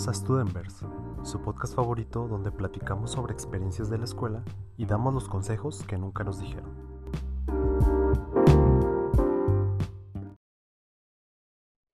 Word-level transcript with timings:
Bienvenidos 0.00 0.18
a 0.18 0.24
Studentverse, 0.24 0.86
su 1.24 1.42
podcast 1.42 1.74
favorito 1.74 2.26
donde 2.26 2.50
platicamos 2.50 3.12
sobre 3.12 3.34
experiencias 3.34 3.90
de 3.90 3.98
la 3.98 4.04
escuela 4.04 4.42
y 4.78 4.86
damos 4.86 5.12
los 5.12 5.28
consejos 5.28 5.84
que 5.86 5.98
nunca 5.98 6.24
nos 6.24 6.40
dijeron. 6.40 6.74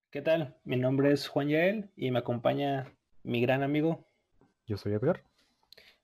¿Qué 0.09 0.21
tal? 0.21 0.55
Mi 0.63 0.77
nombre 0.77 1.11
es 1.11 1.27
Juan 1.27 1.49
Yael 1.49 1.89
y 1.97 2.11
me 2.11 2.19
acompaña 2.19 2.93
mi 3.23 3.41
gran 3.41 3.61
amigo. 3.61 4.05
Yo 4.65 4.77
soy 4.77 4.93
Edgar. 4.93 5.23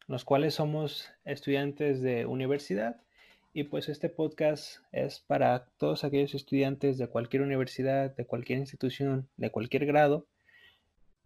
Los 0.06 0.26
cuales 0.26 0.56
somos 0.56 1.10
estudiantes 1.24 2.02
de 2.02 2.26
universidad 2.26 3.02
y 3.54 3.64
pues 3.64 3.88
este 3.88 4.10
podcast 4.10 4.80
es 4.92 5.22
para 5.22 5.68
todos 5.78 6.04
aquellos 6.04 6.36
estudiantes 6.36 6.98
de 6.98 7.08
cualquier 7.08 7.44
universidad, 7.44 8.14
de 8.14 8.26
cualquier 8.26 8.60
institución, 8.60 9.30
de 9.38 9.52
cualquier 9.52 9.86
grado 9.86 10.28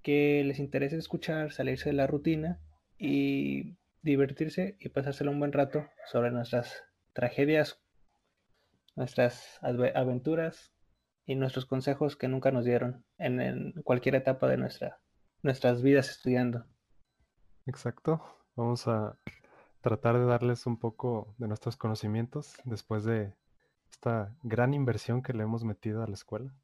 que 0.07 0.41
les 0.45 0.59
interese 0.59 0.95
escuchar, 0.95 1.51
salirse 1.51 1.89
de 1.89 1.93
la 1.97 2.07
rutina 2.07 2.61
y 2.97 3.75
divertirse 4.01 4.77
y 4.79 4.87
pasárselo 4.87 5.31
un 5.31 5.39
buen 5.39 5.51
rato 5.51 5.85
sobre 6.05 6.31
nuestras 6.31 6.81
tragedias, 7.11 7.81
nuestras 8.95 9.59
aventuras 9.61 10.71
y 11.25 11.35
nuestros 11.35 11.65
consejos 11.65 12.15
que 12.15 12.29
nunca 12.29 12.51
nos 12.51 12.63
dieron 12.63 13.03
en, 13.17 13.73
cualquier 13.83 14.15
etapa 14.15 14.47
de 14.47 14.55
nuestra, 14.55 14.97
nuestras 15.43 15.81
vidas 15.81 16.09
estudiando. 16.09 16.63
Exacto. 17.65 18.23
Vamos 18.55 18.87
a 18.87 19.19
tratar 19.81 20.17
de 20.17 20.25
darles 20.25 20.67
un 20.67 20.79
poco 20.79 21.35
de 21.37 21.49
nuestros 21.49 21.75
conocimientos 21.75 22.55
después 22.63 23.03
de 23.03 23.33
esta 23.91 24.33
gran 24.41 24.73
inversión 24.73 25.21
que 25.21 25.33
le 25.33 25.43
hemos 25.43 25.65
metido 25.65 26.01
a 26.01 26.07
la 26.07 26.13
escuela. 26.13 26.55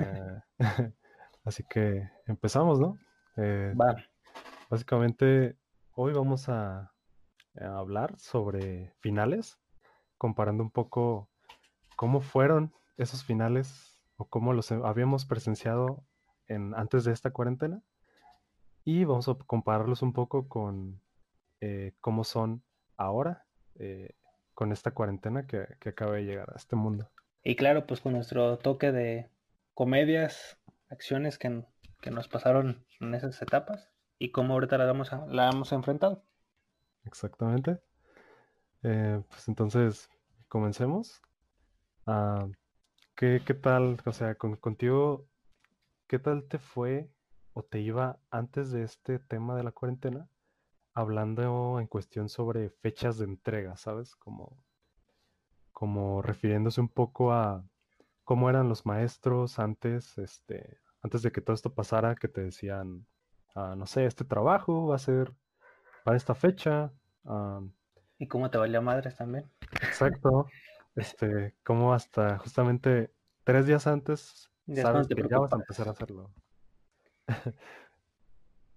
Eh, 0.00 0.92
Así 1.44 1.62
que 1.62 2.08
empezamos, 2.26 2.80
¿no? 2.80 2.98
Eh, 3.36 3.74
básicamente, 4.70 5.56
hoy 5.92 6.12
vamos 6.14 6.48
a, 6.48 6.90
hablar 7.60 8.18
sobre 8.18 8.92
finales, 8.98 9.60
comparando 10.18 10.64
un 10.64 10.70
poco 10.72 11.28
cómo 11.94 12.20
fueron 12.20 12.72
esos 12.96 13.22
finales 13.22 14.02
o 14.16 14.24
cómo 14.24 14.52
los 14.52 14.72
habíamos 14.72 15.24
presenciado 15.24 16.02
en, 16.48 16.74
antes 16.74 17.04
de 17.04 17.12
esta 17.12 17.30
cuarentena. 17.30 17.80
Y 18.84 19.04
vamos 19.04 19.28
a 19.28 19.34
compararlos 19.34 20.02
un 20.02 20.12
poco 20.12 20.48
con 20.48 21.00
eh, 21.60 21.92
cómo 22.00 22.24
son 22.24 22.64
ahora 22.96 23.46
eh, 23.76 24.14
con 24.52 24.72
esta 24.72 24.90
cuarentena 24.90 25.46
que, 25.46 25.64
que 25.78 25.90
acaba 25.90 26.14
de 26.14 26.24
llegar 26.24 26.50
a 26.50 26.56
este 26.56 26.74
mundo. 26.74 27.08
Y 27.44 27.54
claro, 27.54 27.86
pues 27.86 28.00
con 28.00 28.14
nuestro 28.14 28.58
toque 28.58 28.90
de 28.90 29.28
comedias 29.74 30.58
acciones 30.94 31.38
que, 31.38 31.64
nos 32.10 32.28
pasaron 32.28 32.84
en 33.00 33.14
esas 33.14 33.40
etapas 33.40 33.90
y 34.18 34.30
cómo 34.30 34.54
ahorita 34.54 34.76
la, 34.76 34.84
vamos 34.84 35.10
la 35.28 35.50
hemos 35.50 35.72
enfrentado. 35.72 36.22
Exactamente. 37.04 37.80
Eh, 38.82 39.22
pues 39.28 39.48
entonces, 39.48 40.10
comencemos. 40.48 41.22
Ah, 42.06 42.46
¿qué, 43.16 43.40
tal, 43.62 43.96
o 44.04 44.12
sea, 44.12 44.34
contigo, 44.34 45.26
qué 46.06 46.18
tal 46.18 46.44
te 46.44 46.58
fue 46.58 47.10
o 47.54 47.62
te 47.62 47.80
iba 47.80 48.18
antes 48.30 48.70
de 48.70 48.82
este 48.82 49.18
tema 49.18 49.56
de 49.56 49.64
la 49.64 49.72
cuarentena? 49.72 50.28
Hablando 50.92 51.80
en 51.80 51.86
cuestión 51.86 52.28
sobre 52.28 52.70
fechas 52.70 53.18
de 53.18 53.24
entrega, 53.24 53.76
¿sabes? 53.76 54.14
Como, 54.16 54.62
como 55.72 56.22
refiriéndose 56.22 56.80
un 56.80 56.88
poco 56.88 57.32
a 57.32 57.64
cómo 58.24 58.50
eran 58.50 58.68
los 58.68 58.86
maestros 58.86 59.58
antes, 59.58 60.18
este, 60.18 60.78
antes 61.04 61.22
de 61.22 61.30
que 61.30 61.42
todo 61.42 61.54
esto 61.54 61.74
pasara, 61.74 62.14
que 62.14 62.28
te 62.28 62.40
decían, 62.42 63.06
ah, 63.54 63.74
no 63.76 63.86
sé, 63.86 64.06
este 64.06 64.24
trabajo 64.24 64.86
va 64.86 64.96
a 64.96 64.98
ser 64.98 65.32
para 66.02 66.16
esta 66.16 66.34
fecha. 66.34 66.90
Ah, 67.26 67.60
¿Y 68.18 68.26
cómo 68.26 68.50
te 68.50 68.56
valía 68.56 68.80
madres 68.80 69.14
también? 69.16 69.50
Exacto. 69.82 70.46
Este, 70.96 71.54
como 71.62 71.92
hasta 71.92 72.38
justamente 72.38 73.12
tres 73.42 73.66
días 73.66 73.86
antes 73.86 74.50
sabes 74.74 75.08
que 75.08 75.28
ya 75.28 75.38
vas 75.38 75.52
a 75.52 75.56
empezar 75.56 75.88
a 75.88 75.90
hacerlo. 75.90 76.32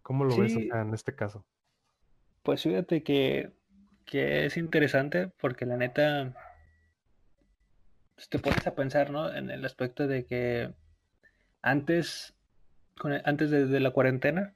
¿Cómo 0.01 0.25
lo 0.25 0.35
ves 0.38 0.56
en 0.56 0.94
este 0.94 1.16
caso? 1.16 1.46
Pues 2.44 2.63
fíjate 2.63 3.03
que, 3.03 3.53
que 4.06 4.46
es 4.46 4.57
interesante 4.57 5.28
porque 5.40 5.66
la 5.66 5.78
neta 5.78 6.34
pues, 8.16 8.28
te 8.30 8.40
pones 8.40 8.66
a 8.68 8.75
pensar, 8.75 9.12
¿no? 9.12 9.34
En 9.34 9.50
el 9.50 9.63
aspecto 9.63 10.07
de 10.07 10.25
que 10.25 10.74
antes, 11.69 12.35
antes 13.23 13.51
de, 13.51 13.79
la 13.79 13.91
cuarentena, 13.91 14.55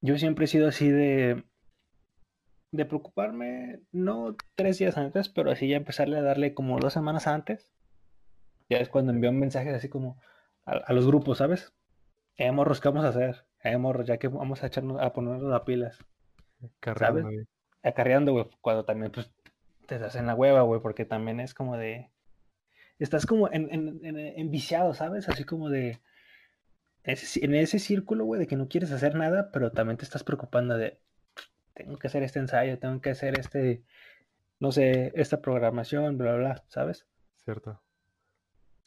yo 0.00 0.18
siempre 0.18 0.44
he 0.44 0.48
sido 0.48 0.68
así 0.68 0.88
de, 0.90 1.44
de 2.72 2.84
preocuparme, 2.84 3.80
no 3.92 4.36
tres 4.54 4.78
días 4.78 4.96
antes, 4.96 5.28
pero 5.28 5.50
así 5.50 5.68
ya 5.68 5.76
empezarle 5.76 6.18
a 6.18 6.22
darle 6.22 6.54
como 6.54 6.78
dos 6.78 6.92
semanas 6.92 7.26
antes. 7.26 7.70
Ya 8.68 8.78
es 8.78 8.88
cuando 8.88 9.12
envío 9.12 9.32
mensajes 9.32 9.74
así 9.74 9.88
como 9.88 10.20
a, 10.64 10.92
los 10.92 11.06
grupos, 11.06 11.38
¿sabes? 11.38 11.72
Eh, 12.36 12.50
morros, 12.52 12.80
¿qué 12.80 12.88
vamos 12.88 13.04
a 13.04 13.08
hacer? 13.08 13.46
Eh, 13.62 13.76
morros, 13.76 14.06
ya 14.06 14.18
que 14.18 14.28
vamos 14.28 14.62
a 14.62 14.66
echarnos, 14.66 15.00
a 15.00 15.12
ponernos 15.12 15.42
las 15.42 15.62
pilas. 15.62 15.98
Carreando, 16.80 17.22
¿sabes? 17.22 17.46
Acarreando, 17.82 18.32
güey. 18.32 18.48
Cuando 18.60 18.84
también, 18.84 19.12
pues, 19.12 19.30
te 19.86 19.98
das 19.98 20.14
en 20.14 20.26
la 20.26 20.34
hueva, 20.34 20.62
güey, 20.62 20.80
porque 20.80 21.04
también 21.04 21.40
es 21.40 21.52
como 21.52 21.76
de 21.76 22.11
estás 23.02 23.26
como 23.26 23.50
en, 23.50 23.68
en, 23.72 24.16
enviciado, 24.16 24.94
¿sabes? 24.94 25.28
Así 25.28 25.44
como 25.44 25.68
de, 25.68 26.00
en 27.04 27.54
ese 27.54 27.78
círculo, 27.78 28.24
güey, 28.24 28.40
de 28.40 28.46
que 28.46 28.56
no 28.56 28.68
quieres 28.68 28.92
hacer 28.92 29.14
nada, 29.14 29.50
pero 29.52 29.72
también 29.72 29.96
te 29.96 30.04
estás 30.04 30.24
preocupando 30.24 30.76
de, 30.76 31.00
tengo 31.74 31.98
que 31.98 32.06
hacer 32.06 32.22
este 32.22 32.38
ensayo, 32.38 32.78
tengo 32.78 33.00
que 33.00 33.10
hacer 33.10 33.38
este, 33.38 33.82
no 34.60 34.72
sé, 34.72 35.12
esta 35.14 35.40
programación, 35.40 36.16
bla, 36.16 36.34
bla, 36.34 36.40
bla, 36.40 36.64
¿sabes? 36.68 37.06
Cierto. 37.44 37.80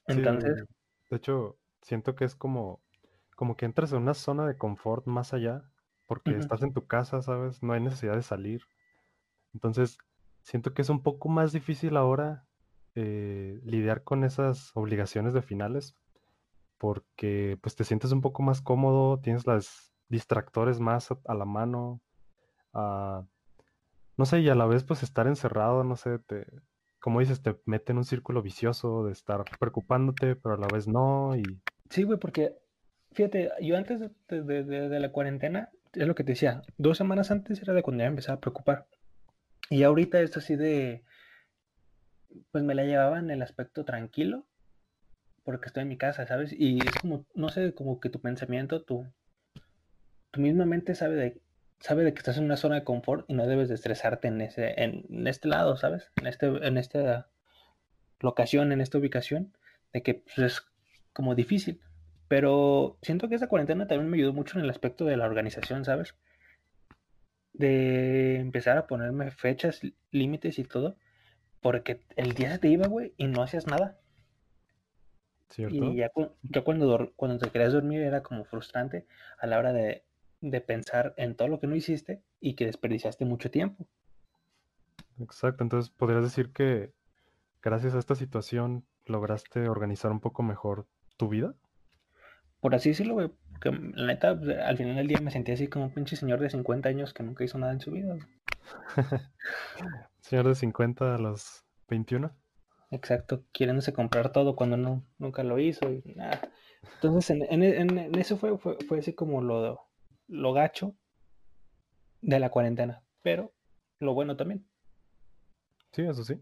Entonces... 0.08 0.66
de 1.10 1.18
hecho, 1.18 1.58
siento 1.82 2.16
que 2.16 2.26
es 2.26 2.36
como, 2.36 2.82
como 3.36 3.58
que 3.58 3.66
entras 3.66 3.92
en 3.92 4.04
una 4.04 4.14
zona 4.14 4.48
de 4.48 4.58
confort 4.58 5.06
más 5.08 5.34
allá, 5.34 5.64
porque 6.06 6.38
estás 6.38 6.62
en 6.62 6.72
tu 6.72 6.86
casa, 6.86 7.22
¿sabes? 7.22 7.64
No 7.64 7.74
hay 7.74 7.82
necesidad 7.82 8.16
de 8.16 8.22
salir. 8.22 8.62
Entonces, 9.54 9.98
siento 10.44 10.74
que 10.74 10.84
es 10.84 10.90
un 10.90 11.02
poco 11.02 11.30
más 11.30 11.52
difícil 11.52 11.98
ahora 11.98 12.46
eh, 12.96 13.60
lidiar 13.64 14.04
con 14.04 14.24
esas 14.24 14.72
obligaciones 14.74 15.34
de 15.34 15.42
finales 15.42 15.96
porque 16.78 17.58
pues 17.62 17.76
te 17.76 17.84
sientes 17.84 18.12
un 18.12 18.22
poco 18.22 18.44
más 18.44 18.62
cómodo, 18.62 19.20
tienes 19.20 19.48
las 19.48 19.94
distractores 20.10 20.80
más 20.80 21.10
a, 21.12 21.34
la 21.34 21.46
mano, 21.46 22.02
ah, 22.74 23.26
no 24.18 24.26
sé, 24.26 24.42
y 24.42 24.50
a 24.50 24.56
la 24.56 24.66
vez 24.66 24.84
pues 24.84 25.04
estar 25.04 25.28
encerrado, 25.28 25.84
no 25.84 25.96
sé, 25.96 26.20
te, 26.20 26.46
como 27.00 27.20
dices, 27.20 27.42
te 27.42 27.56
mete 27.66 27.92
en 27.92 28.00
un 28.00 28.06
círculo 28.06 28.42
vicioso 28.42 29.06
de 29.06 29.14
estar 29.14 29.44
preocupándote, 29.60 30.36
pero 30.36 30.56
a 30.56 30.58
la 30.58 30.68
vez 30.68 30.88
no, 30.88 31.36
y... 31.36 31.44
Sí, 31.90 32.04
güey, 32.04 32.20
porque, 32.20 32.56
fíjate, 33.12 33.52
yo 33.62 33.78
antes 33.78 34.00
de, 34.28 35.00
la 35.00 35.12
cuarentena, 35.12 35.70
es 35.94 36.08
lo 36.08 36.16
que 36.16 36.24
te 36.24 36.34
decía, 36.34 36.62
dos 36.78 36.98
semanas 36.98 37.32
antes 37.32 37.62
era 37.62 37.74
de 37.74 37.84
cuando 37.84 38.04
ya 38.04 38.08
empezaba 38.10 38.38
a 38.38 38.42
preocupar. 38.42 38.88
Y 39.70 39.84
ahorita 39.84 40.20
es 40.22 40.36
así 40.38 40.56
de, 40.56 41.04
pues 42.52 42.64
me 42.64 42.76
la 42.76 42.84
llevaba 42.84 43.20
en 43.20 43.30
el 43.30 43.42
aspecto 43.42 43.86
tranquilo, 43.86 44.46
porque 45.44 45.68
estoy 45.68 45.84
en 45.84 45.90
mi 45.90 45.98
casa, 45.98 46.26
¿sabes? 46.26 46.52
Y 46.52 46.80
es 46.80 46.96
como, 47.00 47.26
no 47.36 47.50
sé, 47.50 47.74
como 47.74 48.00
que 48.00 48.10
tu 48.10 48.20
pensamiento, 48.20 48.82
tu, 48.82 49.06
tu 50.32 50.42
misma 50.42 50.66
mente 50.66 50.96
sabe 50.96 51.16
de, 51.16 51.42
sabe 51.80 52.04
de 52.04 52.14
que 52.14 52.20
estás 52.20 52.38
en 52.38 52.46
una 52.46 52.58
zona 52.58 52.76
de 52.76 52.84
confort 52.84 53.30
y 53.30 53.34
no 53.36 53.46
debes 53.48 53.70
de 53.70 53.76
estresarte 53.76 54.28
en, 54.28 54.42
ese, 54.42 54.74
en, 54.82 55.28
este 55.28 55.48
lado, 55.48 55.78
¿sabes? 55.78 56.12
En, 56.16 56.28
este, 56.28 56.48
en 56.48 56.78
esta 56.78 57.30
locación, 58.20 58.72
en 58.72 58.82
esta 58.82 58.98
ubicación, 58.98 59.54
de 59.94 60.02
que 60.02 60.16
pues, 60.16 60.38
es 60.40 60.66
como 61.14 61.36
difícil. 61.36 61.80
Pero 62.28 62.98
siento 63.04 63.30
que 63.30 63.36
esa 63.36 63.48
cuarentena 63.48 63.86
también 63.86 64.10
me 64.10 64.18
ayudó 64.18 64.34
mucho 64.34 64.58
en 64.58 64.66
el 64.66 64.70
aspecto 64.72 65.06
de 65.06 65.16
la 65.16 65.26
organización, 65.26 65.86
¿sabes? 65.86 66.16
De 67.54 68.40
empezar 68.40 68.80
a 68.80 68.88
ponerme 68.88 69.30
fechas, 69.30 69.82
límites 70.12 70.58
y 70.58 70.64
todo 70.64 70.98
porque 71.66 72.00
el 72.16 72.34
día 72.34 72.52
se 72.52 72.60
te 72.60 72.68
iba, 72.68 72.86
güey, 72.86 73.16
y 73.18 73.26
no 73.26 73.42
hacías 73.42 73.66
nada. 73.66 73.98
¿Cierto? 75.50 75.76
Y 75.76 75.96
ya, 75.96 76.12
cuando, 76.64 77.12
cuando 77.16 77.40
te 77.40 77.50
querías 77.50 77.74
dormir 77.74 78.02
era 78.02 78.22
como 78.22 78.46
frustrante 78.46 79.08
a 79.40 79.48
la 79.48 79.58
hora 79.58 79.74
de, 79.74 80.04
pensar 80.68 81.16
en 81.18 81.34
todo 81.34 81.48
lo 81.48 81.60
que 81.60 81.66
no 81.66 81.76
hiciste 81.76 82.22
y 82.40 82.54
que 82.54 82.68
desperdiciaste 82.68 83.26
mucho 83.26 83.50
tiempo. 83.50 83.88
Exacto, 85.20 85.64
entonces 85.64 85.90
podrías 85.90 86.22
decir 86.22 86.54
que 86.54 86.94
gracias 87.64 87.96
a 87.96 88.00
esta 88.00 88.14
situación 88.14 88.86
lograste 89.08 89.68
organizar 89.68 90.12
un 90.12 90.20
poco 90.20 90.44
mejor 90.44 90.86
tu 91.18 91.30
vida. 91.30 91.56
Por 92.60 92.76
así 92.76 92.90
decirlo, 92.90 93.16
güey, 93.16 93.32
porque 93.50 93.72
la 93.72 94.06
neta, 94.06 94.40
pues, 94.40 94.56
al 94.60 94.78
final 94.78 94.98
del 94.98 95.08
día 95.08 95.20
me 95.20 95.32
sentí 95.32 95.52
así 95.52 95.68
como 95.68 95.86
un 95.86 95.92
pinche 95.96 96.16
señor 96.16 96.42
de 96.42 96.52
50 96.52 96.90
años 96.90 97.12
que 97.16 97.24
nunca 97.24 97.44
hizo 97.44 97.58
nada 97.58 97.74
en 97.74 97.82
su 97.82 97.90
vida. 97.90 98.18
Señor 100.22 100.48
de 100.48 100.56
50 100.56 101.16
a 101.16 101.18
los 101.18 101.66
21. 101.88 102.32
Exacto, 102.90 103.44
queriéndose 103.54 103.94
comprar 103.94 104.32
todo 104.32 104.56
cuando 104.56 104.76
no, 104.78 105.04
nunca 105.20 105.44
lo 105.44 105.60
hizo 105.60 105.92
y 105.92 106.02
nada. 106.16 106.42
Entonces, 106.96 107.30
en, 107.32 107.64
en, 107.64 107.98
en 107.98 108.16
eso 108.18 108.38
fue, 108.38 108.58
fue, 108.58 108.78
fue, 108.88 109.00
así 109.00 109.14
como 109.14 109.42
lo, 109.42 109.88
lo 110.28 110.54
gacho 110.54 110.96
de 112.22 112.40
la 112.42 112.50
cuarentena, 112.50 113.06
pero 113.22 113.54
lo 114.00 114.14
bueno 114.14 114.36
también. 114.36 114.68
Sí, 115.94 116.02
eso 116.04 116.24
sí. 116.24 116.36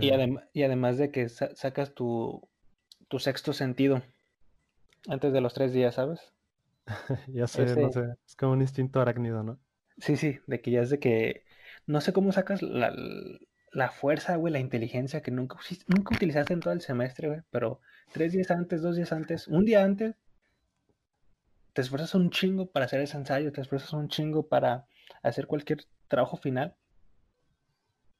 Y, 0.00 0.10
Eh, 0.10 0.24
y 0.52 0.62
además 0.64 0.98
de 0.98 1.12
que 1.12 1.28
sa- 1.28 1.54
sacas 1.54 1.94
tu, 1.94 2.42
tu 3.08 3.18
sexto 3.20 3.52
sentido 3.52 4.02
antes 5.10 5.34
de 5.34 5.42
los 5.42 5.52
tres 5.52 5.74
días, 5.74 5.96
¿sabes? 5.96 6.32
ya 7.28 7.46
sé, 7.46 7.76
no 7.76 7.90
sé, 7.90 8.00
es 8.26 8.36
como 8.36 8.52
un 8.52 8.62
instinto 8.62 9.00
arácnido, 9.00 9.42
¿no? 9.42 9.58
Sí, 9.98 10.16
sí, 10.16 10.38
de 10.46 10.60
que 10.60 10.70
ya 10.70 10.82
es 10.82 10.90
de 10.90 10.98
que 10.98 11.44
no 11.86 12.00
sé 12.00 12.12
cómo 12.12 12.32
sacas 12.32 12.62
la, 12.62 12.92
la 13.72 13.90
fuerza, 13.90 14.36
güey, 14.36 14.52
la 14.52 14.58
inteligencia 14.58 15.22
que 15.22 15.30
nunca, 15.30 15.58
nunca 15.88 16.14
utilizaste 16.14 16.54
en 16.54 16.60
todo 16.60 16.72
el 16.72 16.80
semestre, 16.80 17.28
güey, 17.28 17.40
pero 17.50 17.80
tres 18.12 18.32
días 18.32 18.50
antes, 18.50 18.82
dos 18.82 18.96
días 18.96 19.12
antes, 19.12 19.48
un 19.48 19.64
día 19.64 19.84
antes, 19.84 20.16
te 21.72 21.82
esfuerzas 21.82 22.14
un 22.14 22.30
chingo 22.30 22.70
para 22.70 22.86
hacer 22.86 23.00
ese 23.00 23.16
ensayo, 23.16 23.52
te 23.52 23.60
esfuerzas 23.60 23.92
un 23.92 24.08
chingo 24.08 24.48
para 24.48 24.86
hacer 25.22 25.46
cualquier 25.46 25.84
trabajo 26.08 26.36
final. 26.36 26.74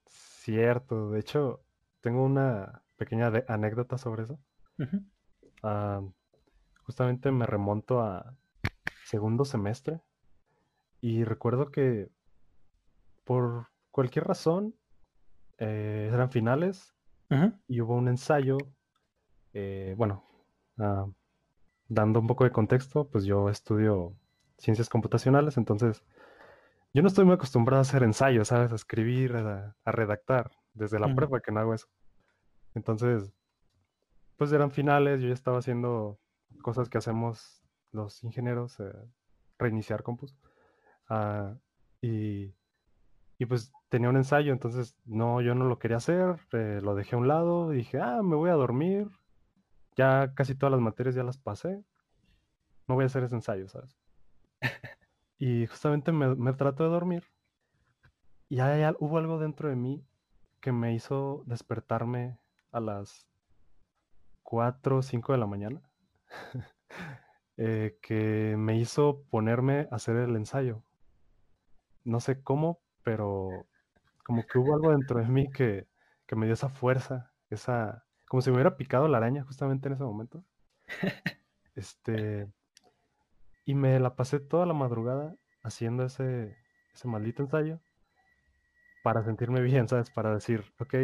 Cierto, 0.07 1.11
de 1.11 1.21
hecho, 1.21 1.61
tengo 2.01 2.25
una 2.25 2.83
pequeña 2.97 3.33
anécdota 3.49 3.99
sobre 3.99 4.23
eso. 4.23 4.39
Ah, 5.63 6.01
justamente 6.85 7.31
me 7.31 7.47
remonto 7.47 8.01
a 8.01 8.35
segundo 9.05 9.45
semestre 9.45 10.01
y 11.01 11.25
recuerdo 11.25 11.71
que 11.71 12.11
por 13.25 13.69
cualquier 13.91 14.27
razón 14.27 14.75
eh, 15.59 16.11
eran 16.13 16.31
finales 16.31 16.95
y 17.69 17.81
hubo 17.81 17.95
un 17.95 18.09
ensayo, 18.09 18.59
eh, 19.53 19.95
bueno, 19.97 20.25
ah, 20.79 21.07
dando 21.89 22.21
un 22.21 22.27
poco 22.27 22.45
de 22.45 22.53
contexto, 22.53 23.09
pues 23.09 23.25
yo 23.25 23.49
estudio 23.49 24.17
ciencias 24.59 24.89
computacionales, 24.89 25.57
entonces 25.57 26.05
yo 26.93 27.03
no 27.03 27.09
estoy 27.09 27.25
muy 27.25 27.35
acostumbrado 27.35 27.81
a 27.81 27.83
hacer 27.83 28.03
ensayos, 28.03 28.49
¿sabes? 28.49 28.73
A 28.73 28.77
escribir, 28.77 29.37
a, 29.37 29.77
a 29.85 29.93
redactar, 29.93 30.51
desde 30.75 30.99
la 30.99 31.07
ujú. 31.07 31.17
prepa 31.17 31.41
que 31.41 31.53
no 31.53 31.61
hago 31.61 31.75
eso. 31.75 31.89
Entonces, 32.75 33.33
pues 34.37 34.53
eran 34.53 34.71
finales, 34.71 35.21
yo 35.21 35.29
ya 35.29 35.35
estaba 35.35 35.59
haciendo 35.59 36.19
cosas 36.63 36.89
que 36.89 36.99
hacemos 36.99 37.63
los 37.93 38.25
ingenieros, 38.25 38.81
eh, 38.81 38.93
reiniciar 39.59 40.03
compus. 40.03 40.35
Ah, 41.11 41.55
y, 42.01 42.55
y 43.39 43.47
pues 43.47 43.73
tenía 43.91 44.09
un 44.09 44.17
ensayo, 44.17 44.53
entonces 44.53 44.97
no, 45.05 45.43
yo 45.43 45.55
no 45.55 45.67
lo 45.67 45.79
quería 45.79 45.99
hacer, 45.99 46.41
eh, 46.53 46.81
lo 46.83 46.95
dejé 46.95 47.17
a 47.17 47.19
un 47.19 47.29
lado 47.29 47.73
y 47.75 47.79
dije, 47.79 48.01
ah, 48.01 48.23
me 48.23 48.37
voy 48.37 48.51
a 48.51 48.55
dormir, 48.55 49.09
ya 49.97 50.33
casi 50.35 50.55
todas 50.55 50.73
las 50.73 50.81
materias 50.81 51.15
ya 51.15 51.25
las 51.25 51.39
pasé, 51.39 51.85
no 52.89 52.95
voy 52.95 53.05
a 53.05 53.07
hacer 53.07 53.25
ese 53.25 53.35
ensayo, 53.37 53.69
¿sabes? 53.69 53.99
Y 55.39 55.67
justamente 55.67 56.13
me, 56.13 56.35
me 56.35 56.53
trato 56.53 56.85
de 56.85 56.91
dormir 56.91 57.25
y 58.51 58.57
ya, 58.57 58.77
ya 58.77 58.95
hubo 58.99 59.17
algo 59.19 59.39
dentro 59.39 59.69
de 59.69 59.77
mí 59.77 60.05
que 60.61 60.73
me 60.73 60.93
hizo 60.93 61.45
despertarme 61.47 62.39
a 62.73 62.81
las 62.81 63.29
4 64.43 64.99
o 64.99 65.03
5 65.03 65.33
de 65.33 65.39
la 65.39 65.47
mañana, 65.47 65.81
eh, 67.57 67.97
que 68.03 68.57
me 68.59 68.77
hizo 68.77 69.23
ponerme 69.31 69.87
a 69.93 69.95
hacer 69.95 70.17
el 70.17 70.35
ensayo. 70.35 70.83
No 72.11 72.19
sé 72.19 72.43
cómo, 72.43 72.81
pero 73.05 73.69
como 74.25 74.45
que 74.45 74.59
hubo 74.59 74.75
algo 74.75 74.91
dentro 74.91 75.21
de 75.21 75.29
mí 75.29 75.49
que, 75.49 75.87
que 76.27 76.35
me 76.35 76.47
dio 76.47 76.55
esa 76.55 76.69
fuerza, 76.69 77.33
esa, 77.51 78.05
como 78.27 78.41
si 78.41 78.51
me 78.51 78.57
hubiera 78.57 78.77
picado 78.77 79.07
la 79.07 79.19
araña 79.19 79.45
justamente 79.45 79.87
en 79.87 79.95
ese 79.95 80.03
momento. 80.03 80.45
Este, 81.77 82.49
y 83.65 83.75
me 83.75 84.01
la 84.01 84.17
pasé 84.17 84.41
toda 84.41 84.67
la 84.67 84.75
madrugada 84.75 85.37
haciendo 85.63 86.05
ese, 86.05 86.57
ese 86.93 87.07
maldito 87.07 87.45
ensayo 87.45 87.81
para 89.05 89.23
sentirme 89.23 89.61
bien, 89.61 89.87
¿sabes? 89.87 90.11
Para 90.11 90.35
decir, 90.35 90.65
ok, 90.81 90.95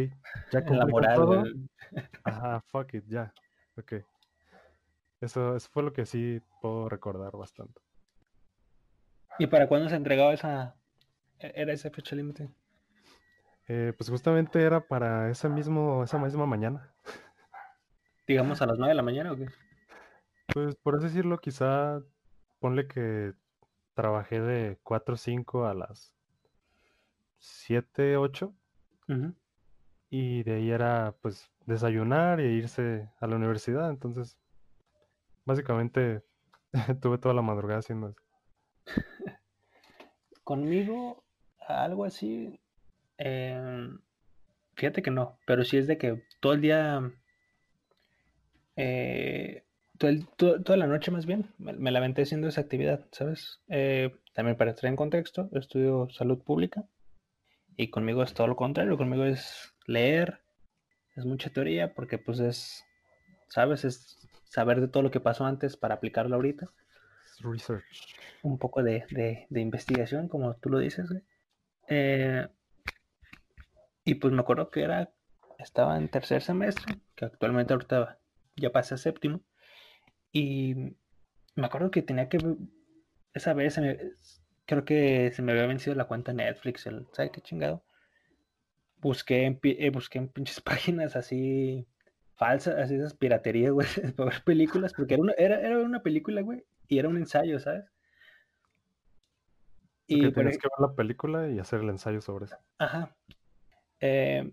ya 0.50 0.64
cumplí 0.64 0.80
con 0.80 0.90
moral, 0.90 1.14
todo, 1.14 1.44
ajá, 2.24 2.60
fuck 2.66 2.94
it, 2.94 3.04
ya, 3.06 3.32
ok. 3.78 3.92
Eso, 5.20 5.54
eso 5.54 5.68
fue 5.70 5.84
lo 5.84 5.92
que 5.92 6.04
sí 6.04 6.42
puedo 6.60 6.88
recordar 6.88 7.30
bastante. 7.36 7.80
¿Y 9.38 9.46
para 9.46 9.68
cuándo 9.68 9.88
se 9.88 9.96
entregaba 9.96 10.32
esa, 10.32 10.75
era 11.40 11.72
esa 11.72 11.90
fecha 11.90 12.16
límite? 12.16 12.48
Eh, 13.68 13.92
pues 13.96 14.08
justamente 14.10 14.62
era 14.62 14.86
para 14.86 15.30
ese 15.30 15.48
mismo, 15.48 16.04
esa 16.04 16.18
misma 16.18 16.46
mañana. 16.46 16.94
Digamos 18.26 18.62
a 18.62 18.66
las 18.66 18.78
9 18.78 18.90
de 18.90 18.96
la 18.96 19.02
mañana 19.02 19.32
o 19.32 19.36
qué? 19.36 19.46
Pues 20.52 20.76
por 20.76 20.96
así 20.96 21.06
decirlo, 21.06 21.38
quizá 21.38 22.00
ponle 22.60 22.86
que 22.86 23.34
trabajé 23.94 24.40
de 24.40 24.78
4 24.82 25.14
o 25.14 25.18
5 25.18 25.66
a 25.66 25.74
las 25.74 26.14
7, 27.38 28.16
8 28.16 28.54
Ujú. 29.08 29.34
y 30.10 30.42
de 30.44 30.54
ahí 30.54 30.70
era 30.70 31.16
pues 31.20 31.50
desayunar 31.66 32.40
e 32.40 32.52
irse 32.52 33.10
a 33.20 33.26
la 33.26 33.36
universidad. 33.36 33.90
Entonces, 33.90 34.38
básicamente 35.44 36.24
tuve 37.00 37.18
toda 37.18 37.34
la 37.34 37.42
madrugada 37.42 37.80
haciendo 37.80 38.08
eso. 38.10 38.22
Conmigo, 40.44 41.25
algo 41.68 42.04
así, 42.04 42.58
em, 43.18 43.98
fíjate 44.74 45.02
que 45.02 45.10
no, 45.10 45.38
pero 45.46 45.64
sí 45.64 45.76
es 45.76 45.86
de 45.86 45.98
que 45.98 46.22
todo 46.40 46.52
el 46.54 46.60
día, 46.60 47.00
eh, 48.76 49.64
todo 49.98 50.10
el- 50.10 50.26
to- 50.36 50.62
toda 50.62 50.76
la 50.76 50.86
noche 50.86 51.10
más 51.10 51.26
bien, 51.26 51.46
me, 51.58 51.72
me 51.72 51.90
la 51.90 51.98
aventé 51.98 52.22
haciendo 52.22 52.48
esa 52.48 52.60
actividad, 52.60 53.06
¿sabes? 53.12 53.60
Eh, 53.68 54.14
también 54.34 54.56
para 54.56 54.70
entrar 54.70 54.90
en 54.90 54.96
contexto, 54.96 55.48
estudio 55.52 56.08
salud 56.10 56.42
pública 56.42 56.84
y 57.76 57.88
conmigo 57.88 58.22
es 58.22 58.34
todo 58.34 58.46
lo 58.46 58.56
contrario, 58.56 58.96
conmigo 58.98 59.24
es 59.24 59.74
leer, 59.86 60.40
es 61.16 61.24
mucha 61.24 61.50
teoría 61.50 61.94
porque 61.94 62.18
pues 62.18 62.40
es, 62.40 62.84
¿sabes? 63.48 63.84
Es 63.84 64.28
saber 64.44 64.80
de 64.80 64.88
todo 64.88 65.02
lo 65.02 65.10
que 65.10 65.20
pasó 65.20 65.46
antes 65.46 65.76
para 65.76 65.94
aplicarlo 65.94 66.36
ahorita. 66.36 66.68
Research. 67.40 67.84
un 68.42 68.58
poco 68.58 68.82
de, 68.82 69.04
de- 69.10 69.46
de 69.50 69.60
investigación, 69.60 70.28
como 70.28 70.54
tú 70.56 70.70
lo 70.70 70.78
dices, 70.78 71.08
güey. 71.10 71.22
Eh, 71.22 71.35
y 71.88 72.48
pues 74.14 74.32
me 74.32 74.40
acuerdo 74.40 74.70
que 74.70 74.82
era, 74.82 75.12
estaba 75.58 75.96
en 75.96 76.08
tercer 76.08 76.42
semestre, 76.42 77.00
que 77.14 77.24
actualmente 77.24 77.72
ahorita 77.72 78.18
ya 78.56 78.72
pasé 78.72 78.94
a 78.94 78.98
séptimo, 78.98 79.42
y 80.32 80.74
me 81.54 81.66
acuerdo 81.66 81.90
que 81.90 82.02
tenía 82.02 82.28
que, 82.28 82.38
esa 83.34 83.54
vez, 83.54 83.78
creo 84.66 84.84
que 84.84 85.32
se 85.32 85.42
me 85.42 85.52
había 85.52 85.66
vencido 85.66 85.96
la 85.96 86.06
cuenta 86.06 86.32
Netflix, 86.32 86.86
el, 86.86 87.06
¿sabes 87.12 87.32
qué 87.32 87.40
chingado? 87.40 87.84
Busqué 88.98 89.44
en, 89.44 89.60
eh, 89.62 89.90
busqué 89.90 90.18
en 90.18 90.28
pinches 90.28 90.60
páginas 90.60 91.16
así 91.16 91.86
falsas, 92.34 92.76
así 92.76 92.96
esas 92.96 93.14
piraterías, 93.14 93.72
güey, 93.72 93.86
para 94.16 94.30
ver 94.30 94.44
películas, 94.44 94.92
porque 94.94 95.14
era 95.14 95.22
una, 95.22 95.32
era, 95.32 95.60
era 95.60 95.78
una 95.78 96.02
película, 96.02 96.42
güey, 96.42 96.64
y 96.88 96.98
era 96.98 97.08
un 97.08 97.16
ensayo, 97.16 97.58
¿sabes? 97.58 97.84
Que 100.06 100.14
Y 100.14 100.22
por, 100.22 100.34
tienes 100.34 100.58
que 100.58 100.68
ver 100.68 100.88
la 100.88 100.94
película 100.94 101.48
y 101.48 101.58
hacer 101.58 101.80
el 101.80 101.90
ensayo 101.90 102.20
sobre 102.20 102.46
eso. 102.46 102.56
Ajá. 102.78 103.14
Eh, 104.00 104.52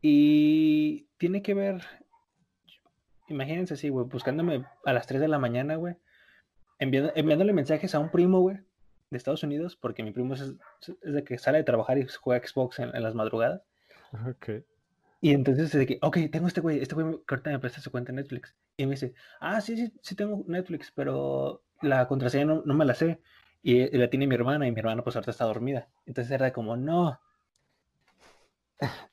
y 0.00 1.08
tiene 1.16 1.42
que 1.42 1.54
ver, 1.54 1.82
imagínense 3.28 3.74
así, 3.74 3.88
güey, 3.88 4.06
buscándome 4.06 4.64
a 4.84 4.92
las 4.92 5.06
3 5.06 5.20
de 5.20 5.28
la 5.28 5.38
mañana, 5.38 5.76
güey, 5.76 5.96
enviando, 6.78 7.12
enviándole 7.14 7.52
mensajes 7.52 7.94
a 7.94 7.98
un 7.98 8.10
primo, 8.10 8.40
güey, 8.40 8.58
de 9.10 9.16
Estados 9.16 9.42
Unidos, 9.42 9.76
porque 9.76 10.02
mi 10.02 10.12
primo 10.12 10.34
es, 10.34 10.40
es 10.40 11.12
de 11.12 11.24
que 11.24 11.38
sale 11.38 11.58
de 11.58 11.64
trabajar 11.64 11.98
y 11.98 12.06
juega 12.06 12.46
Xbox 12.46 12.78
en, 12.80 12.94
en 12.94 13.02
las 13.02 13.14
madrugadas. 13.14 13.62
Ok. 14.28 14.64
Y 15.24 15.32
entonces 15.32 15.72
es 15.72 15.80
de 15.80 15.86
que, 15.86 15.98
ok, 16.02 16.18
tengo 16.30 16.48
este 16.48 16.60
güey, 16.60 16.80
este 16.80 16.94
güey 16.94 17.18
ahorita 17.26 17.50
me 17.50 17.58
presta 17.58 17.80
su 17.80 17.90
cuenta 17.90 18.12
de 18.12 18.16
Netflix. 18.16 18.54
Y 18.76 18.84
me 18.84 18.90
dice, 18.90 19.14
ah, 19.40 19.58
sí, 19.62 19.74
sí, 19.74 19.90
sí 20.02 20.14
tengo 20.14 20.44
Netflix, 20.46 20.92
pero 20.94 21.62
la 21.80 22.06
contraseña 22.06 22.44
no, 22.44 22.62
no 22.66 22.74
me 22.74 22.84
la 22.84 22.94
sé. 22.94 23.20
Y, 23.66 23.96
la 23.96 24.10
tiene 24.10 24.26
mi 24.26 24.34
hermana, 24.34 24.66
y 24.66 24.72
mi 24.72 24.78
hermana 24.78 25.02
pues 25.02 25.16
ahorita 25.16 25.30
está 25.30 25.46
dormida. 25.46 25.88
Entonces 26.04 26.30
era 26.30 26.52
como, 26.52 26.76
no. 26.76 27.18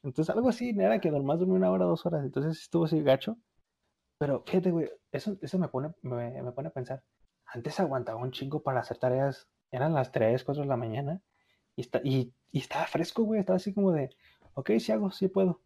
Entonces 0.03 0.35
algo 0.35 0.49
así, 0.49 0.71
era 0.77 0.99
que 0.99 1.09
nomás 1.09 1.39
dormí 1.39 1.55
una 1.55 1.71
hora, 1.71 1.85
dos 1.85 2.05
horas. 2.05 2.25
Entonces 2.25 2.61
estuvo 2.61 2.83
así 2.83 3.01
gacho. 3.01 3.37
Pero 4.17 4.43
fíjate, 4.45 4.71
güey, 4.71 4.89
eso, 5.13 5.37
eso 5.41 5.57
me, 5.57 5.69
pone, 5.69 5.93
me, 6.01 6.41
me 6.41 6.51
pone 6.51 6.67
a 6.67 6.71
pensar. 6.71 7.01
Antes 7.45 7.79
aguantaba 7.79 8.19
un 8.19 8.31
chingo 8.31 8.61
para 8.61 8.81
hacer 8.81 8.97
tareas. 8.97 9.47
Eran 9.71 9.93
las 9.93 10.11
3, 10.11 10.43
4 10.43 10.63
de 10.63 10.67
la 10.69 10.75
mañana. 10.75 11.21
Y, 11.77 11.81
está, 11.81 12.01
y, 12.03 12.33
y 12.51 12.59
estaba 12.59 12.85
fresco, 12.87 13.23
güey. 13.23 13.39
Estaba 13.39 13.55
así 13.55 13.73
como 13.73 13.93
de, 13.93 14.09
ok, 14.55 14.71
sí 14.79 14.91
hago, 14.91 15.11
sí 15.11 15.29
puedo. 15.29 15.61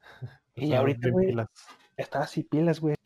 Y 0.56 0.64
Estabas 0.64 0.80
ahorita, 0.80 1.10
güey, 1.10 1.26
pilas. 1.28 1.48
estaba 1.96 2.24
así 2.24 2.42
pilas, 2.42 2.80
güey. 2.80 2.96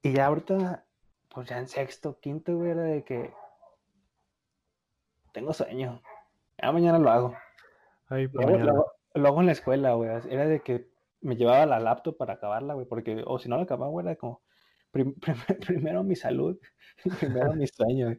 Y 0.00 0.12
ya 0.12 0.26
ahorita, 0.26 0.86
pues 1.28 1.48
ya 1.48 1.58
en 1.58 1.66
sexto, 1.66 2.20
quinto, 2.20 2.56
güey, 2.56 2.70
era 2.70 2.82
de 2.82 3.02
que 3.02 3.34
tengo 5.32 5.52
sueño. 5.52 6.02
Ya 6.60 6.72
mañana 6.72 6.98
lo 6.98 7.10
hago. 7.10 7.34
Ay, 8.08 8.24
hago, 8.24 8.50
mañana. 8.50 8.64
lo 8.64 8.72
hago- 8.72 8.92
lo 9.14 9.28
hago 9.28 9.40
en 9.40 9.46
la 9.46 9.52
escuela, 9.52 9.94
güey. 9.94 10.10
Era 10.30 10.46
de 10.46 10.60
que 10.60 10.88
me 11.20 11.36
llevaba 11.36 11.66
la 11.66 11.80
laptop 11.80 12.16
para 12.16 12.34
acabarla, 12.34 12.74
güey, 12.74 12.86
porque, 12.86 13.22
o 13.26 13.38
si 13.38 13.48
no 13.48 13.56
la 13.56 13.62
acababa, 13.62 13.90
güey, 13.90 14.06
era 14.06 14.16
como, 14.16 14.42
primero 15.66 16.04
mi 16.04 16.16
salud, 16.16 16.58
primero 17.20 17.54
mi 17.54 17.66
sueño. 17.66 18.16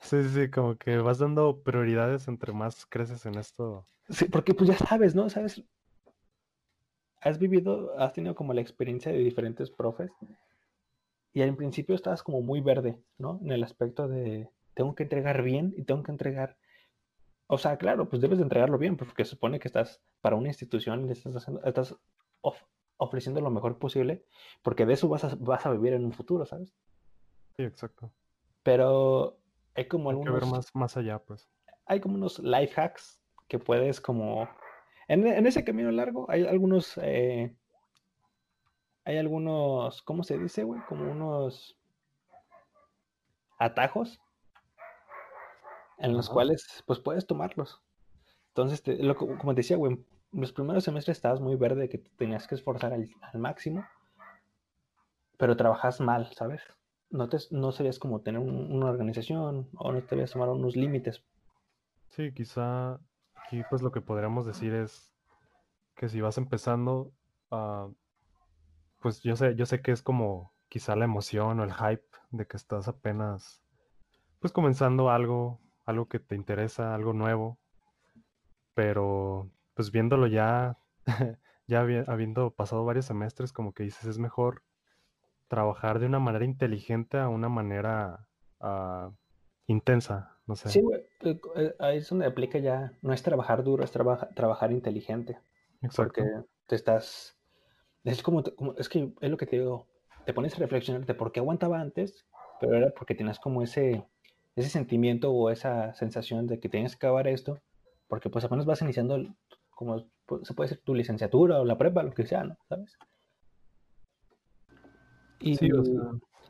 Sí, 0.00 0.22
sí, 0.24 0.50
como 0.50 0.76
que 0.76 0.98
vas 0.98 1.18
dando 1.18 1.62
prioridades 1.62 2.26
entre 2.28 2.52
más 2.52 2.86
creces 2.86 3.24
en 3.26 3.36
esto. 3.36 3.84
Sí, 4.08 4.24
porque 4.26 4.54
pues 4.54 4.68
ya 4.68 4.76
sabes, 4.76 5.14
¿no? 5.14 5.30
Sabes, 5.30 5.62
has 7.20 7.38
vivido, 7.38 7.92
has 7.98 8.12
tenido 8.12 8.34
como 8.34 8.52
la 8.54 8.60
experiencia 8.60 9.12
de 9.12 9.18
diferentes 9.18 9.70
profes 9.70 10.10
y 11.32 11.42
al 11.42 11.54
principio 11.54 11.94
estabas 11.94 12.22
como 12.22 12.40
muy 12.40 12.60
verde, 12.60 12.98
¿no? 13.18 13.38
En 13.42 13.52
el 13.52 13.62
aspecto 13.62 14.08
de 14.08 14.48
tengo 14.80 14.94
que 14.94 15.02
entregar 15.02 15.42
bien 15.42 15.74
y 15.76 15.84
tengo 15.84 16.02
que 16.02 16.10
entregar. 16.10 16.56
O 17.48 17.58
sea, 17.58 17.76
claro, 17.76 18.08
pues 18.08 18.22
debes 18.22 18.38
de 18.38 18.44
entregarlo 18.44 18.78
bien, 18.78 18.96
porque 18.96 19.26
se 19.26 19.32
supone 19.32 19.58
que 19.58 19.68
estás 19.68 20.00
para 20.22 20.36
una 20.36 20.48
institución 20.48 21.06
y 21.06 21.12
estás, 21.12 21.36
haciendo, 21.36 21.62
estás 21.64 21.94
ofreciendo 22.96 23.42
lo 23.42 23.50
mejor 23.50 23.78
posible, 23.78 24.24
porque 24.62 24.86
de 24.86 24.94
eso 24.94 25.06
vas 25.06 25.24
a, 25.24 25.36
vas 25.38 25.66
a 25.66 25.70
vivir 25.72 25.92
en 25.92 26.06
un 26.06 26.14
futuro, 26.14 26.46
¿sabes? 26.46 26.74
Sí, 27.58 27.64
exacto. 27.64 28.10
Pero 28.62 29.36
hay 29.74 29.86
como 29.86 30.08
hay 30.08 30.22
Que 30.22 30.30
ver 30.30 30.46
más, 30.46 30.74
más 30.74 30.96
allá, 30.96 31.18
pues. 31.18 31.50
Hay 31.84 32.00
como 32.00 32.14
unos 32.14 32.38
life 32.38 32.80
hacks 32.80 33.20
que 33.48 33.58
puedes 33.58 34.00
como... 34.00 34.48
En, 35.08 35.26
en 35.26 35.46
ese 35.46 35.62
camino 35.62 35.90
largo 35.90 36.24
hay 36.30 36.46
algunos... 36.46 36.96
Eh, 37.02 37.54
hay 39.04 39.18
algunos... 39.18 40.00
¿Cómo 40.04 40.24
se 40.24 40.38
dice, 40.38 40.64
güey? 40.64 40.80
Como 40.88 41.10
unos 41.12 41.76
atajos 43.58 44.18
en 46.00 46.14
los 46.14 46.28
cuales 46.28 46.82
pues 46.86 46.98
puedes 46.98 47.26
tomarlos. 47.26 47.82
Entonces, 48.48 48.82
como 49.16 49.54
te 49.54 49.60
decía, 49.60 49.76
güey, 49.76 50.04
los 50.32 50.52
primeros 50.52 50.84
semestres 50.84 51.18
estabas 51.18 51.40
muy 51.40 51.56
verde, 51.56 51.88
que 51.88 51.98
tenías 51.98 52.46
que 52.48 52.54
esforzar 52.54 52.92
al, 52.92 53.08
máximo, 53.34 53.86
pero 55.36 55.56
trabajas 55.56 56.00
mal, 56.00 56.30
¿sabes? 56.32 56.62
No, 57.10 57.28
te, 57.28 57.38
no 57.50 57.72
sabías 57.72 57.98
cómo 57.98 58.20
tener 58.20 58.40
una 58.40 58.86
organización 58.86 59.68
o 59.76 59.92
no 59.92 60.02
te 60.02 60.14
habías 60.14 60.32
tomar 60.32 60.48
unos 60.48 60.76
límites. 60.76 61.24
Sí, 62.10 62.32
quizá 62.32 62.94
aquí 63.34 63.62
pues 63.68 63.82
lo 63.82 63.92
que 63.92 64.00
podríamos 64.00 64.46
decir 64.46 64.74
es 64.74 65.12
que 65.96 66.08
si 66.08 66.20
vas 66.20 66.38
empezando, 66.38 67.12
uh, 67.50 67.92
pues 69.00 69.22
yo 69.22 69.36
sé, 69.36 69.54
yo 69.54 69.66
sé 69.66 69.82
que 69.82 69.92
es 69.92 70.02
como 70.02 70.52
quizá 70.68 70.94
la 70.96 71.04
emoción 71.04 71.60
o 71.60 71.64
el 71.64 71.72
hype 71.72 72.06
de 72.30 72.46
que 72.46 72.56
estás 72.56 72.86
apenas 72.88 73.62
pues 74.38 74.52
comenzando 74.52 75.10
algo, 75.10 75.60
algo 75.90 76.06
que 76.06 76.18
te 76.18 76.34
interesa, 76.34 76.94
algo 76.94 77.12
nuevo, 77.12 77.58
pero 78.74 79.50
pues 79.74 79.90
viéndolo 79.90 80.26
ya, 80.26 80.78
ya 81.66 81.80
habiendo 82.06 82.50
pasado 82.52 82.84
varios 82.84 83.06
semestres, 83.06 83.52
como 83.52 83.72
que 83.72 83.82
dices, 83.82 84.04
es 84.06 84.18
mejor 84.18 84.62
trabajar 85.48 85.98
de 85.98 86.06
una 86.06 86.20
manera 86.20 86.44
inteligente 86.44 87.18
a 87.18 87.28
una 87.28 87.48
manera 87.48 88.28
uh, 88.60 89.12
intensa, 89.66 90.36
no 90.46 90.54
sé. 90.54 90.68
Sí, 90.68 90.80
eh, 91.22 91.40
eh, 91.56 91.74
ahí 91.80 91.98
es 91.98 92.08
donde 92.08 92.26
aplica 92.26 92.58
ya, 92.58 92.92
no 93.02 93.12
es 93.12 93.22
trabajar 93.22 93.64
duro, 93.64 93.84
es 93.84 93.90
trabajar 93.90 94.72
inteligente. 94.72 95.38
Exacto. 95.82 96.22
Porque 96.22 96.24
te 96.66 96.76
estás, 96.76 97.36
es 98.04 98.22
como, 98.22 98.44
es 98.78 98.88
que 98.88 99.12
es 99.20 99.30
lo 99.30 99.36
que 99.36 99.46
te 99.46 99.58
digo, 99.58 99.88
te 100.24 100.32
pones 100.32 100.54
a 100.54 100.58
reflexionar 100.58 101.04
de 101.04 101.14
por 101.14 101.32
qué 101.32 101.40
aguantaba 101.40 101.80
antes, 101.80 102.26
pero 102.60 102.76
era 102.76 102.90
porque 102.94 103.14
tienes 103.14 103.38
como 103.38 103.62
ese, 103.62 104.06
ese 104.60 104.70
sentimiento 104.70 105.32
o 105.32 105.50
esa 105.50 105.94
sensación 105.94 106.46
de 106.46 106.60
que 106.60 106.68
tienes 106.68 106.96
que 106.96 107.06
acabar 107.06 107.28
esto, 107.28 107.58
porque 108.08 108.30
pues 108.30 108.44
apenas 108.44 108.66
vas 108.66 108.82
iniciando 108.82 109.24
como 109.70 110.06
se 110.42 110.54
puede 110.54 110.68
ser 110.68 110.78
tu 110.78 110.94
licenciatura 110.94 111.60
o 111.60 111.64
la 111.64 111.78
prepa, 111.78 112.02
lo 112.02 112.12
que 112.12 112.26
sea, 112.26 112.44
¿no? 112.44 112.56
¿Sabes? 112.68 112.98
Y, 115.40 115.58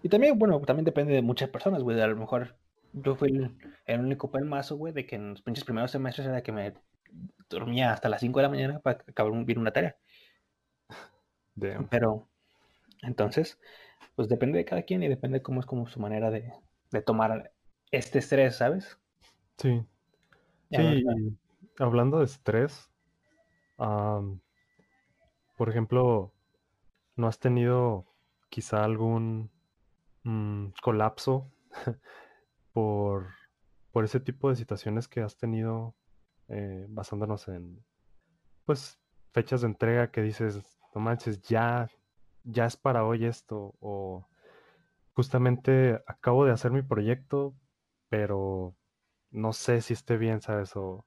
y 0.03 0.09
también, 0.09 0.39
bueno, 0.39 0.61
también 0.61 0.85
depende 0.85 1.15
de 1.15 1.23
muchas 1.23 1.49
personas, 1.49 1.83
güey. 1.83 2.01
A 2.01 2.07
lo 2.09 2.17
mejor 2.17 2.57
yo 2.93 3.15
fui 3.15 3.31
el, 3.87 4.01
único 4.01 4.31
pelmazo, 4.31 4.77
güey, 4.77 4.93
de 4.93 5.07
que 5.07 5.17
en 5.17 5.31
los 5.31 5.43
pinches 5.43 5.65
primeros 5.65 5.91
semestres 5.91 6.27
era 6.27 6.43
que 6.43 6.53
me 6.53 6.75
dormía 7.49 7.93
hasta 7.93 8.09
las 8.09 8.21
5 8.21 8.39
de 8.39 8.43
la 8.43 8.49
mañana 8.49 8.81
para 8.81 9.05
acabar 9.07 9.33
bien 9.45 9.59
una 9.59 9.73
tarea. 9.73 9.97
Pero, 11.91 12.29
entonces, 13.03 13.61
pues 14.17 14.29
depende 14.29 14.59
de 14.59 14.65
cada 14.65 14.83
quien 14.83 15.03
y 15.03 15.09
depende 15.09 15.43
cómo 15.43 15.61
es 15.61 15.67
como 15.67 15.87
su 15.87 16.01
manera 16.01 16.31
de, 16.31 16.53
de 16.91 17.03
tomar 17.03 17.53
este 17.91 18.21
estrés, 18.21 18.57
¿sabes? 18.57 18.99
Sí. 19.59 19.85
sí, 20.71 21.05
hablando 21.79 22.19
de 22.19 22.25
estrés, 22.25 22.91
por 23.77 25.69
ejemplo, 25.69 26.33
¿no 27.17 27.27
has 27.27 27.39
tenido 27.39 28.07
quizá 28.49 28.85
algún 28.85 29.51
mm, 30.25 30.69
colapso 30.83 31.51
por, 32.73 33.29
por 33.93 34.05
ese 34.05 34.21
tipo 34.21 34.49
de 34.49 34.57
situaciones 34.57 35.09
que 35.09 35.21
has 35.21 35.37
tenido 35.37 35.95
eh, 36.49 36.87
basándonos 36.89 37.49
en, 37.49 37.85
pues, 38.65 38.99
fechas 39.33 39.61
de 39.61 39.69
entrega 39.69 40.11
que 40.11 40.23
dices, 40.23 40.79
no 40.95 41.01
manches, 41.01 41.41
ya, 41.43 41.89
ya 42.45 42.67
es 42.67 42.77
para 42.77 43.05
hoy 43.05 43.25
esto, 43.25 43.75
o 43.81 44.27
justamente 45.13 46.03
acabo 46.07 46.45
de 46.45 46.53
hacer 46.53 46.71
mi 46.71 46.83
proyecto, 46.83 47.55
pero 48.11 48.77
no 49.31 49.55
sé 49.55 49.81
si 49.81 49.95
esté 49.95 50.19
bien, 50.19 50.43
¿sabes? 50.43 50.77
O, 50.77 51.07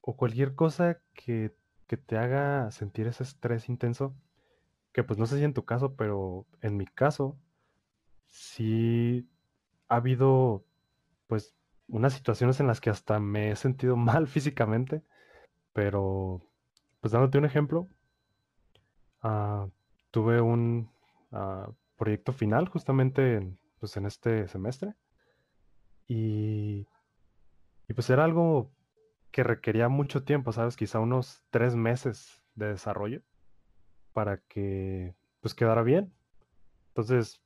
o 0.00 0.16
cualquier 0.16 0.56
cosa 0.56 1.00
que 1.14 1.54
que 1.90 1.96
te 1.96 2.16
haga 2.16 2.70
sentir 2.70 3.08
ese 3.08 3.24
estrés 3.24 3.68
intenso, 3.68 4.14
que 4.92 5.02
pues 5.02 5.18
no 5.18 5.26
sé 5.26 5.38
si 5.38 5.44
en 5.44 5.54
tu 5.54 5.64
caso, 5.64 5.96
pero 5.96 6.46
en 6.60 6.76
mi 6.76 6.86
caso, 6.86 7.36
sí 8.28 9.28
ha 9.88 9.96
habido 9.96 10.64
pues 11.26 11.56
unas 11.88 12.12
situaciones 12.14 12.60
en 12.60 12.68
las 12.68 12.80
que 12.80 12.90
hasta 12.90 13.18
me 13.18 13.50
he 13.50 13.56
sentido 13.56 13.96
mal 13.96 14.28
físicamente, 14.28 15.02
pero 15.72 16.40
pues 17.00 17.10
dándote 17.10 17.38
un 17.38 17.46
ejemplo, 17.46 17.88
ah, 19.22 19.66
tuve 20.12 20.40
un 20.40 20.92
ah, 21.32 21.72
proyecto 21.96 22.32
final 22.32 22.68
justamente 22.68 23.34
en, 23.34 23.58
pues, 23.80 23.96
en 23.96 24.06
este 24.06 24.46
semestre 24.46 24.94
y, 26.10 26.88
y 27.86 27.94
pues 27.94 28.10
era 28.10 28.24
algo 28.24 28.72
que 29.30 29.44
requería 29.44 29.88
mucho 29.88 30.24
tiempo, 30.24 30.50
¿sabes? 30.50 30.76
Quizá 30.76 30.98
unos 30.98 31.44
tres 31.50 31.76
meses 31.76 32.42
de 32.56 32.66
desarrollo 32.66 33.22
para 34.12 34.38
que 34.38 35.14
pues 35.40 35.54
quedara 35.54 35.84
bien. 35.84 36.12
Entonces, 36.88 37.40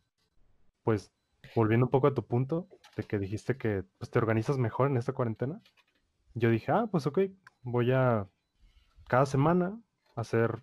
pues 0.82 1.12
volviendo 1.54 1.84
un 1.84 1.90
poco 1.90 2.06
a 2.06 2.14
tu 2.14 2.26
punto 2.26 2.66
de 2.96 3.02
que 3.02 3.18
dijiste 3.18 3.58
que 3.58 3.84
pues, 3.98 4.10
te 4.10 4.18
organizas 4.18 4.56
mejor 4.56 4.88
en 4.88 4.96
esta 4.96 5.12
cuarentena, 5.12 5.60
yo 6.32 6.48
dije, 6.48 6.72
ah, 6.72 6.88
pues 6.90 7.06
ok, 7.06 7.18
voy 7.64 7.92
a 7.92 8.26
cada 9.08 9.26
semana 9.26 9.78
hacer 10.16 10.62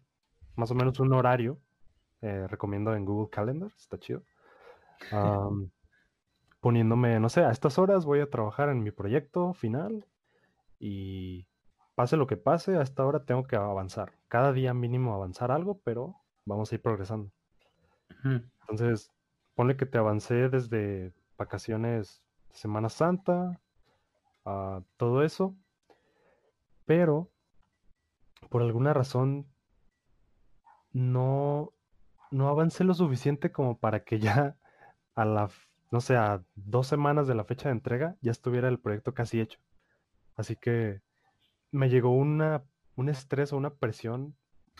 más 0.55 0.72
o 0.72 0.75
menos 0.75 1.00
un 1.00 1.13
horario, 1.13 1.60
eh, 2.22 2.48
recomiendo 2.48 2.96
en 2.96 3.05
Google 3.05 3.29
Calendar, 3.29 3.70
está 3.77 4.00
chido, 4.00 4.24
poniéndome, 6.62 7.20
no 7.20 7.27
sé, 7.27 7.41
a 7.44 7.51
estas 7.51 7.77
horas 7.80 8.06
voy 8.06 8.22
a 8.22 8.30
trabajar 8.30 8.70
en 8.70 8.84
mi 8.84 8.91
proyecto 8.91 9.53
final 9.53 10.06
y 10.80 11.48
pase 11.96 12.18
lo 12.18 12.27
que 12.27 12.38
pase, 12.38 12.77
a 12.77 12.84
esta 12.84 13.06
hora 13.06 13.25
tengo 13.25 13.44
que 13.44 13.56
avanzar. 13.56 14.13
Cada 14.27 14.53
día 14.53 14.74
mínimo 14.74 15.13
avanzar 15.13 15.51
algo, 15.51 15.82
pero 15.84 16.15
vamos 16.46 16.72
a 16.72 16.75
ir 16.75 16.82
progresando. 16.82 17.32
Entonces, 18.24 19.12
ponle 19.56 19.75
que 19.75 19.88
te 19.88 19.98
avancé 19.98 20.50
desde 20.50 21.13
vacaciones, 21.38 22.24
Semana 22.51 22.89
Santa, 22.89 23.60
a 24.46 24.84
todo 24.98 25.24
eso, 25.24 25.56
pero 26.86 27.32
por 28.50 28.62
alguna 28.62 28.94
razón 28.94 29.48
no, 30.91 31.74
no 32.32 32.50
avancé 32.50 32.84
lo 32.84 32.94
suficiente 32.94 33.51
como 33.51 33.80
para 33.80 34.03
que 34.03 34.20
ya 34.20 34.58
a 35.15 35.25
la, 35.25 35.50
no 35.91 36.01
sé, 36.01 36.15
a 36.15 36.43
dos 36.55 36.88
semanas 36.88 37.27
de 37.27 37.36
la 37.36 37.43
fecha 37.43 37.69
de 37.69 37.74
entrega 37.74 38.17
ya 38.21 38.31
estuviera 38.31 38.69
el 38.69 38.79
proyecto 38.79 39.13
casi 39.13 39.41
hecho. 39.41 39.60
Así 40.36 40.55
que 40.55 41.01
me 41.71 41.89
llegó 41.89 42.12
una, 42.12 42.63
un 42.95 43.10
estrés 43.10 43.53
o 43.53 43.57
una 43.57 43.75
presión 43.75 44.36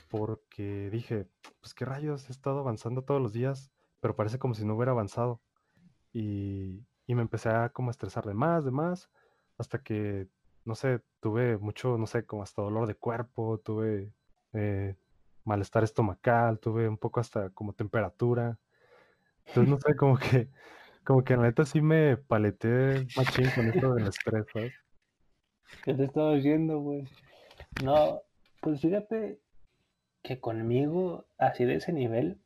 porque 0.09 0.89
dije, 0.89 1.27
pues 1.59 1.73
qué 1.73 1.85
rayos, 1.85 2.29
he 2.29 2.31
estado 2.31 2.59
avanzando 2.59 3.03
todos 3.03 3.21
los 3.21 3.33
días, 3.33 3.71
pero 3.99 4.15
parece 4.15 4.39
como 4.39 4.53
si 4.53 4.65
no 4.65 4.75
hubiera 4.75 4.93
avanzado. 4.93 5.41
Y, 6.13 6.85
y 7.07 7.15
me 7.15 7.21
empecé 7.21 7.49
a 7.49 7.69
como 7.69 7.91
estresar 7.91 8.25
de 8.25 8.33
más, 8.33 8.65
de 8.65 8.71
más, 8.71 9.09
hasta 9.57 9.79
que, 9.83 10.27
no 10.65 10.75
sé, 10.75 11.01
tuve 11.19 11.57
mucho, 11.57 11.97
no 11.97 12.07
sé, 12.07 12.25
como 12.25 12.43
hasta 12.43 12.61
dolor 12.61 12.87
de 12.87 12.95
cuerpo, 12.95 13.59
tuve 13.59 14.13
eh, 14.53 14.95
malestar 15.45 15.83
estomacal, 15.83 16.59
tuve 16.59 16.87
un 16.87 16.97
poco 16.97 17.19
hasta 17.19 17.49
como 17.51 17.73
temperatura. 17.73 18.59
Entonces, 19.47 19.69
no 19.69 19.77
sé, 19.79 19.95
como 19.95 20.17
que, 20.17 20.49
como 21.03 21.24
que 21.24 21.36
la 21.36 21.43
neta 21.43 21.65
sí 21.65 21.81
me 21.81 22.17
paleté 22.17 23.08
machín 23.15 23.50
con 23.55 23.67
esto 23.67 23.93
del 23.96 24.08
estrés, 24.08 24.46
¿sabes? 24.53 24.74
¿Qué 25.84 25.93
te 25.93 26.03
estaba 26.03 26.36
diciendo, 26.36 26.79
güey? 26.79 27.08
No, 27.84 28.22
pues 28.62 28.81
fíjate, 28.81 29.39
que 30.22 30.39
conmigo, 30.39 31.25
así 31.38 31.65
de 31.65 31.75
ese 31.75 31.93
nivel, 31.93 32.39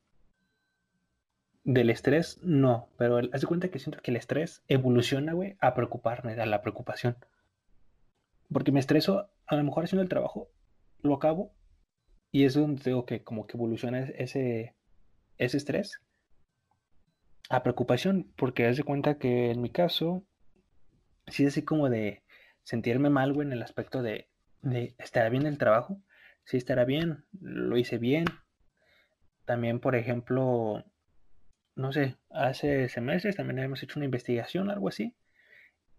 del 1.64 1.90
estrés, 1.90 2.40
no, 2.44 2.90
pero 2.98 3.18
haz 3.18 3.42
de 3.42 3.48
cuenta 3.48 3.70
que 3.70 3.80
siento 3.80 4.02
que 4.02 4.12
el 4.12 4.18
estrés 4.18 4.64
evoluciona, 4.68 5.34
güey, 5.34 5.58
a 5.60 5.74
preocuparme, 5.74 6.40
a 6.40 6.46
la 6.46 6.62
preocupación. 6.62 7.18
Porque 8.52 8.72
me 8.72 8.80
estreso, 8.80 9.30
a 9.48 9.56
lo 9.56 9.64
mejor 9.64 9.84
haciendo 9.84 10.04
el 10.04 10.10
trabajo, 10.10 10.48
lo 11.02 11.16
acabo, 11.16 11.52
y 12.32 12.46
es 12.46 12.54
donde 12.54 12.84
tengo 12.84 13.06
que 13.06 13.24
como 13.24 13.48
que 13.48 13.58
evoluciona 13.58 14.00
ese, 14.02 14.76
ese 15.38 15.58
estrés 15.58 16.00
a 17.50 17.64
preocupación, 17.64 18.32
porque 18.36 18.66
haz 18.68 18.78
de 18.78 18.84
cuenta 18.84 19.18
que 19.18 19.52
en 19.52 19.62
mi 19.62 19.70
caso, 19.70 20.25
sí 21.28 21.44
es 21.44 21.54
así 21.54 21.64
como 21.64 21.90
de 21.90 22.24
sentirme 22.64 23.10
mal, 23.10 23.34
güey, 23.34 23.48
en 23.48 23.54
el 23.54 23.64
aspecto 23.64 24.02
de, 24.02 24.30
de 24.62 24.96
¿estará 24.98 25.30
bien 25.30 25.46
el 25.46 25.58
trabajo? 25.58 26.02
Sí, 26.46 26.58
estará 26.58 26.86
bien, 26.86 27.25
lo 27.40 27.78
hice 27.78 27.98
bien. 27.98 28.25
También, 29.46 29.80
por 29.80 29.96
ejemplo, 29.96 30.84
no 31.75 31.92
sé, 31.92 32.18
hace 32.30 32.90
semestres 32.90 33.36
también 33.36 33.60
hemos 33.60 33.84
hecho 33.84 34.00
una 34.00 34.06
investigación, 34.06 34.70
algo 34.70 34.88
así. 34.90 35.16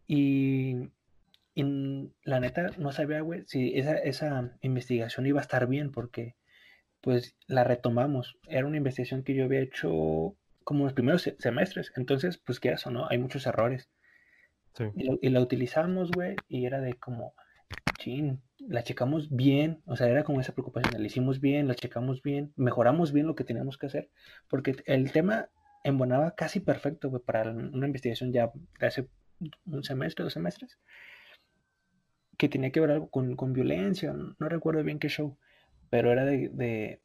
Y, 0.06 0.90
la 2.22 2.40
neta 2.40 2.70
no 2.78 2.92
sabía, 2.92 3.20
güey, 3.22 3.44
si 3.46 3.78
esa, 3.78 3.96
esa 3.96 4.58
investigación 4.60 5.26
iba 5.26 5.40
a 5.40 5.42
estar 5.42 5.66
bien, 5.66 5.90
porque 5.90 6.36
pues 7.00 7.36
la 7.46 7.64
retomamos. 7.64 8.38
Era 8.48 8.66
una 8.66 8.76
investigación 8.76 9.22
que 9.22 9.34
yo 9.34 9.44
había 9.44 9.60
hecho 9.60 10.36
como 10.66 10.82
los 10.82 10.94
primeros 10.94 11.32
semestres. 11.38 11.92
Entonces, 11.94 12.38
pues 12.38 12.58
qué 12.58 12.70
eso, 12.70 12.90
¿no? 12.90 13.06
Hay 13.08 13.18
muchos 13.18 13.46
errores. 13.46 13.88
Y, 14.96 15.30
la 15.30 15.40
utilizamos, 15.40 16.10
güey, 16.10 16.34
y 16.48 16.66
era 16.66 16.80
de 16.80 16.94
como, 16.94 17.34
chin, 17.98 18.42
la 18.58 18.82
checamos 18.82 19.30
bien, 19.30 19.80
o 19.86 19.96
sea, 19.96 20.08
era 20.08 20.24
como 20.24 20.40
esa 20.40 20.52
preocupación, 20.52 21.00
la 21.00 21.06
hicimos 21.06 21.40
bien, 21.40 21.68
la 21.68 21.76
checamos 21.76 22.20
bien, 22.20 22.52
mejoramos 22.56 23.12
bien 23.12 23.28
lo 23.28 23.36
que 23.36 23.44
teníamos 23.44 23.78
que 23.78 23.86
hacer, 23.86 24.10
porque 24.48 24.76
el 24.84 25.12
tema 25.12 25.48
embonaba 25.82 26.34
casi 26.34 26.60
perfecto, 26.60 27.08
güey, 27.08 27.22
para 27.22 27.52
una 27.52 27.86
investigación 27.86 28.32
ya 28.32 28.50
de 28.80 28.86
hace 28.86 29.08
un 29.64 29.84
semestre, 29.84 30.24
dos 30.24 30.34
semestres, 30.34 30.78
que 32.36 32.50
tenía 32.50 32.70
que 32.70 32.80
ver 32.80 32.90
algo 32.90 33.08
con, 33.08 33.52
violencia, 33.54 34.12
no 34.12 34.48
recuerdo 34.48 34.82
bien 34.82 34.98
qué 34.98 35.08
show, 35.08 35.38
pero 35.88 36.12
era 36.12 36.26
de, 36.26 37.00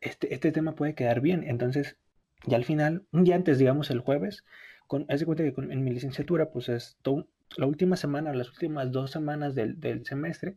este, 0.00 0.34
este 0.34 0.50
tema 0.50 0.74
puede 0.74 0.96
quedar 0.96 1.20
bien, 1.20 1.44
entonces, 1.44 1.98
ya 2.46 2.56
al 2.56 2.64
final, 2.64 3.06
un 3.12 3.24
día 3.24 3.36
antes, 3.36 3.58
digamos, 3.58 3.90
el 3.90 4.00
jueves, 4.00 4.44
con, 4.86 5.06
haz 5.08 5.20
de 5.20 5.26
cuenta 5.26 5.44
que 5.44 5.54
en 5.56 5.84
mi 5.84 5.90
licenciatura, 5.92 6.50
pues 6.50 6.68
es 6.68 6.98
la 7.56 7.66
última 7.66 7.96
semana, 7.96 8.32
las 8.32 8.50
últimas 8.50 8.90
dos 8.90 9.10
semanas 9.10 9.54
del, 9.54 10.04
semestre, 10.04 10.56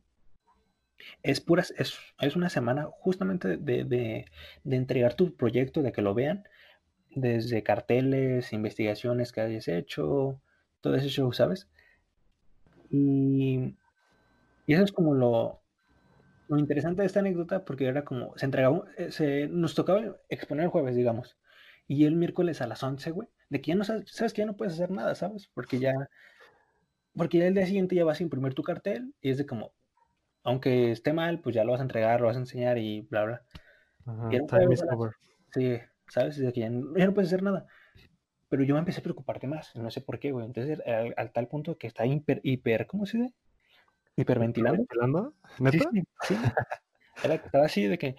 es 1.21 1.41
puras, 1.41 1.73
es, 1.77 1.97
es, 2.19 2.35
una 2.35 2.49
semana 2.49 2.87
justamente 2.91 3.57
de, 3.57 3.83
de, 3.83 4.25
entregar 4.65 5.15
tu 5.15 5.35
proyecto, 5.35 5.81
de 5.81 5.91
que 5.91 6.01
lo 6.01 6.13
vean, 6.13 6.43
desde 7.11 7.63
carteles, 7.63 8.53
investigaciones 8.53 9.31
que 9.31 9.41
hayas 9.41 9.67
hecho, 9.67 10.39
todo 10.81 10.95
ese 10.95 11.09
show, 11.09 11.31
¿sabes? 11.33 11.67
Y, 12.89 13.75
y 14.65 14.73
eso 14.73 14.83
es 14.83 14.91
como 14.91 15.13
lo, 15.13 15.61
lo 16.47 16.57
interesante 16.57 17.01
de 17.01 17.07
esta 17.07 17.19
anécdota, 17.19 17.65
porque 17.65 17.87
era 17.87 18.03
como, 18.03 18.37
se 18.37 18.45
entregaba, 18.45 18.85
eh, 18.97 19.11
se, 19.11 19.47
nos 19.47 19.75
tocaba 19.75 20.17
exponer 20.29 20.65
el 20.65 20.71
jueves, 20.71 20.95
digamos, 20.95 21.37
y 21.87 22.05
el 22.05 22.15
miércoles 22.15 22.61
a 22.61 22.67
las 22.67 22.83
11, 22.83 23.11
güey, 23.11 23.27
de 23.49 23.61
que 23.61 23.69
ya 23.69 23.75
no 23.75 23.83
sabes, 23.83 24.09
sabes 24.11 24.33
que 24.33 24.41
ya 24.41 24.45
no 24.45 24.55
puedes 24.55 24.73
hacer 24.73 24.91
nada, 24.91 25.15
¿sabes? 25.15 25.49
Porque 25.53 25.79
ya, 25.79 25.93
porque 27.15 27.39
ya 27.39 27.47
el 27.47 27.53
día 27.53 27.65
siguiente 27.65 27.95
ya 27.95 28.05
vas 28.05 28.19
a 28.19 28.23
imprimir 28.23 28.53
tu 28.53 28.63
cartel 28.63 29.13
y 29.21 29.29
es 29.29 29.37
de 29.37 29.45
como, 29.45 29.73
aunque 30.43 30.91
esté 30.91 31.13
mal, 31.13 31.39
pues 31.39 31.55
ya 31.55 31.63
lo 31.63 31.71
vas 31.71 31.81
a 31.81 31.83
entregar, 31.83 32.21
lo 32.21 32.27
vas 32.27 32.37
a 32.37 32.39
enseñar 32.39 32.77
y 32.77 33.01
bla, 33.01 33.23
bla. 33.25 33.41
time 34.47 34.73
is 34.73 34.83
over. 34.91 35.13
Sí, 35.51 35.79
¿sabes? 36.07 36.37
De 36.37 36.51
que 36.51 36.61
ya 36.61 36.69
no, 36.69 37.13
puedes 37.13 37.29
hacer 37.29 37.43
nada. 37.43 37.67
Pero 38.49 38.63
yo 38.63 38.75
me 38.75 38.79
empecé 38.79 38.99
a 38.99 39.03
preocuparte 39.03 39.47
más, 39.47 39.75
no 39.75 39.89
sé 39.89 40.01
por 40.01 40.19
qué, 40.19 40.31
güey. 40.31 40.45
Entonces, 40.45 40.79
al, 40.86 41.31
tal 41.31 41.47
punto 41.47 41.77
que 41.77 41.88
está 41.88 42.05
hiper, 42.05 42.39
hiper, 42.43 42.86
¿cómo 42.88 43.05
se 43.05 43.17
dice? 43.17 43.34
Hiperventilando. 44.15 44.84
¿Hiperventilando? 44.84 45.34
¿Neta? 45.60 45.89
Sí, 45.91 46.03
sí, 46.21 46.36
Era, 47.23 47.36
estaba 47.36 47.65
así 47.65 47.88
de 47.88 47.97
que 47.97 48.15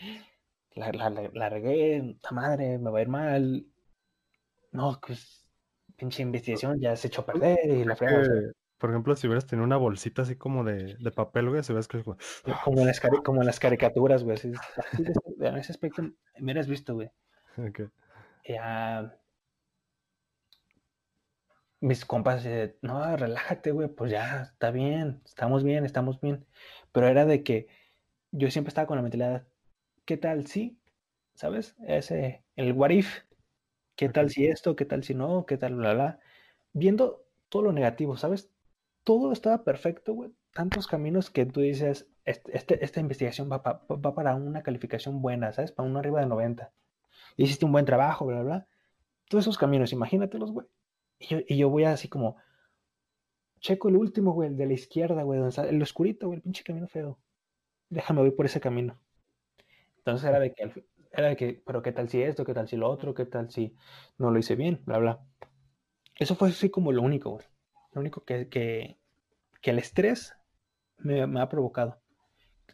la, 0.74 0.92
la, 0.92 1.30
la 1.32 1.48
regué, 1.48 2.18
la 2.22 2.30
madre, 2.32 2.78
me 2.78 2.90
va 2.90 2.98
a 2.98 3.02
ir 3.02 3.08
mal, 3.08 3.66
no, 4.72 4.98
pues 5.00 5.48
pinche 5.96 6.22
investigación 6.22 6.80
ya 6.80 6.96
se 6.96 7.08
echó 7.08 7.22
a 7.22 7.26
perder 7.26 7.58
y 7.64 7.84
la 7.84 7.96
fregada. 7.96 8.26
por 8.78 8.90
ejemplo, 8.90 9.14
si 9.14 9.26
hubieras 9.26 9.46
tenido 9.46 9.64
una 9.64 9.76
bolsita 9.76 10.22
así 10.22 10.36
como 10.36 10.64
de, 10.64 10.96
de 10.98 11.10
papel, 11.12 11.48
güey, 11.48 11.62
se 11.62 11.72
ves 11.72 11.88
que 11.88 12.02
como... 12.02 12.16
Como, 12.64 12.80
en 12.80 12.86
las 12.88 13.00
como 13.00 13.40
en 13.40 13.46
las 13.46 13.60
caricaturas, 13.60 14.24
güey. 14.24 14.36
Así, 14.36 14.52
en 15.40 15.56
ese 15.56 15.72
aspecto 15.72 16.02
me 16.02 16.12
hubieras 16.40 16.66
visto, 16.66 16.94
güey. 16.94 17.10
Ok. 17.56 17.82
Ya... 18.48 19.16
Mis 21.80 22.04
compas, 22.04 22.44
no, 22.80 23.16
relájate, 23.16 23.70
güey, 23.70 23.88
pues 23.88 24.10
ya, 24.10 24.42
está 24.42 24.70
bien, 24.70 25.20
estamos 25.26 25.62
bien, 25.62 25.84
estamos 25.84 26.18
bien. 26.18 26.46
Pero 26.92 27.08
era 27.08 27.26
de 27.26 27.44
que 27.44 27.68
yo 28.32 28.50
siempre 28.50 28.70
estaba 28.70 28.86
con 28.86 28.96
la 28.96 29.02
mentalidad, 29.02 29.46
¿qué 30.04 30.16
tal 30.16 30.46
si? 30.46 30.78
¿Sabes? 31.34 31.76
Ese, 31.86 32.44
el 32.56 32.72
what 32.72 32.90
if, 32.90 33.24
¿Qué 33.96 34.08
tal 34.08 34.30
si 34.30 34.46
esto? 34.46 34.74
¿Qué 34.76 34.84
tal 34.84 35.04
si 35.04 35.14
no? 35.14 35.46
¿Qué 35.46 35.56
tal, 35.56 35.76
bla, 35.76 35.94
bla? 35.94 36.20
Viendo 36.72 37.24
todo 37.48 37.62
lo 37.62 37.72
negativo, 37.72 38.16
¿sabes? 38.16 38.50
Todo 39.04 39.32
estaba 39.32 39.64
perfecto, 39.64 40.14
güey. 40.14 40.32
Tantos 40.52 40.86
caminos 40.86 41.30
que 41.30 41.46
tú 41.46 41.60
dices, 41.60 42.08
este, 42.24 42.84
esta 42.84 43.00
investigación 43.00 43.50
va, 43.50 43.58
va, 43.58 44.14
para 44.14 44.34
una 44.34 44.62
calificación 44.62 45.22
buena, 45.22 45.52
¿sabes? 45.52 45.72
Para 45.72 45.88
uno 45.88 45.98
arriba 46.00 46.20
de 46.20 46.26
90. 46.26 46.72
Hiciste 47.36 47.64
un 47.64 47.72
buen 47.72 47.84
trabajo, 47.84 48.26
bla, 48.26 48.42
bla, 48.42 48.44
bla. 48.44 48.68
Todos 49.28 49.44
esos 49.44 49.58
caminos, 49.58 49.92
imagínatelos, 49.92 50.52
güey. 50.52 50.66
Y 51.18 51.26
yo, 51.28 51.38
y 51.46 51.56
yo 51.56 51.70
voy 51.70 51.84
así 51.84 52.08
como, 52.08 52.36
checo 53.60 53.88
el 53.88 53.96
último, 53.96 54.32
güey, 54.32 54.50
el 54.50 54.56
de 54.56 54.66
la 54.66 54.74
izquierda, 54.74 55.22
güey, 55.22 55.38
donde 55.38 55.50
está 55.50 55.68
el 55.68 55.80
oscurito, 55.82 56.26
güey, 56.26 56.38
el 56.38 56.42
pinche 56.42 56.64
camino 56.64 56.88
feo. 56.88 57.18
Déjame 57.90 58.20
voy 58.22 58.32
por 58.32 58.46
ese 58.46 58.60
camino. 58.60 58.98
Entonces 60.04 60.28
era 60.28 60.38
de 60.38 60.52
que 60.52 60.84
era 61.16 61.28
de 61.28 61.36
que, 61.36 61.62
pero 61.64 61.82
qué 61.82 61.92
tal 61.92 62.08
si 62.08 62.22
esto, 62.22 62.44
qué 62.44 62.54
tal 62.54 62.68
si 62.68 62.76
lo 62.76 62.90
otro, 62.90 63.14
qué 63.14 63.24
tal 63.24 63.50
si 63.50 63.76
no 64.18 64.30
lo 64.30 64.38
hice 64.38 64.56
bien, 64.56 64.82
bla, 64.84 64.98
bla. 64.98 65.20
Eso 66.16 66.34
fue 66.34 66.48
así 66.48 66.70
como 66.70 66.92
lo 66.92 67.02
único, 67.02 67.30
güey. 67.30 67.46
Lo 67.92 68.00
único 68.00 68.24
que, 68.24 68.48
que, 68.48 68.98
que 69.62 69.70
el 69.70 69.78
estrés 69.78 70.34
me, 70.98 71.40
ha 71.40 71.48
provocado. 71.48 72.00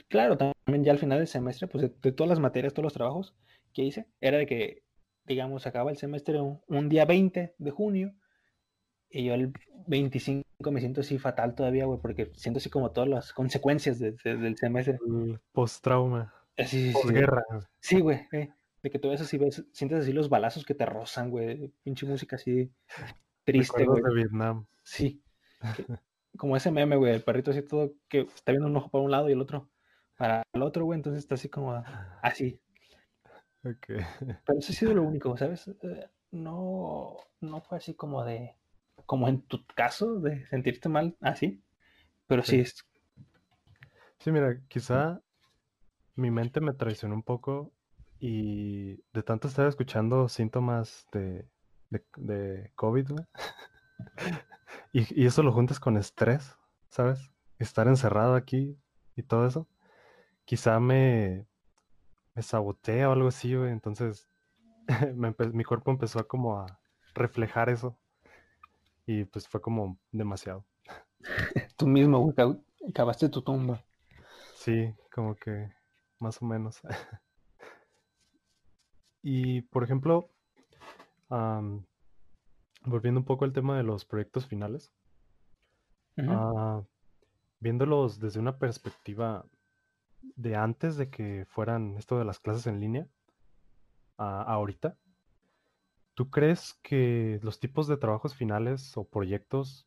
Claro, 0.09 0.37
también 0.37 0.85
ya 0.85 0.93
al 0.93 0.99
final 0.99 1.19
del 1.19 1.29
semestre, 1.29 1.69
pues 1.69 1.91
de, 2.01 2.13
todas 2.13 2.31
las 2.31 2.41
materias, 2.41 2.73
todos 2.73 2.85
los 2.85 2.95
trabajos 2.95 3.37
que 3.73 3.83
hice, 3.83 4.07
era 4.21 4.39
de 4.39 4.47
que, 4.47 4.83
digamos, 5.25 5.67
acaba 5.67 5.91
el 5.91 5.99
semestre 5.99 6.41
un, 6.41 6.89
día 6.89 7.05
20 7.05 7.55
de 7.57 7.71
junio 7.71 8.15
y 9.11 9.25
yo 9.25 9.35
el 9.35 9.53
25 9.87 10.45
me 10.71 10.81
siento 10.81 11.03
así 11.03 11.19
fatal 11.19 11.55
todavía, 11.55 11.85
güey, 11.85 12.01
porque 12.01 12.33
siento 12.35 12.59
así 12.59 12.71
como 12.71 12.91
todas 12.91 13.09
las 13.09 13.33
consecuencias 13.33 13.99
del 13.99 14.57
semestre. 14.57 14.99
Post-trauma. 15.53 16.40
Sí, 16.67 16.93
sí, 16.93 17.09
guerra. 17.09 17.43
Sí, 17.81 18.01
güey. 18.01 18.27
Eh, 18.33 18.51
de 18.83 18.91
que 18.91 18.99
tú 18.99 19.11
ves 19.11 19.21
así, 19.21 19.39
ves, 19.39 19.65
sientes 19.73 20.01
así 20.01 20.13
los 20.13 20.29
balazos 20.29 20.65
que 20.65 20.75
te 20.75 20.87
rozan, 20.87 21.31
güey. 21.31 21.73
Pinche 21.83 22.07
música 22.07 22.37
así 22.37 22.73
triste, 23.45 23.85
güey. 23.85 24.03
de 24.03 24.15
Vietnam. 24.15 24.67
Sí. 24.83 25.23
como 26.37 26.57
ese 26.57 26.71
meme, 26.71 26.97
güey, 26.97 27.15
el 27.15 27.23
perrito 27.23 27.51
así 27.51 27.63
todo 27.63 27.93
que 28.09 28.21
está 28.21 28.53
viendo 28.53 28.69
un 28.69 28.77
ojo 28.77 28.91
para 28.91 29.05
un 29.05 29.11
lado 29.11 29.29
y 29.29 29.33
el 29.33 29.41
otro 29.41 29.71
para 30.17 30.43
el 30.53 30.63
otro, 30.63 30.85
güey. 30.85 30.99
Entonces 30.99 31.23
está 31.23 31.35
así 31.35 31.49
como 31.49 31.83
así. 32.23 32.61
Ok. 33.65 33.87
Pero 34.47 34.59
eso 34.59 34.73
ha 34.73 34.75
sido 34.75 34.95
lo 34.95 35.03
único, 35.03 35.37
¿sabes? 35.37 35.69
Eh, 35.69 36.09
no, 36.31 37.17
no 37.41 37.61
fue 37.61 37.79
así 37.79 37.95
como 37.95 38.25
de, 38.25 38.55
como 39.07 39.29
en 39.29 39.43
tu 39.43 39.65
caso, 39.67 40.21
de 40.21 40.47
sentirte 40.47 40.89
mal 40.89 41.17
así. 41.21 41.63
Pero 42.27 42.43
sí, 42.43 42.57
sí 42.57 42.61
es. 42.61 42.87
Sí, 44.19 44.31
mira, 44.31 44.61
quizá 44.69 45.23
mi 46.21 46.31
mente 46.31 46.61
me 46.61 46.75
traicionó 46.75 47.15
un 47.15 47.23
poco 47.23 47.73
y 48.21 48.97
de 49.13 49.23
tanto 49.25 49.49
estar 49.49 49.67
escuchando 49.67 50.29
síntomas 50.29 51.07
de, 51.13 51.49
de, 52.17 52.71
COVID, 52.77 53.13
y, 54.93 55.23
y, 55.23 55.27
eso 55.27 55.43
lo 55.43 55.53
juntas 55.53 55.81
con 55.81 55.97
estrés, 55.97 56.57
¿sabes? 56.91 57.31
Estar 57.59 57.89
encerrado 57.89 58.35
aquí 58.35 58.79
y 59.17 59.23
todo 59.23 59.47
eso. 59.47 59.67
Quizá 60.45 60.81
me, 60.81 61.47
me 62.35 62.43
sabotea 62.43 63.09
o 63.09 63.13
algo 63.13 63.29
así, 63.29 63.55
güey. 63.55 63.73
Entonces 63.73 64.29
mi 65.53 65.65
cuerpo 65.65 65.91
empezó 65.91 66.21
a 66.21 66.29
como 66.29 66.61
a 66.61 66.81
reflejar 67.15 67.71
eso. 67.71 67.99
Y 69.07 69.25
pues 69.25 69.49
fue 69.49 69.61
como 69.61 69.99
demasiado. 70.13 70.65
Tú 71.77 71.87
mismo, 71.87 72.19
güey, 72.19 72.59
acabaste 72.89 73.29
tu 73.29 73.43
tumba. 73.43 73.83
Sí, 74.55 74.95
como 75.11 75.35
que 75.37 75.71
más 76.21 76.41
o 76.41 76.45
menos. 76.45 76.81
y, 79.23 79.63
por 79.63 79.83
ejemplo, 79.83 80.31
volviendo 82.85 83.21
un 83.21 83.27
poco 83.27 83.45
al 83.45 83.53
tema 83.53 83.77
de 83.77 83.83
los 83.83 84.05
proyectos 84.05 84.47
finales, 84.47 84.93
ah, 86.19 86.83
viéndolos 87.59 88.21
desde 88.21 88.41
una 88.41 88.59
perspectiva 88.59 89.45
de 90.37 90.57
antes 90.57 90.97
de 90.97 91.11
que 91.11 91.47
fueran 91.49 91.97
esto 91.97 92.19
de 92.19 92.25
las 92.25 92.39
clases 92.39 92.67
en 92.67 92.81
línea 92.81 93.07
a 94.19 94.43
ahorita. 94.43 94.97
¿Tú 96.15 96.29
crees 96.31 96.75
que 96.83 97.41
los 97.43 97.61
tipos 97.61 97.87
de 97.87 97.97
trabajos 97.97 98.35
finales 98.35 98.97
o 98.97 99.05
proyectos 99.05 99.87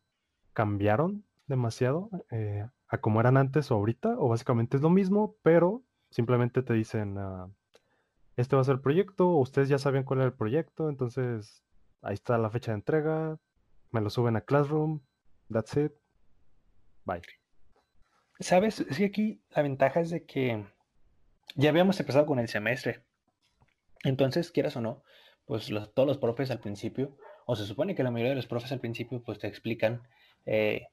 cambiaron 0.52 1.24
demasiado 1.46 2.10
eh, 2.30 2.68
a 2.88 2.98
como 2.98 3.20
eran 3.20 3.36
antes 3.36 3.70
o 3.70 3.74
ahorita? 3.74 4.16
¿O 4.18 4.28
básicamente 4.28 4.76
es 4.76 4.82
lo 4.82 4.90
mismo, 4.90 5.36
pero 5.42 5.82
simplemente 6.14 6.62
te 6.62 6.74
dicen, 6.74 7.18
ah, 7.18 7.50
este 8.36 8.54
va 8.54 8.62
a 8.62 8.64
ser 8.64 8.76
el 8.76 8.80
proyecto, 8.80 9.30
ustedes 9.30 9.68
ya 9.68 9.78
sabían 9.78 10.04
cuál 10.04 10.20
era 10.20 10.28
el 10.28 10.34
proyecto, 10.34 10.88
entonces 10.88 11.64
ahí 12.02 12.14
está 12.14 12.38
la 12.38 12.50
fecha 12.50 12.70
de 12.70 12.76
entrega, 12.76 13.36
me 13.90 14.00
lo 14.00 14.10
suben 14.10 14.36
a 14.36 14.40
Classroom, 14.40 15.00
that's 15.52 15.76
it, 15.76 15.92
bye. 17.04 17.20
Sabes, 18.38 18.86
sí, 18.90 19.02
aquí 19.02 19.42
la 19.50 19.62
ventaja 19.62 20.00
es 20.00 20.10
de 20.10 20.24
que 20.24 20.64
ya 21.56 21.70
habíamos 21.70 21.98
empezado 21.98 22.26
con 22.26 22.38
el 22.38 22.46
semestre. 22.46 23.02
Entonces, 24.04 24.52
quieras 24.52 24.76
o 24.76 24.80
no, 24.80 25.02
pues 25.46 25.68
todos 25.94 26.06
los 26.06 26.18
profes 26.18 26.52
al 26.52 26.60
principio, 26.60 27.16
o 27.44 27.56
se 27.56 27.64
supone 27.64 27.96
que 27.96 28.04
la 28.04 28.12
mayoría 28.12 28.30
de 28.30 28.36
los 28.36 28.46
profes 28.46 28.70
al 28.70 28.80
principio, 28.80 29.20
pues 29.24 29.40
te 29.40 29.48
explican 29.48 30.02
eh, 30.46 30.86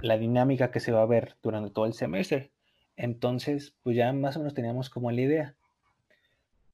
la 0.00 0.16
dinámica 0.16 0.70
que 0.70 0.80
se 0.80 0.92
va 0.92 1.02
a 1.02 1.06
ver 1.06 1.36
durante 1.42 1.70
todo 1.70 1.84
el 1.84 1.92
semestre. 1.92 2.52
Entonces, 2.96 3.74
pues 3.82 3.96
ya 3.96 4.12
más 4.12 4.36
o 4.36 4.40
menos 4.40 4.54
teníamos 4.54 4.90
como 4.90 5.10
la 5.10 5.20
idea. 5.20 5.56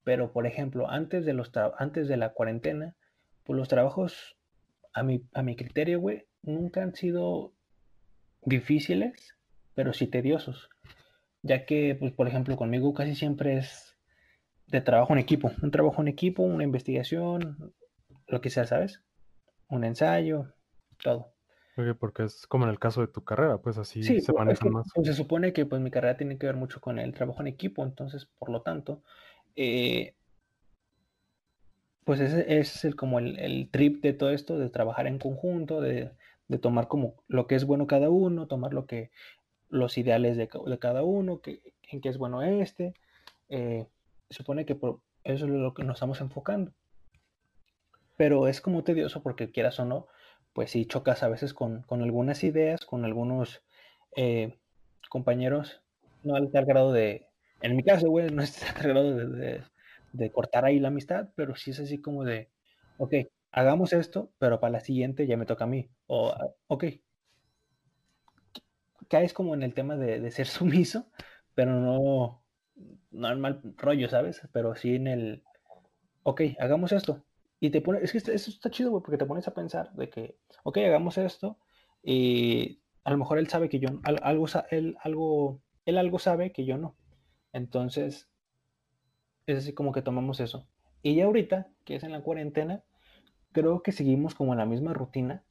Pero, 0.05 0.33
por 0.33 0.47
ejemplo, 0.47 0.91
antes 0.91 1.25
de, 1.27 1.35
los 1.35 1.53
antes 1.79 2.09
de 2.09 2.17
la 2.17 2.33
cuarentena, 2.33 2.97
pues 3.45 3.59
los 3.59 3.69
trabajos, 3.69 4.37
a 4.93 5.03
mi, 5.03 5.23
a 5.35 5.43
mi 5.43 5.57
criterio, 5.57 6.01
güey, 6.01 6.27
nunca 6.43 6.83
han 6.83 6.95
sido 6.95 7.53
difíciles, 8.43 9.37
pero 9.75 9.93
sí 9.93 10.07
tediosos. 10.07 10.71
Ya 11.43 11.67
que, 11.67 11.95
pues, 11.95 12.13
por 12.13 12.29
ejemplo, 12.29 12.57
conmigo 12.57 12.95
casi 12.95 13.15
siempre 13.15 13.59
es 13.59 13.97
de 14.67 14.81
trabajo 14.81 15.13
en 15.13 15.19
equipo. 15.19 15.53
Un 15.63 15.71
trabajo 15.71 16.03
en 16.03 16.09
equipo, 16.09 16.43
una 16.43 16.65
investigación, 16.65 17.75
lo 18.27 18.41
que 18.41 18.51
sea, 18.51 18.67
¿sabes? 18.67 19.03
Un 19.69 19.85
ensayo, 19.85 20.55
todo. 21.03 21.33
Porque 21.99 22.25
es 22.25 22.47
como 22.47 22.65
en 22.65 22.71
el 22.71 22.79
caso 22.79 23.01
de 23.01 23.09
tu 23.09 23.25
carrera, 23.25 23.59
pues 23.59 23.79
así 23.79 24.03
se 24.03 24.15
pues, 24.15 24.33
manejan 24.35 24.73
más. 24.73 24.87
Pues, 24.95 25.07
se 25.07 25.15
supone 25.15 25.53
que 25.53 25.67
pues 25.67 25.81
mi 25.81 25.91
carrera 25.91 26.17
tiene 26.17 26.39
que 26.39 26.47
ver 26.47 26.57
mucho 26.57 26.81
con 26.81 26.99
el 26.99 27.15
trabajo 27.15 27.41
en 27.41 27.47
equipo, 27.47 27.85
entonces, 27.85 28.27
por 28.39 28.51
lo 28.51 28.63
tanto, 28.63 29.03
eh, 29.57 30.15
pues 32.05 32.21
ese, 32.21 32.59
es 32.59 32.85
el, 32.85 32.97
como 32.97 33.19
el, 33.19 33.69
trip 33.71 34.03
de 34.03 34.13
todo 34.13 34.31
esto, 34.31 34.59
de 34.59 34.71
trabajar 34.71 35.07
en 35.07 35.19
conjunto, 35.19 35.81
de, 35.81 36.11
tomar 36.61 36.89
como 36.89 37.23
lo 37.29 37.47
que 37.47 37.55
es 37.55 37.65
bueno 37.65 37.87
cada 37.87 38.09
uno, 38.09 38.47
tomar 38.47 38.73
lo 38.73 38.87
que 38.87 39.11
los 39.69 39.99
ideales 39.99 40.37
de, 40.37 40.49
cada 40.79 41.03
uno, 41.03 41.41
que, 41.41 41.61
en 41.91 42.01
qué 42.01 42.09
es 42.09 42.17
bueno 42.17 42.43
este. 42.43 42.95
Eh, 43.51 43.87
supone 44.31 44.65
que 44.65 44.75
por 44.75 45.01
eso 45.25 45.45
es 45.45 45.51
lo 45.51 45.75
que 45.75 45.85
nos 45.85 45.97
estamos 45.97 46.21
enfocando. 46.21 46.73
Pero 48.17 48.49
es 48.49 48.61
como 48.61 48.85
tedioso 48.85 49.23
porque 49.23 49.51
quieras 49.51 49.79
o 49.79 49.85
no, 49.85 50.07
pues 50.59 50.73
si 50.73 50.87
chocas 50.87 51.23
a 51.23 51.29
veces 51.29 51.55
con, 51.55 51.85
algunas 51.89 52.43
ideas, 52.43 52.85
con 52.85 53.05
algunos 53.05 53.63
eh, 54.17 54.59
compañeros, 55.09 55.83
no 56.25 56.35
al 56.35 56.51
tal 56.51 56.65
grado 56.65 56.93
de, 56.93 57.29
en 57.63 57.77
mi 57.77 57.85
caso, 57.85 58.11
güey, 58.11 58.29
no 58.33 58.43
es 58.43 58.61
al 58.77 58.89
grado 58.89 59.15
de, 59.15 59.63
de, 60.13 60.31
cortar 60.33 60.65
ahí 60.65 60.81
la 60.81 60.89
amistad, 60.89 61.29
pero 61.37 61.55
sí 61.55 61.71
es 61.71 61.79
así 61.79 62.01
como 62.01 62.25
de, 62.25 62.49
ok, 62.97 63.15
hagamos 63.53 63.93
esto, 63.93 64.33
pero 64.41 64.59
para 64.59 64.73
la 64.73 64.81
siguiente 64.81 65.29
ya 65.29 65.37
me 65.37 65.47
toca 65.47 65.63
a 65.63 65.69
mí. 65.69 65.91
O, 66.09 66.31
ah, 66.31 66.49
ok, 66.67 66.87
caes 69.07 69.33
como 69.33 69.55
en 69.55 69.63
el 69.63 69.75
tema 69.75 69.97
de, 69.97 70.29
ser 70.33 70.47
sumiso, 70.49 71.07
pero 71.55 71.71
no, 71.71 72.43
no 73.13 73.31
en 73.31 73.41
mal 73.41 73.63
rollo, 73.77 74.09
¿sabes? 74.09 74.43
Pero 74.51 74.75
sí 74.75 74.97
en 74.97 75.07
el, 75.07 75.45
ok, 76.25 76.43
hagamos 76.59 76.91
esto. 76.91 77.23
Y 77.61 77.71
te 77.71 77.81
pone, 77.81 78.01
es 78.03 78.13
que 78.13 78.19
eso 78.19 78.33
está 78.33 78.71
chido, 78.71 78.91
güey, 78.91 79.03
porque 79.03 79.19
te 79.19 79.27
pones 79.27 79.49
a 79.49 79.55
pensar 79.55 79.93
de 79.95 80.09
que, 80.09 80.39
ok, 80.63 80.79
hagamos 80.79 81.19
esto, 81.19 81.59
y 82.03 82.81
a 83.05 83.11
lo 83.11 83.19
mejor 83.19 83.39
él 83.39 83.49
sabe 83.49 83.69
que 83.69 83.81
yo, 83.81 83.89
algo, 84.03 84.47
él, 84.71 84.97
algo, 85.03 85.61
él 85.85 85.99
algo 85.99 86.19
sabe 86.19 86.53
que 86.53 86.65
yo 86.65 86.79
no. 86.79 86.97
Entonces, 87.53 88.29
es 89.47 89.59
así 89.59 89.73
como 89.73 89.93
que 89.93 90.03
tomamos 90.03 90.41
eso. 90.41 90.69
Y 91.03 91.17
ya 91.17 91.25
ahorita, 91.25 91.69
que 91.85 91.97
es 91.97 92.03
en 92.05 92.13
la 92.13 92.23
cuarentena, 92.23 92.85
creo 93.53 93.83
que 93.83 93.93
seguimos 93.93 94.35
como 94.35 94.53
en 94.53 94.59
la 94.59 94.67
misma 94.67 94.93
rutina, 94.93 95.45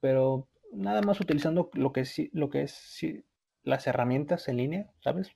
pero 0.00 0.48
nada 0.72 1.02
más 1.02 1.20
utilizando 1.20 1.70
lo 1.74 1.92
que 1.92 2.00
es, 2.00 2.20
lo 2.32 2.50
que 2.50 2.62
es 2.62 3.04
las 3.62 3.86
herramientas 3.86 4.48
en 4.48 4.56
línea, 4.56 4.90
¿sabes? 5.00 5.32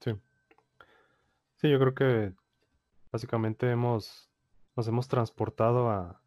Sí. 0.00 0.12
Sí, 1.56 1.70
yo 1.70 1.78
creo 1.78 1.94
que 1.94 2.32
básicamente 3.10 3.70
hemos, 3.70 4.31
nos 4.76 4.88
hemos 4.88 5.08
transportado 5.08 5.90
a 5.90 6.22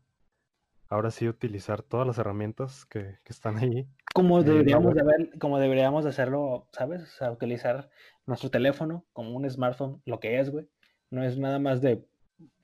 ahora 0.89 1.11
sí 1.11 1.27
utilizar 1.27 1.81
todas 1.81 2.05
las 2.05 2.17
herramientas 2.17 2.85
que, 2.85 3.17
están 3.25 3.57
ahí. 3.57 3.87
Como 4.13 4.43
deberíamos, 4.43 4.93
de 4.93 5.29
como 5.39 5.59
deberíamos 5.59 6.05
hacerlo, 6.05 6.67
¿sabes? 6.71 7.03
O 7.03 7.07
sea, 7.07 7.31
utilizar 7.31 7.89
nuestro 8.25 8.49
teléfono 8.49 9.05
como 9.13 9.31
un 9.35 9.49
smartphone, 9.49 10.01
lo 10.05 10.19
que 10.19 10.39
es, 10.39 10.49
güey. 10.51 10.69
No 11.09 11.23
es 11.23 11.37
nada 11.37 11.59
más 11.59 11.81
de 11.81 12.05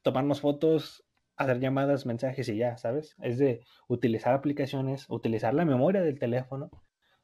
tomarnos 0.01 0.41
fotos, 0.41 1.05
hacer 1.35 1.59
llamadas, 1.59 2.05
mensajes 2.05 2.47
y 2.49 2.57
ya, 2.57 2.77
¿sabes? 2.77 3.15
Es 3.21 3.37
de 3.37 3.61
utilizar 3.87 4.33
aplicaciones, 4.33 5.09
utilizar 5.09 5.53
la 5.53 5.65
memoria 5.65 6.01
del 6.01 6.19
teléfono, 6.19 6.69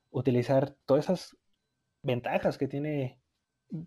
utilizar 0.09 0.75
todas 0.85 1.05
esas 1.05 1.37
ventajas 2.01 2.57
que 2.57 2.67
tiene 2.67 3.19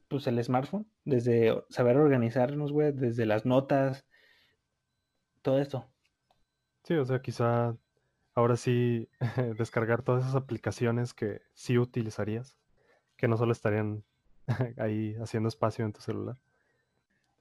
pues 0.08 0.26
el 0.26 0.42
smartphone, 0.42 0.86
desde 1.04 1.54
saber 1.70 1.96
organizarnos, 1.96 2.72
güey, 2.72 2.92
desde 2.92 3.24
las 3.26 3.46
notas, 3.46 4.06
todo 5.42 5.58
esto. 5.58 5.86
Sí, 6.84 6.94
o 6.94 7.04
sea, 7.04 7.20
quizá 7.20 7.76
ahora 8.34 8.56
sí 8.56 9.08
descargar 9.58 10.02
todas 10.02 10.24
esas 10.24 10.36
aplicaciones 10.36 11.14
que 11.14 11.42
sí 11.54 11.78
utilizarías, 11.78 12.56
que 13.16 13.28
no 13.28 13.36
solo 13.36 13.52
estarían 13.52 14.04
ahí 14.78 15.14
haciendo 15.20 15.48
espacio 15.48 15.84
en 15.84 15.92
tu 15.92 16.00
celular. 16.00 16.36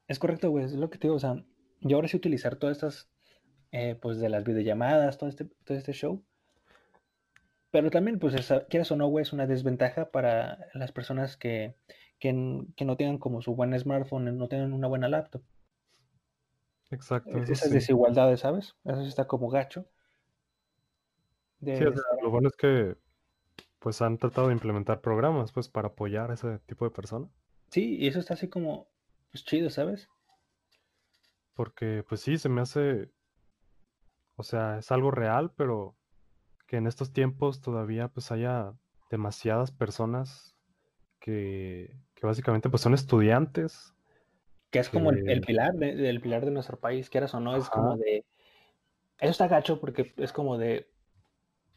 Es 0.08 0.20
correcto, 0.20 0.50
güey, 0.50 0.66
es 0.66 0.74
lo 0.74 0.90
que 0.90 0.98
te 0.98 1.08
digo, 1.08 1.16
o 1.16 1.20
sea, 1.20 1.44
yo 1.82 1.98
ahora 1.98 2.08
sí 2.08 2.18
utilizar 2.18 2.56
todas 2.56 2.78
estas, 2.78 3.10
eh, 3.72 3.98
pues 4.02 4.20
de 4.20 4.30
las 4.30 4.44
videollamadas, 4.44 5.18
todo 5.18 5.30
este, 5.30 5.46
todo 5.46 5.78
este 5.78 5.94
show. 5.94 6.24
Pero 7.72 7.92
también, 7.92 8.18
pues, 8.18 8.36
quieras 8.70 8.92
o 8.92 8.96
no, 8.96 9.08
güey, 9.08 9.22
es 9.22 9.32
una 9.32 9.46
desventaja 9.46 10.10
para 10.10 10.66
las 10.74 10.92
personas 10.92 11.38
que, 11.38 11.76
que, 12.18 12.34
no 12.34 12.98
tengan 12.98 13.20
como 13.20 13.44
su 13.44 13.56
buen 13.56 13.78
smartphone, 13.80 14.36
no 14.36 14.48
tengan 14.48 14.74
una 14.74 14.88
buena 14.88 15.08
laptop. 15.08 15.44
Exacto. 16.92 17.38
Esas 17.38 17.72
desigualdades, 17.72 18.40
¿sabes? 18.42 18.76
Eso 18.84 19.02
está 19.02 19.28
como 19.28 19.50
gacho. 19.50 19.86
Sí, 21.64 21.74
lo 22.22 22.30
bueno 22.30 22.48
es 22.48 22.56
que 22.56 22.98
pues 23.80 24.02
han 24.02 24.18
tratado 24.18 24.48
de 24.48 24.54
implementar 24.54 25.02
programas 25.02 25.52
pues 25.52 25.70
para 25.70 25.90
apoyar 25.90 26.32
a 26.32 26.34
ese 26.34 26.60
tipo 26.60 26.86
de 26.86 26.92
personas. 26.92 27.30
Sí, 27.70 27.98
y 27.98 28.08
eso 28.08 28.20
está 28.20 28.34
así 28.34 28.50
como 28.50 28.88
pues 29.32 29.44
chido, 29.44 29.70
¿sabes? 29.70 30.10
Porque, 31.54 32.06
pues 32.08 32.22
sí, 32.22 32.38
se 32.38 32.48
me 32.48 32.62
hace, 32.62 33.12
o 34.38 34.44
sea, 34.44 34.80
es 34.80 34.92
algo 34.92 35.12
real, 35.12 35.52
pero 35.56 35.98
que 36.68 36.78
en 36.78 36.88
estos 36.88 37.12
tiempos 37.12 37.60
todavía 37.62 38.08
pues 38.08 38.32
haya 38.32 38.74
demasiadas 39.12 39.72
personas 39.72 40.56
que, 41.20 41.94
básicamente 42.22 42.70
pues 42.70 42.82
son 42.82 42.94
estudiantes. 42.94 43.94
Que 44.70 44.80
es 44.80 44.90
como 44.90 45.12
el, 45.12 45.42
pilar 45.42 45.74
del 45.74 46.22
pilar 46.22 46.46
de 46.46 46.52
nuestro 46.52 46.80
país, 46.80 47.10
quieras 47.10 47.34
o 47.34 47.40
no, 47.40 47.56
es 47.56 47.70
como 47.70 47.98
de... 47.98 48.24
Eso 49.20 49.32
está 49.32 49.48
gacho 49.48 49.80
porque 49.80 50.14
es 50.18 50.32
como 50.32 50.58
de... 50.58 50.88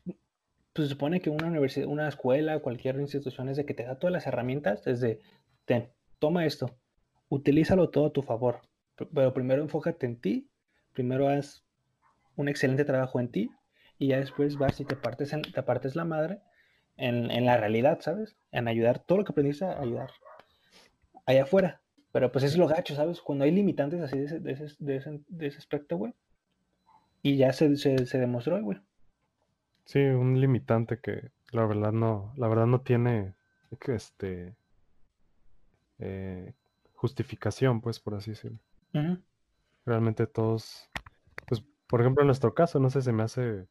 Pues 0.05 0.89
se 0.89 0.95
supone 0.95 1.21
que 1.21 1.31
una 1.31 1.47
universidad, 1.47 1.87
una 1.87 2.09
escuela, 2.09 2.61
cualquier 2.61 2.99
institución 3.01 3.49
es 3.49 3.57
de 3.57 3.67
que 3.67 3.75
te 3.75 3.85
da 3.85 3.99
todas 3.99 4.13
las 4.13 4.27
herramientas, 4.27 4.85
desde, 4.85 5.21
ten, 5.67 5.91
toma 6.19 6.47
esto, 6.47 6.71
utilízalo 7.29 7.91
todo 7.91 8.07
a 8.07 8.13
tu 8.13 8.23
favor 8.23 8.61
pero 9.13 9.33
primero 9.33 9.63
enfócate 9.63 10.07
en 10.07 10.21
ti, 10.21 10.49
primero 10.93 11.29
haz 11.29 11.65
un 12.37 12.49
excelente 12.49 12.85
trabajo 12.85 13.21
en 13.21 13.31
ti 13.31 13.51
y 13.99 14.09
ya 14.09 14.19
después 14.19 14.57
vas 14.57 14.81
y 14.81 14.85
te 14.85 14.97
partes, 14.97 15.35
te 15.53 15.63
partes 15.63 15.97
la 15.97 16.05
madre 16.05 16.41
en, 16.97 17.45
la 17.45 17.57
realidad, 17.57 18.01
¿sabes? 18.01 18.37
En 18.51 18.69
ayudar 18.69 18.99
todo 18.99 19.19
lo 19.19 19.25
que 19.25 19.33
aprendiste 19.33 19.65
a 19.65 19.81
ayudar 19.81 20.11
allá 21.27 21.45
afuera. 21.45 21.81
Pero 22.13 22.31
pues 22.31 22.45
es 22.45 22.59
lo 22.59 22.69
gacho, 22.69 22.95
¿sabes? 22.95 23.21
Cuando 23.21 23.45
hay 23.45 23.51
limitantes 23.51 24.01
así 24.03 24.19
de 24.19 24.27
ese, 24.27 24.39
de 24.41 24.53
ese, 24.97 25.21
de 25.29 25.47
ese, 25.47 25.59
aspecto, 25.59 25.97
güey. 25.97 26.15
Y 27.23 27.37
ya 27.37 27.53
se, 27.53 27.75
se, 27.77 28.19
demostró, 28.19 28.63
güey. 28.63 28.79
Sí, 29.87 30.01
un 30.01 30.39
limitante 30.39 30.99
que 30.99 31.31
la 31.53 31.65
verdad 31.65 31.93
no, 31.93 32.35
la 32.37 32.49
verdad 32.49 32.67
no 32.67 32.83
tiene 32.83 33.35
este 33.89 34.55
eh, 35.99 36.53
justificación, 36.95 37.81
pues, 37.81 37.99
por 37.99 38.15
así 38.15 38.33
decirlo. 38.33 38.59
Realmente 39.87 40.27
todos, 40.27 40.91
pues, 41.47 41.65
por 41.87 42.01
ejemplo, 42.01 42.23
en 42.23 42.27
nuestro 42.27 42.53
caso, 42.55 42.79
no 42.79 42.91
sé, 42.91 43.01
se 43.01 43.13
me 43.13 43.23
hace, 43.23 43.67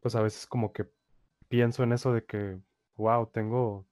pues 0.00 0.14
a 0.14 0.20
veces 0.20 0.46
como 0.46 0.72
que 0.72 0.86
pienso 1.48 1.82
en 1.82 1.92
eso 1.92 2.12
de 2.12 2.24
que, 2.24 2.58
wow, 2.96 3.26
tengo 3.26 3.86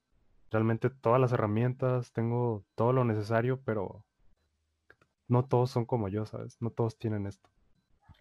realmente 0.50 0.90
todas 0.90 1.20
las 1.20 1.32
herramientas, 1.32 2.12
tengo 2.12 2.64
todo 2.74 2.92
lo 2.92 3.04
necesario, 3.04 3.60
pero 3.64 4.04
no 5.26 5.44
todos 5.44 5.70
son 5.70 5.84
como 5.84 6.08
yo, 6.08 6.26
¿sabes? 6.26 6.56
No 6.60 6.70
todos 6.70 6.98
tienen 6.98 7.26
esto. 7.26 7.48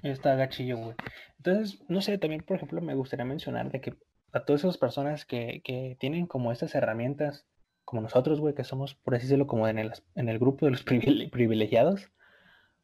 Está 0.04 0.36
gachillo, 0.36 0.78
güey. 0.78 0.96
Entonces, 1.38 1.80
no 1.88 2.02
sé, 2.02 2.18
también, 2.18 2.44
por 2.44 2.58
ejemplo, 2.58 2.82
me 2.82 2.96
gustaría 2.96 3.26
mencionar 3.26 3.72
de 3.72 3.82
que 3.82 3.98
a 4.34 4.46
todas 4.46 4.62
esas 4.62 4.78
personas 4.78 5.26
que, 5.26 5.62
que 5.64 5.98
tienen 6.00 6.28
como 6.28 6.52
estas 6.52 6.76
herramientas, 6.76 7.48
como 7.86 8.02
nosotros, 8.02 8.40
güey, 8.40 8.54
que 8.54 8.64
somos, 8.64 8.96
por 8.96 9.16
así 9.16 9.24
decirlo, 9.24 9.48
como 9.48 9.68
en 9.68 9.80
el, 9.80 9.92
en 10.16 10.30
el 10.30 10.40
grupo 10.40 10.66
de 10.66 10.72
los 10.72 10.84
privilegiados, 10.84 12.12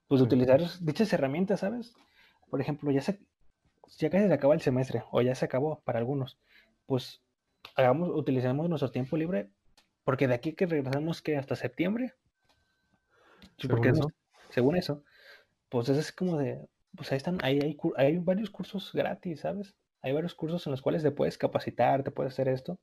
pues 0.08 0.22
utilizar 0.22 0.62
dichas 0.82 1.12
herramientas, 1.14 1.60
¿sabes? 1.60 1.94
Por 2.50 2.62
ejemplo, 2.62 2.90
ya, 2.92 3.02
se, 3.02 3.20
ya 3.98 4.10
casi 4.10 4.28
se 4.28 4.34
acaba 4.34 4.54
el 4.54 4.62
semestre, 4.62 5.04
o 5.12 5.22
ya 5.22 5.36
se 5.36 5.46
acabó 5.46 5.82
para 5.82 6.00
algunos, 6.00 6.40
pues 6.86 7.22
hagamos, 7.76 8.10
utilicemos 8.10 8.70
nuestro 8.70 8.92
tiempo 8.92 9.18
libre, 9.18 9.50
porque 10.04 10.28
de 10.28 10.34
aquí 10.34 10.54
que 10.54 10.66
regresamos 10.66 11.22
que 11.22 11.38
hasta 11.38 11.56
septiembre, 11.56 12.14
porque 13.70 13.90
eso. 13.90 14.08
según 14.50 14.76
eso, 14.76 15.04
pues 15.70 15.90
es 15.90 16.12
como 16.12 16.38
de, 16.38 16.68
pues 16.96 17.12
ahí 17.12 17.18
están, 17.18 17.38
ahí 17.44 17.60
hay, 17.62 17.78
hay 17.98 18.18
varios 18.18 18.50
cursos 18.50 18.92
gratis, 18.94 19.42
¿sabes? 19.42 19.76
Hay 20.02 20.12
varios 20.12 20.36
cursos 20.36 20.66
en 20.68 20.72
los 20.72 20.82
cuales 20.82 21.02
te 21.02 21.12
puedes 21.12 21.38
capacitar, 21.38 22.04
te 22.04 22.12
puedes 22.12 22.34
hacer 22.34 22.50
esto. 22.50 22.78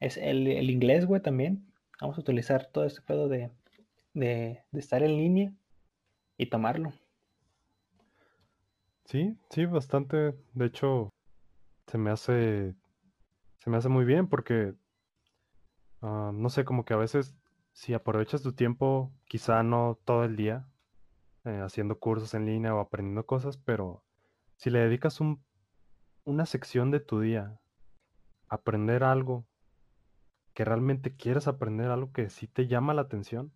Es 0.00 0.16
el, 0.16 0.48
inglés, 0.68 1.06
güey, 1.06 1.22
también. 1.22 1.72
Vamos 2.00 2.18
a 2.18 2.20
utilizar 2.20 2.66
todo 2.66 2.84
este 2.84 3.02
pedo 3.02 3.28
de, 3.28 3.50
de, 4.14 4.64
de 4.70 4.80
estar 4.80 5.02
en 5.02 5.16
línea 5.16 5.52
y 6.36 6.46
tomarlo. 6.46 6.92
Sí, 9.04 9.36
sí, 9.50 9.66
bastante. 9.66 10.34
De 10.54 10.66
hecho, 10.66 11.10
se 11.86 11.98
me 11.98 12.10
hace, 12.10 12.74
se 13.60 13.70
me 13.70 13.76
hace 13.76 13.88
muy 13.88 14.04
bien 14.04 14.26
porque, 14.26 14.74
ah, 16.02 16.32
no 16.34 16.48
sé, 16.48 16.64
como 16.64 16.84
que 16.84 16.94
a 16.94 16.98
veces 16.98 17.36
si 17.72 17.94
aprovechas 17.94 18.42
tu 18.42 18.52
tiempo, 18.52 19.12
quizá 19.26 19.62
no 19.62 19.98
todo 20.04 20.24
el 20.24 20.36
día, 20.36 20.66
eh, 21.44 21.60
haciendo 21.62 21.98
cursos 21.98 22.34
en 22.34 22.46
línea 22.46 22.74
o 22.74 22.80
aprendiendo 22.80 23.24
cosas, 23.24 23.56
pero 23.58 24.02
si 24.56 24.70
le 24.70 24.80
dedicas 24.80 25.20
un, 25.20 25.44
una 26.24 26.46
sección 26.46 26.90
de 26.90 27.00
tu 27.00 27.20
día 27.20 27.60
a 28.48 28.56
aprender 28.56 29.04
algo 29.04 29.46
que 30.54 30.64
realmente 30.64 31.14
quieres 31.14 31.46
aprender, 31.46 31.90
algo 31.90 32.12
que 32.12 32.28
sí 32.30 32.46
te 32.46 32.66
llama 32.66 32.94
la 32.94 33.02
atención, 33.02 33.52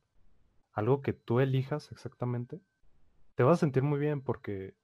algo 0.72 1.02
que 1.02 1.12
tú 1.12 1.40
elijas 1.40 1.92
exactamente, 1.92 2.60
te 3.34 3.42
vas 3.42 3.58
a 3.58 3.60
sentir 3.60 3.82
muy 3.82 3.98
bien 3.98 4.22
porque 4.22 4.74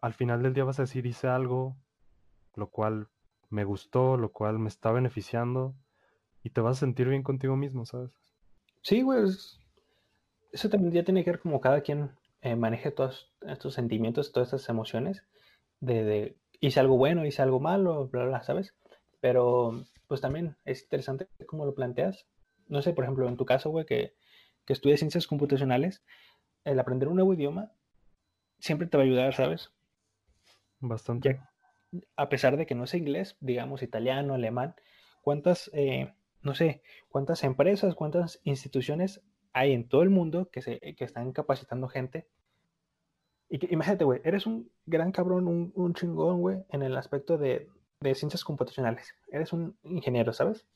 al 0.00 0.14
final 0.14 0.42
del 0.42 0.54
día 0.54 0.64
vas 0.64 0.78
a 0.78 0.82
decir 0.82 1.06
hice 1.06 1.28
algo, 1.28 1.76
lo 2.54 2.68
cual 2.68 3.08
me 3.52 3.64
gustó, 3.64 4.16
lo 4.16 4.32
cual 4.32 4.58
me 4.58 4.68
está 4.68 4.90
beneficiando 4.92 5.74
y 6.42 6.50
te 6.50 6.60
vas 6.60 6.78
a 6.78 6.80
sentir 6.80 7.08
bien 7.08 7.22
contigo 7.22 7.54
mismo, 7.54 7.84
¿sabes? 7.84 8.10
Sí, 8.82 9.02
güey. 9.02 9.30
Eso 10.52 10.68
también 10.68 10.92
ya 10.92 11.04
tiene 11.04 11.22
que 11.22 11.30
ver 11.30 11.40
como 11.40 11.60
cada 11.60 11.82
quien 11.82 12.10
eh, 12.40 12.56
maneje 12.56 12.90
todos 12.90 13.32
estos 13.42 13.74
sentimientos, 13.74 14.32
todas 14.32 14.48
estas 14.52 14.68
emociones 14.68 15.22
de, 15.80 16.36
hice 16.60 16.80
algo 16.80 16.96
bueno, 16.96 17.26
hice 17.26 17.42
algo 17.42 17.60
malo, 17.60 18.08
bla, 18.08 18.24
bla, 18.24 18.42
¿sabes? 18.42 18.74
Pero 19.20 19.84
pues 20.08 20.20
también 20.20 20.56
es 20.64 20.82
interesante 20.82 21.28
cómo 21.46 21.66
lo 21.66 21.74
planteas. 21.74 22.26
No 22.68 22.80
sé, 22.80 22.92
por 22.94 23.04
ejemplo, 23.04 23.28
en 23.28 23.36
tu 23.36 23.44
caso, 23.44 23.70
güey, 23.70 23.84
que, 23.84 24.14
que 24.64 24.72
estudias 24.72 25.00
ciencias 25.00 25.26
computacionales, 25.26 26.02
el 26.64 26.80
aprender 26.80 27.08
un 27.08 27.16
nuevo 27.16 27.34
idioma 27.34 27.72
siempre 28.58 28.86
te 28.86 28.96
va 28.96 29.02
a 29.02 29.06
ayudar, 29.06 29.34
¿sabes? 29.34 29.70
Bastante. 30.80 31.40
A 32.16 32.28
pesar 32.28 32.56
de 32.56 32.66
que 32.66 32.74
no 32.74 32.84
es 32.84 32.94
inglés, 32.94 33.36
digamos 33.40 33.82
italiano, 33.82 34.34
alemán, 34.34 34.74
¿cuántas 35.22 35.70
eh, 35.74 36.12
no 36.42 36.54
sé, 36.54 36.82
cuántas 37.08 37.44
empresas, 37.44 37.94
cuántas 37.94 38.40
instituciones 38.44 39.22
hay 39.52 39.72
en 39.72 39.88
todo 39.88 40.02
el 40.02 40.10
mundo 40.10 40.48
que, 40.50 40.62
se, 40.62 40.80
que 40.80 41.04
están 41.04 41.32
capacitando 41.32 41.88
gente. 41.88 42.26
Y 43.48 43.58
que, 43.58 43.68
imagínate, 43.70 44.04
güey, 44.04 44.20
eres 44.24 44.46
un 44.46 44.70
gran 44.86 45.12
cabrón, 45.12 45.72
un, 45.74 45.94
chingón, 45.94 46.40
güey, 46.40 46.64
en 46.70 46.82
el 46.82 46.96
aspecto 46.96 47.38
de, 47.38 47.68
ciencias 48.14 48.44
computacionales. 48.44 49.14
Eres 49.30 49.52
un 49.52 49.76
ingeniero, 49.84 50.32
¿sabes? 50.32 50.66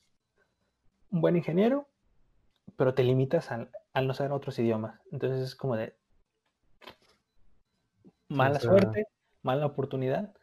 Un 1.11 1.21
buen 1.21 1.37
ingeniero, 1.37 1.89
pero 2.77 2.95
te 2.95 3.03
limitas 3.03 3.51
al, 3.51 3.71
no 3.95 4.15
saber 4.15 4.33
otros 4.33 4.59
idiomas. 4.59 5.01
Entonces 5.11 5.43
es 5.43 5.57
como 5.57 5.77
de 5.77 5.97
mala 8.29 8.61
suerte, 8.61 9.07
mala 9.43 9.67
oportunidad. 9.67 10.36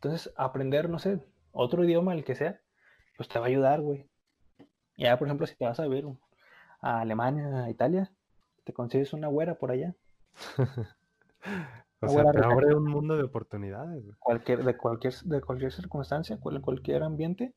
Entonces, 0.00 0.32
aprender, 0.36 0.88
no 0.88 0.98
sé, 0.98 1.20
otro 1.50 1.84
idioma, 1.84 2.14
el 2.14 2.24
que 2.24 2.36
sea, 2.36 2.60
pues 3.16 3.28
te 3.28 3.38
va 3.38 3.46
a 3.46 3.48
ayudar, 3.48 3.80
güey. 3.80 4.08
Ya, 4.96 5.18
por 5.18 5.26
ejemplo, 5.26 5.46
si 5.46 5.56
te 5.56 5.64
vas 5.64 5.80
a 5.80 5.88
ver 5.88 6.04
a 6.80 7.00
Alemania, 7.00 7.64
a 7.64 7.70
Italia, 7.70 8.12
te 8.64 8.72
consigues 8.72 9.12
una 9.12 9.26
güera 9.26 9.56
por 9.56 9.72
allá. 9.72 9.96
o 12.00 12.08
sea, 12.08 12.30
te 12.30 12.44
abre 12.44 12.74
un 12.74 12.84
mundo 12.84 13.16
de 13.16 13.24
oportunidades. 13.24 14.04
Cualquier, 14.20 14.64
de, 14.64 14.76
cualquier, 14.76 15.14
de 15.14 15.40
cualquier 15.40 15.72
circunstancia, 15.72 16.38
cualquier 16.38 17.02
ambiente. 17.02 17.54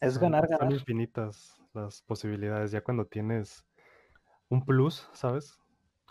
Es 0.00 0.18
ganar, 0.18 0.48
ganar. 0.48 0.66
Son 0.66 0.72
infinitas 0.72 1.60
las 1.72 2.02
posibilidades. 2.02 2.72
Ya 2.72 2.80
cuando 2.82 3.04
tienes 3.04 3.64
un 4.48 4.64
plus, 4.64 5.08
¿sabes? 5.12 5.60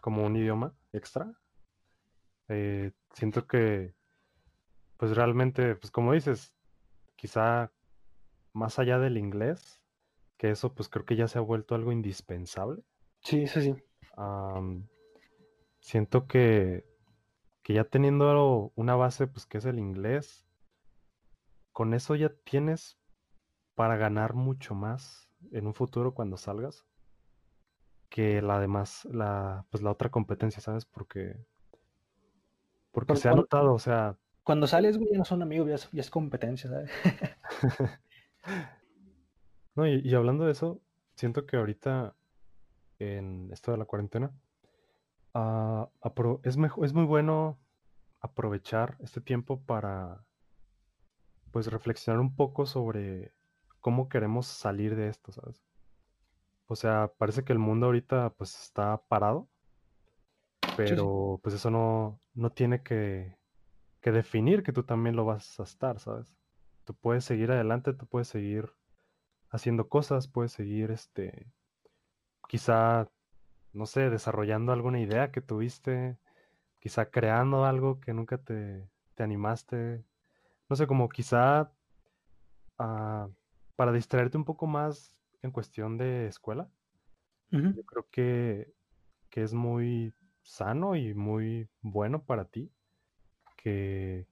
Como 0.01 0.25
un 0.25 0.37
idioma 0.37 0.73
extra. 0.93 1.33
Eh, 2.47 2.91
siento 3.13 3.45
que, 3.45 3.93
pues 4.99 5.15
realmente, 5.15 5.75
pues 5.75 5.91
como 5.91 6.12
dices, 6.12 6.53
quizá 7.15 7.71
más 8.51 8.79
allá 8.79 8.99
del 8.99 9.17
inglés, 9.17 9.81
que 10.35 10.51
eso 10.51 10.75
pues 10.75 10.89
creo 10.89 11.05
que 11.05 11.15
ya 11.15 11.29
se 11.29 11.38
ha 11.38 11.41
vuelto 11.41 11.73
algo 11.73 11.93
indispensable. 11.93 12.83
Sí, 13.21 13.47
sí, 13.47 13.62
sí. 13.62 13.75
siento 15.79 16.27
que, 16.27 16.85
que 17.63 17.73
ya 17.75 17.85
teniendo 17.85 18.73
una 18.75 18.95
base 18.97 19.25
pues 19.27 19.45
que 19.45 19.59
es 19.59 19.65
el 19.65 19.79
inglés, 19.79 20.45
con 21.71 21.93
eso 21.93 22.15
ya 22.15 22.33
tienes 22.43 22.99
para 23.75 23.95
ganar 23.95 24.33
mucho 24.33 24.75
más 24.75 25.29
en 25.53 25.65
un 25.65 25.73
futuro 25.73 26.13
cuando 26.13 26.35
salgas 26.35 26.85
que 28.09 28.41
la 28.41 28.59
demás, 28.59 29.05
la, 29.05 29.65
pues 29.69 29.81
la 29.81 29.91
otra 29.91 30.09
competencia, 30.09 30.62
¿sabes? 30.62 30.83
Porque, 30.85 31.38
porque 32.91 33.15
se 33.15 33.29
ha 33.29 33.33
notado, 33.33 33.73
o 33.73 33.79
sea... 33.79 34.17
Cuando 34.49 34.65
sales, 34.65 34.97
güey, 34.97 35.12
ya 35.12 35.19
no 35.19 35.25
son 35.25 35.43
amigos, 35.43 35.69
ya 35.69 35.89
ya 35.91 36.01
es 36.01 36.09
competencia, 36.09 36.71
¿sabes? 36.71 36.89
No, 39.75 39.85
y, 39.88 40.12
hablando 40.15 40.43
de 40.45 40.53
eso, 40.53 40.81
siento 41.13 41.45
que 41.45 41.55
ahorita 41.55 42.15
en 42.97 43.51
esto 43.53 43.71
de 43.71 43.77
la 43.77 43.85
cuarentena, 43.85 44.31
ah, 45.35 45.88
es, 46.41 46.57
es 46.57 46.93
muy 46.93 47.05
bueno 47.05 47.59
aprovechar 48.21 48.97
este 49.01 49.21
tiempo 49.21 49.62
para 49.62 50.25
pues 51.51 51.67
reflexionar 51.67 52.19
un 52.19 52.35
poco 52.35 52.65
sobre 52.65 53.35
cómo 53.79 54.09
queremos 54.09 54.47
salir 54.47 54.95
de 54.95 55.09
esto, 55.09 55.31
¿sabes? 55.31 55.63
O 56.65 56.75
sea, 56.75 57.13
parece 57.19 57.43
que 57.43 57.53
el 57.53 57.59
mundo 57.59 57.85
ahorita 57.85 58.31
pues 58.31 58.59
está 58.59 58.99
parado, 59.07 59.47
pero 60.75 61.39
pues 61.43 61.53
eso 61.53 61.69
no, 61.69 62.19
no 62.33 62.49
tiene 62.49 62.81
que, 62.81 63.38
que 64.01 64.12
definir 64.12 64.63
que 64.63 64.73
tú 64.73 64.83
también 64.83 65.15
lo 65.15 65.25
vas 65.25 65.59
a 65.59 65.63
estar, 65.63 65.99
¿sabes? 65.99 66.33
tú 66.89 66.95
puedes 66.95 67.23
seguir 67.23 67.51
adelante, 67.51 67.93
tú 67.93 68.07
puedes 68.07 68.27
seguir 68.27 68.73
haciendo 69.51 69.89
cosas, 69.89 70.27
puedes 70.27 70.51
seguir, 70.51 70.89
este, 70.89 71.45
quizá, 72.47 73.07
no 73.73 73.85
sé, 73.85 74.09
desarrollando 74.09 74.71
alguna 74.71 74.99
idea 74.99 75.29
que 75.29 75.39
tuviste, 75.39 76.17
quizá 76.79 77.12
creando 77.12 77.65
algo 77.65 77.99
que 77.99 78.12
nunca 78.12 78.39
te, 78.39 78.89
animaste, 79.19 80.03
no 80.67 80.75
sé, 80.75 80.88
como 80.88 81.09
quizá 81.09 81.71
ah, 82.79 83.29
para 83.75 83.91
distraerte 83.91 84.38
un 84.38 84.45
poco 84.45 84.65
más 84.65 85.13
en 85.43 85.51
cuestión 85.51 85.95
de 85.95 86.25
escuela, 86.25 86.71
yo 87.51 87.83
creo 87.85 88.07
que, 88.09 88.73
que 89.29 89.43
es 89.43 89.53
muy 89.53 90.12
sano 90.41 90.95
y 90.95 91.13
muy 91.13 91.69
bueno 91.81 92.23
para 92.23 92.45
ti 92.45 92.71
que, 93.61 94.25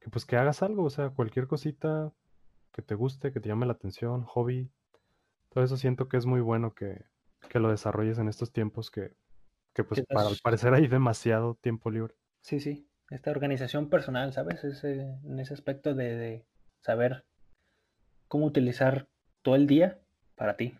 que 0.00 0.10
pues 0.10 0.24
que 0.24 0.36
hagas 0.36 0.62
algo, 0.62 0.84
o 0.84 0.90
sea, 0.90 1.10
cualquier 1.10 1.46
cosita 1.46 2.12
que 2.72 2.82
te 2.82 2.94
guste, 2.94 3.32
que 3.32 3.40
te 3.40 3.48
llame 3.48 3.66
la 3.66 3.72
atención, 3.72 4.22
hobby, 4.24 4.70
todo 5.50 5.64
eso 5.64 5.76
siento 5.76 6.08
que 6.08 6.16
es 6.16 6.26
muy 6.26 6.40
bueno 6.40 6.74
que, 6.74 7.04
lo 7.54 7.70
desarrolles 7.70 8.18
en 8.18 8.28
estos 8.28 8.52
tiempos 8.52 8.90
que, 8.90 9.16
que 9.72 9.82
pues 9.82 10.04
para 10.06 10.28
al 10.28 10.36
parecer 10.42 10.74
hay 10.74 10.86
demasiado 10.86 11.54
tiempo 11.56 11.90
libre. 11.90 12.14
Sí, 12.40 12.60
sí, 12.60 12.88
esta 13.10 13.30
organización 13.30 13.88
personal, 13.88 14.32
¿sabes? 14.32 14.62
Ese, 14.64 15.00
en 15.24 15.40
ese 15.40 15.54
aspecto 15.54 15.94
de, 15.94 16.46
saber 16.80 17.24
cómo 18.28 18.46
utilizar 18.46 19.08
todo 19.42 19.56
el 19.56 19.66
día 19.66 19.98
para 20.36 20.56
ti. 20.56 20.78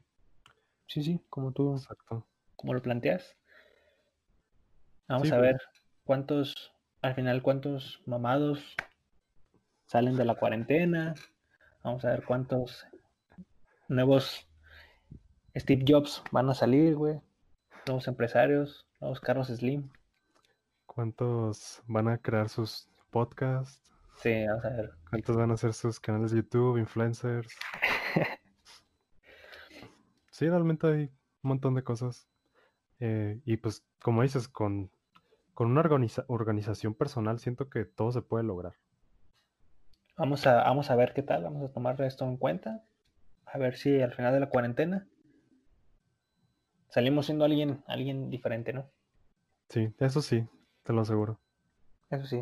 Sí, 0.86 1.02
sí, 1.02 1.20
como 1.28 1.52
tú, 1.52 1.74
Exacto. 1.74 2.26
como 2.54 2.74
lo 2.74 2.82
planteas. 2.82 3.36
Vamos 5.08 5.32
a 5.32 5.38
pues. 5.38 5.40
ver 5.40 5.60
cuántos, 6.04 6.72
al 7.08 7.14
final, 7.14 7.42
cuántos 7.42 8.02
mamados 8.04 8.76
salen 9.86 10.16
de 10.16 10.26
la 10.26 10.34
cuarentena. 10.34 11.14
Vamos 11.82 12.04
a 12.04 12.10
ver 12.10 12.22
cuántos 12.22 12.86
nuevos 13.88 14.46
Steve 15.56 15.84
Jobs 15.88 16.22
van 16.32 16.50
a 16.50 16.54
salir, 16.54 16.96
güey. 16.96 17.18
Nuevos 17.86 18.08
empresarios, 18.08 18.86
nuevos 19.00 19.20
carros 19.20 19.48
Slim. 19.48 19.88
¿Cuántos 20.84 21.82
van 21.86 22.08
a 22.08 22.18
crear 22.18 22.50
sus 22.50 22.90
podcasts? 23.10 23.82
Sí, 24.16 24.44
vamos 24.46 24.66
a 24.66 24.68
ver. 24.68 24.92
¿Cuántos 25.08 25.34
van 25.34 25.50
a 25.50 25.54
hacer 25.54 25.72
sus 25.72 25.98
canales 25.98 26.32
de 26.32 26.42
YouTube, 26.42 26.76
influencers? 26.76 27.48
sí, 30.30 30.46
realmente 30.46 30.86
hay 30.86 31.02
un 31.04 31.48
montón 31.48 31.74
de 31.74 31.82
cosas. 31.82 32.28
Eh, 33.00 33.40
y 33.46 33.56
pues, 33.56 33.82
como 34.02 34.20
dices, 34.20 34.46
con, 34.46 34.90
con 35.58 35.72
una 35.72 35.82
organización 36.28 36.94
personal 36.94 37.40
siento 37.40 37.68
que 37.68 37.84
todo 37.84 38.12
se 38.12 38.22
puede 38.22 38.44
lograr. 38.44 38.74
Vamos 40.16 40.46
a, 40.46 40.62
vamos 40.62 40.88
a 40.88 40.94
ver 40.94 41.12
qué 41.12 41.24
tal, 41.24 41.42
vamos 41.42 41.68
a 41.68 41.72
tomar 41.72 42.00
esto 42.02 42.24
en 42.24 42.36
cuenta. 42.36 42.84
A 43.44 43.58
ver 43.58 43.76
si 43.76 44.00
al 44.00 44.14
final 44.14 44.32
de 44.32 44.38
la 44.38 44.50
cuarentena 44.50 45.08
salimos 46.90 47.26
siendo 47.26 47.44
alguien, 47.44 47.82
alguien 47.88 48.30
diferente, 48.30 48.72
¿no? 48.72 48.88
Sí, 49.68 49.92
eso 49.98 50.22
sí, 50.22 50.46
te 50.84 50.92
lo 50.92 51.00
aseguro. 51.00 51.40
Eso 52.08 52.26
sí. 52.26 52.40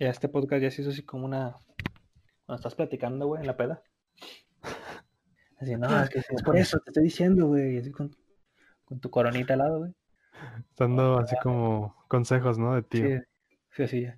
Y 0.00 0.06
este 0.06 0.28
podcast 0.28 0.62
ya 0.62 0.72
se 0.72 0.82
hizo 0.82 0.90
así 0.90 1.04
como 1.04 1.24
una. 1.24 1.56
Cuando 2.46 2.56
estás 2.56 2.74
platicando, 2.74 3.28
güey, 3.28 3.42
en 3.42 3.46
la 3.46 3.56
peda. 3.56 3.80
Así, 5.60 5.76
no, 5.76 6.02
es 6.02 6.10
que 6.10 6.18
es 6.18 6.42
por 6.42 6.56
eso, 6.56 6.80
te 6.80 6.90
estoy 6.90 7.04
diciendo, 7.04 7.46
güey. 7.46 7.78
Así 7.78 7.92
con, 7.92 8.10
con 8.84 8.98
tu 8.98 9.08
coronita 9.08 9.52
al 9.52 9.60
lado, 9.60 9.78
güey. 9.78 9.94
Dando 10.78 11.18
así 11.18 11.36
como 11.42 11.94
consejos, 12.08 12.58
¿no? 12.58 12.74
De 12.74 12.82
tío. 12.82 13.20
Sí, 13.70 13.86
sí, 13.86 13.88
sí. 13.88 14.08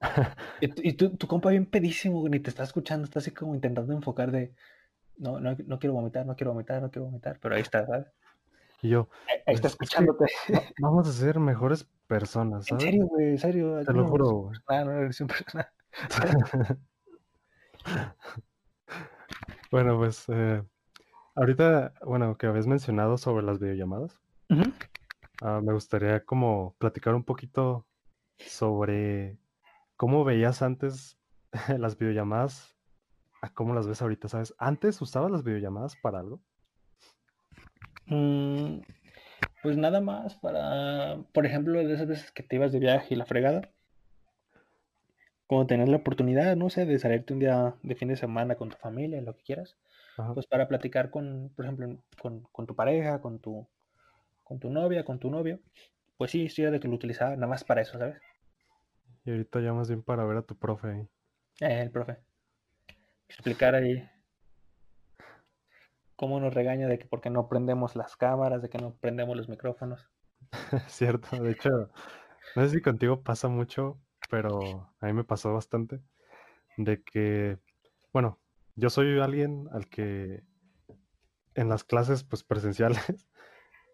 y, 0.60 0.92
tú, 0.94 1.16
tu 1.16 1.26
compa 1.26 1.50
bien 1.50 1.66
pedísimo, 1.66 2.20
güey, 2.20 2.30
ni 2.32 2.40
te 2.40 2.50
está 2.50 2.62
escuchando, 2.62 3.04
está 3.04 3.18
así 3.20 3.30
como 3.30 3.54
intentando 3.54 3.92
enfocar 3.92 4.30
de. 4.30 4.54
No, 5.16 5.38
no, 5.40 5.56
no 5.66 5.78
quiero 5.78 5.94
vomitar, 5.94 6.26
no 6.26 6.36
quiero 6.36 6.52
vomitar, 6.52 6.82
no 6.82 6.90
quiero 6.90 7.06
vomitar, 7.06 7.38
pero 7.40 7.54
ahí 7.54 7.62
está, 7.62 7.86
¿sabes? 7.86 8.06
Y 8.82 8.90
yo. 8.90 9.08
Ahí, 9.46 9.54
está 9.54 9.68
escuchándote. 9.68 10.26
vamos 10.78 11.08
a 11.08 11.12
ser 11.12 11.38
mejores 11.38 11.86
personas, 12.06 12.66
¿sabes? 12.66 12.84
En 12.84 12.90
serio, 12.90 13.06
güey, 13.06 13.28
en 13.28 13.38
serio. 13.38 13.80
Te 13.84 13.92
lo 13.92 14.06
juro, 14.06 14.30
güey. 14.30 14.58
Ah, 14.66 14.84
no 14.84 14.92
eres 14.92 15.20
un 15.20 15.28
personal. 15.28 15.68
bueno, 19.70 19.96
pues. 19.96 20.24
Eh, 20.28 20.62
ahorita, 21.34 21.94
bueno, 22.04 22.36
que 22.36 22.46
habías 22.46 22.66
mencionado 22.66 23.16
sobre 23.16 23.46
las 23.46 23.58
videollamadas. 23.58 24.20
Ah, 25.40 25.60
me 25.62 25.72
gustaría 25.72 26.24
como 26.24 26.74
platicar 26.78 27.14
un 27.14 27.24
poquito 27.24 27.86
sobre 28.38 29.36
cómo 29.96 30.24
veías 30.24 30.62
antes 30.62 31.18
las 31.78 31.98
videollamadas 31.98 32.74
a 33.42 33.50
cómo 33.50 33.74
las 33.74 33.86
ves 33.86 34.00
ahorita, 34.00 34.28
¿sabes? 34.28 34.54
¿Antes 34.58 35.00
usabas 35.02 35.30
las 35.30 35.44
videollamadas 35.44 35.96
para 35.96 36.20
algo? 36.20 36.40
Mm, 38.06 38.80
pues 39.62 39.76
nada 39.76 40.00
más 40.00 40.34
para, 40.36 41.18
por 41.32 41.44
ejemplo, 41.46 41.78
de 41.78 41.92
esas 41.92 42.06
veces 42.06 42.32
que 42.32 42.42
te 42.42 42.56
ibas 42.56 42.72
de 42.72 42.78
viaje 42.78 43.14
y 43.14 43.16
la 43.16 43.26
fregada. 43.26 43.70
Como 45.46 45.66
tener 45.66 45.88
la 45.88 45.98
oportunidad, 45.98 46.56
no 46.56 46.70
sé, 46.70 46.86
de 46.86 46.98
salirte 46.98 47.34
un 47.34 47.40
día 47.40 47.74
de 47.82 47.94
fin 47.94 48.08
de 48.08 48.16
semana 48.16 48.54
con 48.54 48.70
tu 48.70 48.76
familia, 48.76 49.20
lo 49.20 49.36
que 49.36 49.42
quieras. 49.42 49.76
Pues 50.32 50.46
para 50.46 50.68
platicar 50.68 51.10
con, 51.10 51.52
por 51.54 51.66
ejemplo, 51.66 51.98
con, 52.20 52.40
con 52.50 52.66
tu 52.66 52.74
pareja, 52.74 53.20
con 53.20 53.40
tu, 53.40 53.68
con 54.44 54.60
tu 54.60 54.70
novia, 54.70 55.04
con 55.04 55.18
tu 55.18 55.30
novio, 55.30 55.60
pues 56.16 56.30
sí, 56.30 56.46
estoy 56.46 56.66
de 56.66 56.78
que 56.78 56.88
lo 56.88 56.94
utilizaba 56.94 57.34
nada 57.34 57.48
más 57.48 57.64
para 57.64 57.80
eso, 57.80 57.98
¿sabes? 57.98 58.20
Y 59.24 59.30
ahorita 59.30 59.60
ya 59.60 59.72
más 59.72 59.88
bien 59.88 60.02
para 60.02 60.24
ver 60.24 60.36
a 60.36 60.42
tu 60.42 60.56
profe 60.56 60.88
ahí. 60.88 61.08
Eh, 61.60 61.80
el 61.82 61.90
profe. 61.90 62.18
Explicar 63.28 63.74
ahí 63.74 64.08
cómo 66.16 66.40
nos 66.40 66.54
regaña 66.54 66.88
de 66.88 66.98
que 66.98 67.06
por 67.06 67.20
qué 67.20 67.30
no 67.30 67.48
prendemos 67.48 67.96
las 67.96 68.16
cámaras, 68.16 68.62
de 68.62 68.70
que 68.70 68.78
no 68.78 68.94
prendemos 68.96 69.36
los 69.36 69.48
micrófonos. 69.48 70.08
Cierto, 70.88 71.42
de 71.42 71.52
hecho, 71.52 71.70
no 72.54 72.62
sé 72.62 72.70
si 72.70 72.82
contigo 72.82 73.22
pasa 73.22 73.48
mucho, 73.48 73.98
pero 74.30 74.90
a 75.00 75.06
mí 75.06 75.12
me 75.12 75.24
pasó 75.24 75.52
bastante 75.52 76.00
de 76.76 77.02
que, 77.02 77.58
bueno, 78.12 78.38
yo 78.76 78.90
soy 78.90 79.18
alguien 79.20 79.68
al 79.72 79.88
que 79.88 80.44
en 81.54 81.68
las 81.68 81.84
clases 81.84 82.24
pues 82.24 82.42
presenciales 82.42 82.98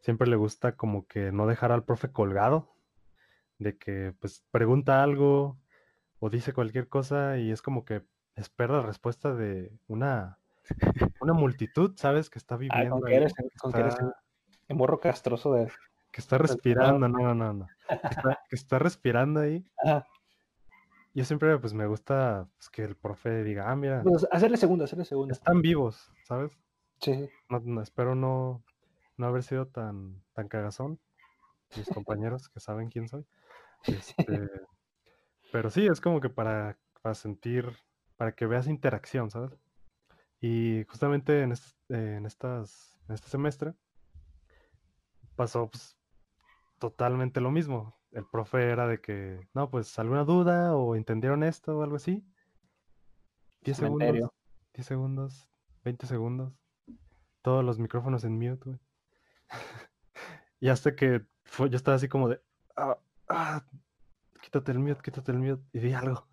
siempre 0.01 0.29
le 0.29 0.37
gusta 0.37 0.77
como 0.77 1.07
que 1.07 1.33
no 1.33 1.47
dejar 1.47 1.73
al 1.73 1.85
profe 1.85 2.11
colgado, 2.11 2.73
de 3.59 3.77
que 3.77 4.15
pues 4.21 4.45
pregunta 4.51 5.03
algo 5.03 5.59
o 6.19 6.31
dice 6.31 6.53
cualquier 6.53 6.89
cosa 6.89 7.39
y 7.39 7.51
es 7.51 7.63
como 7.63 7.85
que 7.85 8.03
espera 8.35 8.75
la 8.75 8.83
respuesta 8.83 9.35
de 9.35 9.73
una, 9.87 10.39
una 11.21 11.33
multitud, 11.33 11.93
¿sabes? 11.97 12.31
Que 12.31 12.39
está 12.39 12.55
ah, 12.55 12.59
viviendo. 12.59 13.01
Ah, 13.07 13.11
eres, 13.11 13.35
que 13.35 13.79
eres 13.79 13.97
el, 14.69 14.77
morro 14.77 15.01
castroso 15.01 15.53
de... 15.55 15.71
Que 16.11 16.21
está 16.21 16.39
respirando, 16.39 17.09
no, 17.09 17.35
no, 17.35 17.53
no. 17.53 17.67
Que 18.49 18.57
está, 18.57 18.79
respirando 18.81 19.41
ahí. 19.41 19.65
Yo 21.15 21.25
siempre 21.25 21.57
pues 21.59 21.73
me 21.73 21.87
gusta 21.87 22.49
pues, 22.57 22.69
que 22.69 22.83
el 22.83 22.97
profe 22.97 23.45
diga, 23.45 23.71
ah, 23.71 23.77
mira. 23.77 24.03
Pues, 24.03 24.27
hacerle 24.31 24.57
segundo, 24.57 24.85
hacerle 24.85 25.05
segundo. 25.05 25.33
Están 25.33 25.63
vivos, 25.63 26.11
¿sabes? 26.25 26.53
Sí. 27.01 27.29
no, 27.49 27.81
espero 27.81 28.15
no, 28.15 28.63
no 29.21 29.27
haber 29.27 29.43
sido 29.43 29.67
tan, 29.67 30.23
tan 30.33 30.49
cagazón, 30.49 30.99
mis 31.77 31.89
compañeros 31.89 32.49
que 32.49 32.59
saben 32.59 32.89
quién 32.91 33.09
soy. 33.09 33.25
Este, 33.87 34.51
pero 35.53 35.71
sí, 35.71 35.87
es 35.87 36.01
como 36.01 36.21
que 36.21 36.29
para, 36.29 36.79
para, 37.03 37.15
sentir, 37.15 37.77
para 38.17 38.33
que 38.33 38.47
veas 38.47 38.67
interacción, 38.67 39.31
¿sabes? 39.31 39.53
Y 40.41 40.85
justamente 40.89 41.43
en, 41.43 41.55
en, 41.89 42.27
estas, 42.27 42.99
en 43.09 43.15
este 43.15 43.29
semestre 43.29 43.75
pasó 45.37 45.71
pues, 45.71 45.97
totalmente 46.79 47.41
lo 47.41 47.51
mismo. 47.51 47.97
El 48.13 48.27
profe 48.27 48.71
era 48.71 48.89
de 48.89 49.01
que, 49.01 49.47
no, 49.55 49.71
pues 49.71 49.99
alguna 49.99 50.25
duda 50.25 50.75
o 50.75 50.97
entendieron 50.97 51.43
esto 51.45 51.79
o 51.79 51.83
algo 51.83 51.97
así. 51.97 52.25
10 53.63 53.77
segundos, 53.77 54.31
10 54.75 54.87
segundos, 54.87 55.49
20 55.85 56.07
segundos. 56.07 56.53
Todos 57.43 57.65
los 57.65 57.79
micrófonos 57.79 58.25
en 58.25 58.39
mute, 58.39 58.65
güey. 58.65 58.79
y 60.61 60.69
hasta 60.69 60.95
que 60.95 61.23
fue, 61.45 61.71
yo 61.71 61.77
estaba 61.77 61.97
así 61.97 62.09
como 62.09 62.29
de, 62.29 62.41
ah, 62.77 62.99
ah, 63.29 63.65
quítate 64.41 64.73
el 64.73 64.79
mute, 64.79 65.01
quítate 65.03 65.33
el 65.33 65.39
mute, 65.39 65.63
y 65.73 65.81
di 65.81 65.93
algo. 65.93 66.27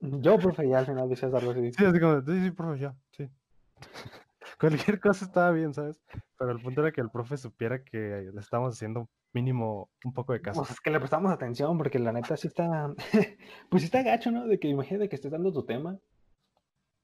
Yo, 0.00 0.38
profe, 0.38 0.68
ya 0.68 0.78
al 0.80 0.86
final 0.86 1.08
decías 1.08 1.32
algo 1.32 1.52
así. 1.52 1.72
Sí, 1.72 1.84
así 1.84 2.00
como, 2.00 2.20
sí, 2.20 2.42
sí, 2.42 2.50
profe, 2.50 2.78
ya, 2.78 2.94
sí. 3.12 3.30
Cualquier 4.60 5.00
cosa 5.00 5.24
estaba 5.24 5.50
bien, 5.50 5.74
¿sabes? 5.74 6.00
Pero 6.38 6.52
el 6.52 6.60
punto 6.60 6.80
era 6.80 6.92
que 6.92 7.00
el 7.00 7.10
profe 7.10 7.36
supiera 7.36 7.82
que 7.82 8.30
le 8.32 8.40
estábamos 8.40 8.74
haciendo 8.74 9.08
mínimo 9.32 9.90
un 10.04 10.12
poco 10.12 10.32
de 10.32 10.40
caso. 10.40 10.60
Pues 10.60 10.70
es 10.70 10.80
que 10.80 10.90
le 10.90 11.00
prestamos 11.00 11.32
atención, 11.32 11.76
porque 11.76 11.98
la 11.98 12.12
neta 12.12 12.36
sí 12.36 12.46
está, 12.46 12.94
pues 13.70 13.82
sí 13.82 13.86
está 13.86 14.02
gacho, 14.02 14.30
¿no? 14.30 14.46
De 14.46 14.58
que 14.58 14.68
imagínate 14.68 15.08
que 15.08 15.16
estés 15.16 15.32
dando 15.32 15.52
tu 15.52 15.64
tema 15.64 15.98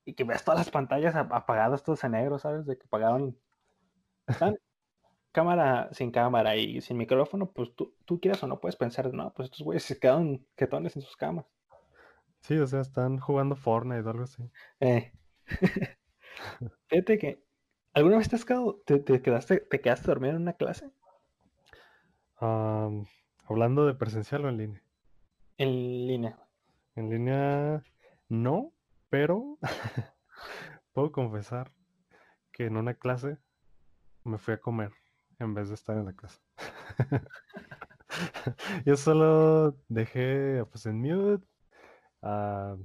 y 0.04 0.14
que 0.14 0.24
veas 0.24 0.44
todas 0.44 0.60
las 0.60 0.70
pantallas 0.70 1.14
apagadas, 1.16 1.82
todas 1.82 2.04
en 2.04 2.12
negro, 2.12 2.38
¿sabes? 2.38 2.66
De 2.66 2.78
que 2.78 2.86
apagaron. 2.86 3.36
Están 4.26 4.56
cámara 5.33 5.88
sin 5.93 6.11
cámara 6.11 6.57
y 6.57 6.81
sin 6.81 6.97
micrófono, 6.97 7.51
pues 7.53 7.75
tú, 7.75 7.95
tú 8.05 8.21
quieras 8.21 8.43
o 8.43 8.47
no 8.47 8.61
puedes 8.61 8.77
pensar, 8.77 9.12
no, 9.12 9.33
pues 9.33 9.47
estos 9.47 9.62
güeyes 9.62 9.85
se 9.85 9.99
quedaron 9.99 10.47
quetones 10.57 10.97
en 10.97 11.03
sus 11.03 11.16
camas. 11.16 11.47
Sí, 12.40 12.59
o 12.59 12.66
sea, 12.66 12.81
están 12.81 13.19
jugando 13.19 13.55
Fortnite 13.55 14.03
o 14.03 14.11
algo 14.11 14.25
así. 14.25 14.43
Eh. 14.81 15.12
Fíjate 16.88 17.19
que, 17.19 17.45
¿alguna 17.93 18.19
vez 18.19 18.29
te, 18.29 18.37
has 18.37 18.45
quedado, 18.45 18.83
te, 18.85 19.03
quedaste, 19.03 19.61
te 19.61 19.81
quedaste 19.81 20.07
dormido 20.07 20.37
en 20.37 20.43
una 20.43 20.55
clase? 20.55 20.90
hablando 22.43 23.85
de 23.85 23.95
presencial 23.95 24.47
o 24.47 24.49
en 24.49 24.57
línea. 24.57 24.83
En 25.59 26.07
línea. 26.07 26.38
En 26.95 27.11
línea, 27.11 27.83
no, 28.31 28.73
pero 29.11 29.59
puedo 30.93 31.12
confesar 31.12 31.70
que 32.51 32.64
en 32.64 32.78
una 32.78 32.95
clase 32.95 33.37
me 34.24 34.39
fui 34.39 34.55
a 34.55 34.61
comer 34.61 34.93
en 35.45 35.55
vez 35.55 35.68
de 35.68 35.74
estar 35.74 35.97
en 35.97 36.07
la 36.07 36.14
casa. 36.14 36.41
Yo 38.84 38.97
solo 38.97 39.76
dejé 39.88 40.64
pues 40.70 40.86
en 40.86 41.01
mute 41.01 41.47
ah, 42.22 42.76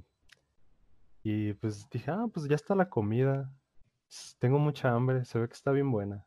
y 1.22 1.54
pues 1.54 1.88
dije, 1.90 2.10
ah, 2.10 2.26
pues 2.32 2.48
ya 2.48 2.54
está 2.56 2.74
la 2.74 2.88
comida. 2.88 3.52
Tengo 4.38 4.58
mucha 4.58 4.92
hambre, 4.92 5.24
se 5.24 5.38
ve 5.38 5.48
que 5.48 5.54
está 5.54 5.72
bien 5.72 5.90
buena. 5.90 6.26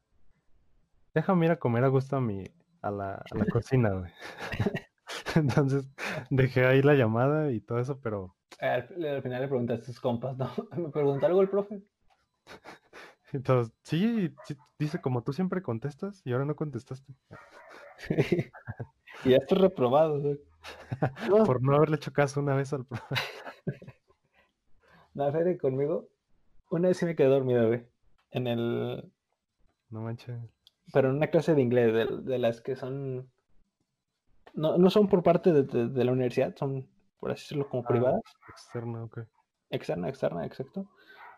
Déjame 1.14 1.46
ir 1.46 1.52
a 1.52 1.60
comer 1.60 1.84
a 1.86 1.88
gusto 1.88 2.18
a 2.18 2.22
mi, 2.22 2.44
a 2.82 2.92
la, 2.92 3.14
a 3.16 3.38
la 3.38 3.46
cocina, 3.52 3.92
güey. 3.92 4.12
Entonces 5.36 5.88
dejé 6.30 6.66
ahí 6.66 6.82
la 6.82 6.96
llamada 6.96 7.52
y 7.52 7.62
todo 7.62 7.80
eso, 7.80 8.00
pero. 8.02 8.36
Al, 8.60 8.88
final 8.88 9.42
le 9.42 9.48
preguntaste 9.48 9.84
a 9.84 9.86
tus 9.86 10.00
compas, 10.00 10.38
¿no? 10.38 10.52
¿Me 10.76 10.90
preguntó 10.90 11.26
algo 11.26 11.42
el 11.42 11.50
profe? 11.50 11.82
Entonces, 13.34 13.74
sí, 13.84 14.34
dice 14.78 15.02
como 15.02 15.24
tú 15.24 15.34
siempre 15.34 15.62
contestas 15.62 16.22
y 16.26 16.32
ahora 16.32 16.46
no 16.46 16.56
contestaste. 16.56 17.14
y 19.26 19.30
ya 19.30 19.38
estoy 19.38 19.58
reprobado. 19.58 20.22
Por 21.46 21.62
no 21.62 21.76
haberle 21.76 21.98
hecho 21.98 22.12
caso 22.12 22.40
una 22.40 22.56
vez 22.56 22.74
al 22.74 22.86
No, 25.14 25.32
Fede, 25.32 25.58
conmigo, 25.58 26.08
una 26.70 26.90
vez 26.90 26.98
sí 26.98 27.06
me 27.06 27.16
quedé 27.16 27.28
dormido, 27.28 27.68
güey. 27.68 27.86
en 28.32 28.48
el... 28.48 29.12
No 29.90 30.02
manches. 30.02 30.40
Pero 30.94 31.10
en 31.10 31.16
una 31.18 31.28
clase 31.28 31.56
de 31.56 31.62
inglés, 31.62 31.94
de, 32.26 32.40
las 32.40 32.62
que 32.62 32.76
son... 32.76 33.30
No, 34.54 34.78
no, 34.78 34.90
son 34.90 35.08
por 35.08 35.24
parte 35.24 35.52
de, 35.52 36.04
la 36.06 36.12
universidad, 36.12 36.56
son, 36.56 36.88
por 37.20 37.32
así 37.32 37.44
decirlo, 37.44 37.70
como 37.70 37.84
ah, 37.84 37.88
privadas. 37.88 38.22
Externa, 38.50 39.04
ok. 39.04 39.20
Externa, 39.72 40.10
externa, 40.10 40.46
exacto. 40.46 40.88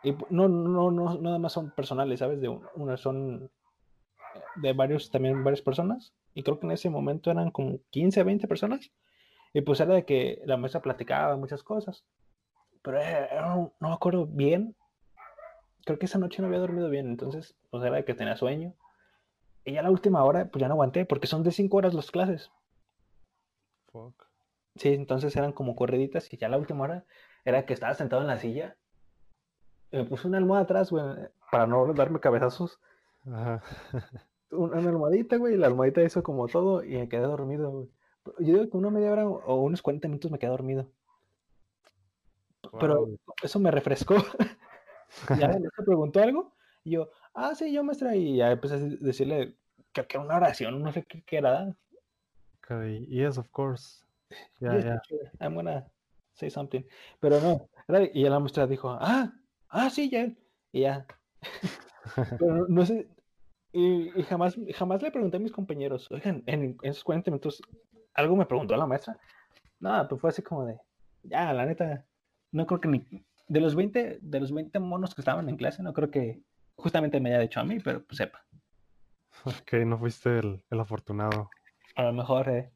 Y 0.04 0.16
no, 0.30 0.48
no, 0.48 0.90
no, 0.90 1.18
nada 1.20 1.38
más 1.38 1.54
son 1.54 1.72
personales, 1.72 2.20
¿sabes? 2.20 2.42
De 2.42 2.50
una 2.76 2.98
son 2.98 3.52
de 4.56 4.74
varios, 4.74 5.12
también 5.12 5.44
varias 5.44 5.62
personas. 5.62 6.14
Y 6.34 6.44
creo 6.44 6.60
que 6.60 6.66
en 6.66 6.72
ese 6.72 6.90
momento 6.90 7.30
eran 7.30 7.52
como 7.52 7.80
15, 7.92 8.24
20 8.24 8.48
personas. 8.48 8.92
Y 9.54 9.62
pues 9.62 9.80
era 9.80 9.94
de 9.94 10.06
que 10.06 10.42
la 10.46 10.58
maestra 10.58 10.82
platicaba 10.82 11.38
muchas 11.38 11.64
cosas. 11.64 12.06
Pero 12.82 13.00
no 13.80 13.90
me 13.90 13.94
acuerdo 13.94 14.26
bien. 14.26 14.76
Creo 15.86 16.00
que 16.00 16.06
esa 16.06 16.20
noche 16.20 16.42
no 16.42 16.48
había 16.48 16.60
dormido 16.60 16.90
bien. 16.90 17.08
Entonces, 17.08 17.56
pues 17.70 17.84
era 17.84 17.98
de 17.98 18.06
que 18.06 18.16
tenía 18.16 18.36
sueño. 18.36 18.74
Y 19.66 19.74
ya 19.74 19.84
la 19.84 19.92
última 19.92 20.24
hora, 20.24 20.50
pues 20.50 20.62
ya 20.62 20.68
no 20.68 20.74
aguanté. 20.76 21.06
Porque 21.06 21.28
son 21.28 21.44
de 21.44 21.52
5 21.52 21.78
horas 21.78 21.94
las 21.94 22.10
clases. 22.10 22.52
Fuck. 23.92 24.26
Sí, 24.78 24.94
entonces 24.94 25.36
eran 25.36 25.52
como 25.52 25.76
correditas. 25.76 26.32
Y 26.34 26.38
ya 26.38 26.50
la 26.50 26.58
última 26.58 26.86
hora 26.86 27.06
era 27.46 27.66
que 27.66 27.74
estaba 27.74 27.94
sentado 27.94 28.22
en 28.22 28.30
la 28.30 28.40
silla 28.40 28.78
me 29.92 30.06
puse 30.06 30.28
una 30.28 30.38
almohada 30.38 30.64
atrás, 30.64 30.92
güey, 30.92 31.04
para 31.52 31.68
no 31.68 31.94
darme 31.94 32.20
cabezazos. 32.20 32.80
Ajá. 33.26 33.62
una, 34.52 34.78
almohadita, 34.78 35.38
güey, 35.38 35.56
y 35.56 35.58
la 35.58 35.68
almohadita 35.68 36.04
hizo 36.04 36.24
como 36.24 36.48
todo 36.48 36.84
y 36.84 36.98
me 36.98 37.10
quedé 37.10 37.22
dormido, 37.22 37.72
güey. 37.72 37.90
Yo 38.40 38.54
digo 38.54 38.70
que 38.70 38.78
una 38.78 38.92
media 38.92 39.12
hora 39.12 39.28
o 39.28 39.62
unos 39.62 39.82
40 39.82 40.08
minutos 40.08 40.32
me 40.32 40.38
quedé 40.38 40.52
dormido. 40.52 40.88
Pero 42.80 43.10
eso 43.42 43.60
me 43.60 43.72
refrescó. 43.72 44.16
ya 45.40 45.48
le 45.48 45.70
preguntó 45.86 46.22
algo 46.22 46.54
y 46.84 46.92
yo, 46.92 47.10
ah, 47.34 47.54
sí, 47.56 47.72
yo 47.72 47.84
maestra, 47.84 48.16
y 48.16 48.38
ya 48.38 48.52
empecé 48.52 48.76
a 48.76 48.80
decirle 48.80 49.56
que, 49.92 50.06
era 50.10 50.22
una 50.22 50.38
oración, 50.38 50.82
no 50.82 50.92
sé 50.92 51.04
qué, 51.04 51.38
era. 51.38 51.76
Okay. 52.64 53.06
Yes, 53.08 53.38
of 53.38 53.50
course. 53.50 54.04
Yeah, 54.62 54.80
yeah. 54.80 55.02
I'm 55.42 55.56
gonna 55.56 55.86
say 56.32 56.50
something. 56.50 56.84
Pero 57.20 57.42
no, 57.42 57.70
y 58.14 58.24
la 58.24 58.40
maestra 58.40 58.66
dijo, 58.66 58.90
ah, 58.92 59.34
ah, 59.72 59.90
sí, 59.90 60.10
ya. 60.10 60.32
Y 60.72 60.82
ya. 60.82 61.06
Pero 62.40 62.68
no, 62.68 62.86
sé. 62.86 63.08
Y, 63.74 64.10
jamás, 64.24 64.58
jamás 64.76 65.02
le 65.02 65.12
pregunté 65.12 65.38
a 65.38 65.40
mis 65.40 65.52
compañeros, 65.52 66.10
oigan, 66.12 66.44
en, 66.46 66.78
esos 66.82 67.04
40 67.04 67.32
minutos, 67.32 67.62
¿algo 68.14 68.36
me 68.36 68.46
preguntó 68.46 68.76
la 68.76 68.86
maestra? 68.86 69.18
Nada, 69.80 70.08
pues 70.08 70.20
fue 70.20 70.30
así 70.30 70.42
como 70.42 70.66
de, 70.66 70.78
ya, 71.24 71.54
la 71.54 71.66
neta, 71.66 72.06
no 72.52 72.66
creo 72.66 72.82
que 72.82 72.88
ni. 72.90 73.06
De 73.48 73.60
los 73.60 73.76
20, 73.76 74.20
de 74.22 74.40
los 74.40 74.52
20 74.54 74.80
monos 74.80 75.14
que 75.16 75.22
estaban 75.22 75.50
en 75.50 75.58
clase, 75.58 75.84
no 75.84 75.94
creo 75.94 76.10
que 76.10 76.42
justamente 76.76 77.20
me 77.20 77.30
haya 77.30 77.40
dicho 77.40 77.60
a 77.60 77.64
mí, 77.64 77.80
pero 77.80 78.04
pues 78.06 78.18
sepa. 78.18 78.46
Ok, 79.46 79.74
no 79.86 79.98
fuiste 79.98 80.40
el, 80.40 80.64
afortunado. 80.70 81.50
A 81.96 82.04
lo 82.04 82.14
mejor, 82.14 82.50
eh. 82.50 82.72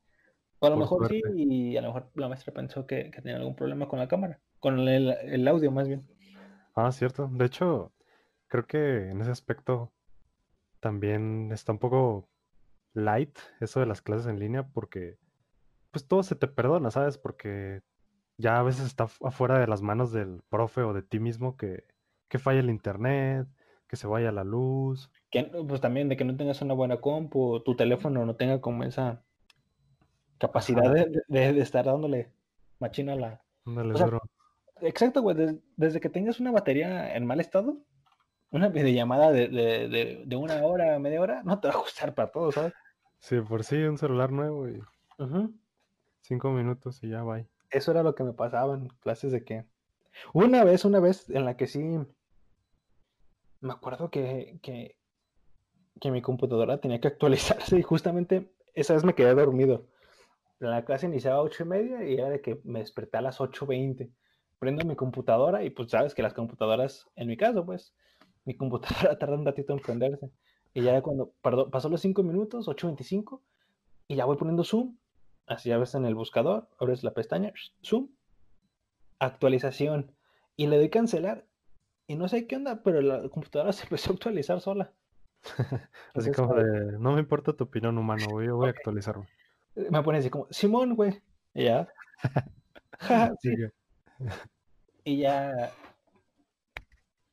O 0.60 0.68
a 0.68 0.70
lo 0.70 0.78
mejor 0.78 1.08
sí, 1.08 1.22
y 1.36 1.78
a 1.78 1.82
lo 1.82 1.90
mejor 1.90 2.12
la 2.16 2.30
maestra 2.30 2.54
pensó 2.54 2.88
que, 2.88 3.12
tenía 3.12 3.36
algún 3.36 3.56
problema 3.56 3.88
con 3.88 4.00
la 4.00 4.08
cámara, 4.08 4.40
con 4.60 4.80
el 4.88 5.48
audio 5.48 5.72
más 5.72 5.88
bien. 5.88 6.08
Ah, 6.76 6.92
cierto. 6.92 7.30
De 7.32 7.46
hecho, 7.46 7.94
creo 8.48 8.68
que 8.68 9.10
en 9.10 9.22
ese 9.22 9.32
aspecto 9.32 9.92
también 10.80 11.52
está 11.52 11.72
un 11.72 11.80
poco 11.80 12.30
light 12.94 13.38
eso 13.60 13.80
de 13.80 13.86
las 13.86 14.02
clases 14.02 14.28
en 14.28 14.40
línea 14.40 14.68
porque 14.68 15.18
pues 15.92 16.08
todo 16.08 16.24
se 16.24 16.36
te 16.36 16.48
perdona, 16.48 16.92
¿sabes? 16.92 17.18
Porque 17.18 17.82
ya 18.38 18.60
a 18.60 18.64
veces 18.64 18.86
está 18.86 19.06
afuera 19.24 19.60
de 19.60 19.68
las 19.68 19.82
manos 19.82 20.12
del 20.12 20.42
profe 20.50 20.82
o 20.82 20.94
de 20.94 21.02
ti 21.02 21.20
mismo 21.20 21.56
que, 21.56 21.86
que 22.28 22.40
falla 22.40 22.60
el 22.60 22.70
internet, 22.70 23.48
que 23.88 23.96
se 23.96 24.08
vaya 24.08 24.32
la 24.32 24.44
luz. 24.44 25.10
Que, 25.30 25.44
pues 25.44 25.80
también 25.80 26.10
de 26.10 26.18
que 26.18 26.26
no 26.26 26.36
tengas 26.36 26.62
una 26.62 26.74
buena 26.74 26.98
compu, 26.98 27.62
tu 27.62 27.76
teléfono 27.76 28.26
no 28.26 28.36
tenga 28.36 28.60
como 28.60 28.84
esa 28.84 29.24
capacidad 30.38 30.94
de, 31.28 31.60
estar 31.62 31.86
dándole 31.86 32.32
machina 32.80 33.14
a 33.14 33.16
la... 33.16 33.42
Exacto, 34.82 35.22
güey. 35.22 35.62
Desde, 35.78 36.00
que 36.00 36.10
tengas 36.10 36.40
una 36.40 36.52
batería 36.52 37.16
en 37.16 37.26
mal 37.26 37.40
estado, 37.40 37.78
una 38.52 38.70
videollamada 38.70 39.32
de, 39.32 39.48
de, 39.48 40.24
de, 40.26 40.36
una 40.36 40.64
hora, 40.66 41.00
media 41.00 41.22
hora, 41.22 41.44
no 41.44 41.60
te 41.60 41.68
va 41.68 41.76
a 41.76 41.78
gustar 41.78 42.14
para 42.14 42.32
todo, 42.32 42.52
¿sabes? 42.52 42.74
Sí, 43.20 43.40
por 43.42 43.64
sí, 43.64 43.78
un 43.78 43.98
celular 43.98 44.32
nuevo 44.32 44.68
y 44.70 44.82
cinco 46.22 46.52
minutos 46.52 47.02
y 47.04 47.10
ya 47.10 47.24
va. 47.24 47.44
Eso 47.70 47.92
era 47.92 48.04
lo 48.04 48.16
que 48.16 48.24
me 48.24 48.34
pasaba 48.34 48.76
en 48.76 48.88
clases 49.00 49.32
de 49.32 49.44
que. 49.44 49.66
Una 50.34 50.64
vez, 50.64 50.86
una 50.86 51.00
vez 51.00 51.30
en 51.30 51.46
la 51.46 51.58
que 51.58 51.68
sí. 51.68 52.00
Me 53.62 53.74
acuerdo 53.74 54.12
que, 54.12 54.60
que, 54.62 54.98
que 56.00 56.12
mi 56.12 56.22
computadora 56.22 56.80
tenía 56.80 57.00
que 57.02 57.08
actualizarse 57.08 57.80
y 57.80 57.82
justamente 57.82 58.54
esa 58.74 58.94
vez 58.94 59.04
me 59.04 59.16
quedé 59.16 59.34
dormido. 59.34 59.88
La 60.60 60.86
clase 60.86 61.08
iniciaba 61.08 61.38
a 61.38 61.42
ocho 61.42 61.64
y 61.64 61.68
media 61.68 62.08
y 62.08 62.14
era 62.14 62.30
de 62.30 62.42
que 62.42 62.62
me 62.64 62.80
desperté 62.80 63.18
a 63.18 63.22
las 63.22 63.40
8.20 63.40 64.12
prendo 64.60 64.86
mi 64.86 64.96
computadora 64.96 65.64
y 65.64 65.70
pues 65.70 65.90
sabes 65.92 66.14
que 66.14 66.24
las 66.24 66.34
computadoras, 66.34 67.08
en 67.16 67.28
mi 67.28 67.38
caso, 67.38 67.66
pues, 67.66 67.94
mi 68.46 68.56
computadora 68.56 69.18
tarda 69.20 69.36
un 69.36 69.46
ratito 69.46 69.74
en 69.74 69.80
prenderse. 69.80 70.30
Y 70.74 70.82
ya 70.82 71.02
cuando 71.02 71.32
pasó 71.72 71.90
los 71.90 72.02
5 72.02 72.24
minutos, 72.24 72.68
8.25, 72.68 73.42
y 74.08 74.16
ya 74.16 74.26
voy 74.26 74.38
poniendo 74.38 74.64
zoom, 74.64 74.98
así 75.48 75.70
ya 75.70 75.78
ves 75.78 75.96
en 75.96 76.06
el 76.06 76.16
buscador, 76.16 76.68
abres 76.80 77.04
la 77.04 77.14
pestaña, 77.14 77.54
zoom, 77.82 78.10
actualización, 79.20 80.12
y 80.58 80.68
le 80.68 80.78
doy 80.78 80.90
cancelar, 80.90 81.46
y 82.08 82.16
no 82.16 82.28
sé 82.28 82.46
qué 82.46 82.58
onda, 82.58 82.84
pero 82.84 83.02
la 83.02 83.30
computadora 83.30 83.72
se 83.74 83.84
empezó 83.84 84.12
a 84.12 84.14
actualizar 84.16 84.60
sola. 84.60 84.92
así 86.14 86.32
como 86.32 86.56
de, 86.56 86.98
no 87.00 87.14
me 87.14 87.20
importa 87.20 87.54
tu 87.54 87.64
opinión 87.64 87.98
humano, 87.98 88.26
güey, 88.32 88.48
yo 88.48 88.58
voy 88.58 88.68
a 88.68 88.72
actualizarlo. 88.72 89.26
Me 89.76 90.02
pone 90.04 90.18
así 90.18 90.30
como, 90.30 90.48
Simón, 90.50 90.96
güey, 90.96 91.22
y 91.54 91.66
ya. 91.66 91.88
sí. 93.42 93.52
Y 95.04 95.20
ya 95.20 95.72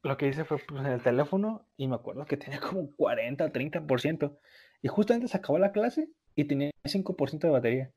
lo 0.03 0.16
que 0.16 0.26
hice 0.28 0.45
fue 0.45 0.59
pues, 0.59 0.80
en 0.80 0.87
el 0.87 1.03
teléfono 1.03 1.66
y 1.76 1.87
me 1.87 1.95
acuerdo 1.95 2.24
que 2.26 2.37
tenía 2.37 2.61
como 2.61 2.91
40 2.97 3.45
o 3.45 3.49
30%. 3.49 4.39
Y 4.83 4.89
justamente 4.89 5.28
se 5.28 5.37
acabó 5.37 5.59
la 5.59 5.72
clase 5.72 6.09
y 6.35 6.45
tenía 6.45 6.70
5% 6.85 7.47
de 7.47 7.53
batería. 7.53 7.93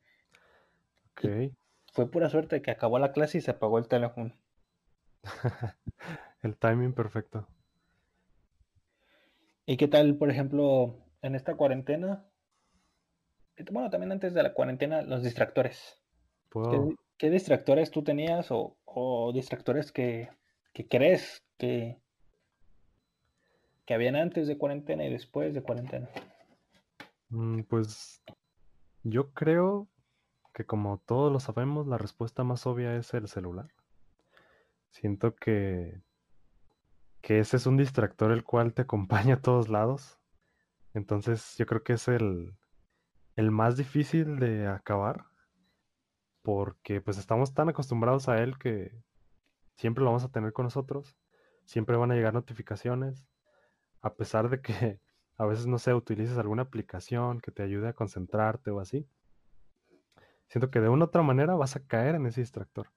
Ok. 1.12 1.52
fue 1.92 2.10
pura 2.10 2.28
suerte 2.28 2.60
que 2.60 2.70
acabó 2.70 2.98
la 2.98 3.12
clase 3.12 3.38
y 3.38 3.40
se 3.40 3.50
apagó 3.50 3.78
el 3.78 3.88
teléfono. 3.88 4.36
el 6.42 6.56
timing 6.56 6.92
perfecto. 6.92 7.48
¿Y 9.64 9.76
qué 9.76 9.88
tal, 9.88 10.16
por 10.16 10.30
ejemplo, 10.30 11.02
en 11.22 11.34
esta 11.34 11.56
cuarentena? 11.56 12.24
Bueno, 13.72 13.90
también 13.90 14.12
antes 14.12 14.32
de 14.34 14.42
la 14.42 14.52
cuarentena, 14.52 15.02
los 15.02 15.24
distractores. 15.24 16.00
¿Qué 17.18 17.30
distractores 17.30 17.90
tú 17.90 18.02
tenías 18.02 18.48
o, 18.50 19.32
distractores 19.32 19.90
que, 19.90 20.28
crees 20.88 21.42
que, 21.56 21.98
que 23.86 23.94
habían 23.94 24.16
antes 24.16 24.46
de 24.46 24.58
cuarentena 24.58 25.04
y 25.04 25.10
después 25.10 25.54
de 25.54 25.62
cuarentena? 25.62 26.08
Mm, 27.30 27.62
pues 27.62 28.22
yo 29.02 29.32
creo 29.32 29.88
que 30.52 30.64
como 30.64 30.98
todos 30.98 31.32
lo 31.32 31.40
sabemos, 31.40 31.86
la 31.86 31.98
respuesta 31.98 32.44
más 32.44 32.66
obvia 32.66 32.96
es 32.96 33.12
el 33.14 33.28
celular. 33.28 33.68
Siento 34.90 35.34
que, 35.34 36.00
que 37.22 37.38
ese 37.38 37.56
es 37.56 37.66
un 37.66 37.76
distractor 37.76 38.30
el 38.30 38.44
cual 38.44 38.74
te 38.74 38.82
acompaña 38.82 39.34
a 39.34 39.42
todos 39.42 39.68
lados. 39.68 40.18
Entonces 40.92 41.56
yo 41.58 41.66
creo 41.66 41.82
que 41.82 41.94
es 41.94 42.08
el, 42.08 42.54
el 43.36 43.50
más 43.50 43.76
difícil 43.76 44.38
de 44.38 44.66
acabar 44.66 45.24
porque 46.46 47.00
pues 47.00 47.18
estamos 47.18 47.54
tan 47.54 47.68
acostumbrados 47.70 48.28
a 48.28 48.40
él 48.40 48.56
que 48.56 48.92
siempre 49.74 50.04
lo 50.04 50.10
vamos 50.10 50.22
a 50.22 50.28
tener 50.28 50.52
con 50.52 50.62
nosotros, 50.62 51.16
siempre 51.64 51.96
van 51.96 52.12
a 52.12 52.14
llegar 52.14 52.34
notificaciones, 52.34 53.26
a 54.00 54.14
pesar 54.14 54.48
de 54.48 54.60
que 54.60 55.00
a 55.38 55.44
veces 55.44 55.66
no 55.66 55.80
sé, 55.80 55.92
utilices 55.92 56.38
alguna 56.38 56.62
aplicación 56.62 57.40
que 57.40 57.50
te 57.50 57.64
ayude 57.64 57.88
a 57.88 57.94
concentrarte 57.94 58.70
o 58.70 58.78
así. 58.78 59.08
Siento 60.46 60.70
que 60.70 60.80
de 60.80 60.88
una 60.88 61.06
u 61.06 61.08
otra 61.08 61.22
manera 61.22 61.56
vas 61.56 61.74
a 61.74 61.84
caer 61.84 62.14
en 62.14 62.26
ese 62.26 62.42
distractor. 62.42 62.92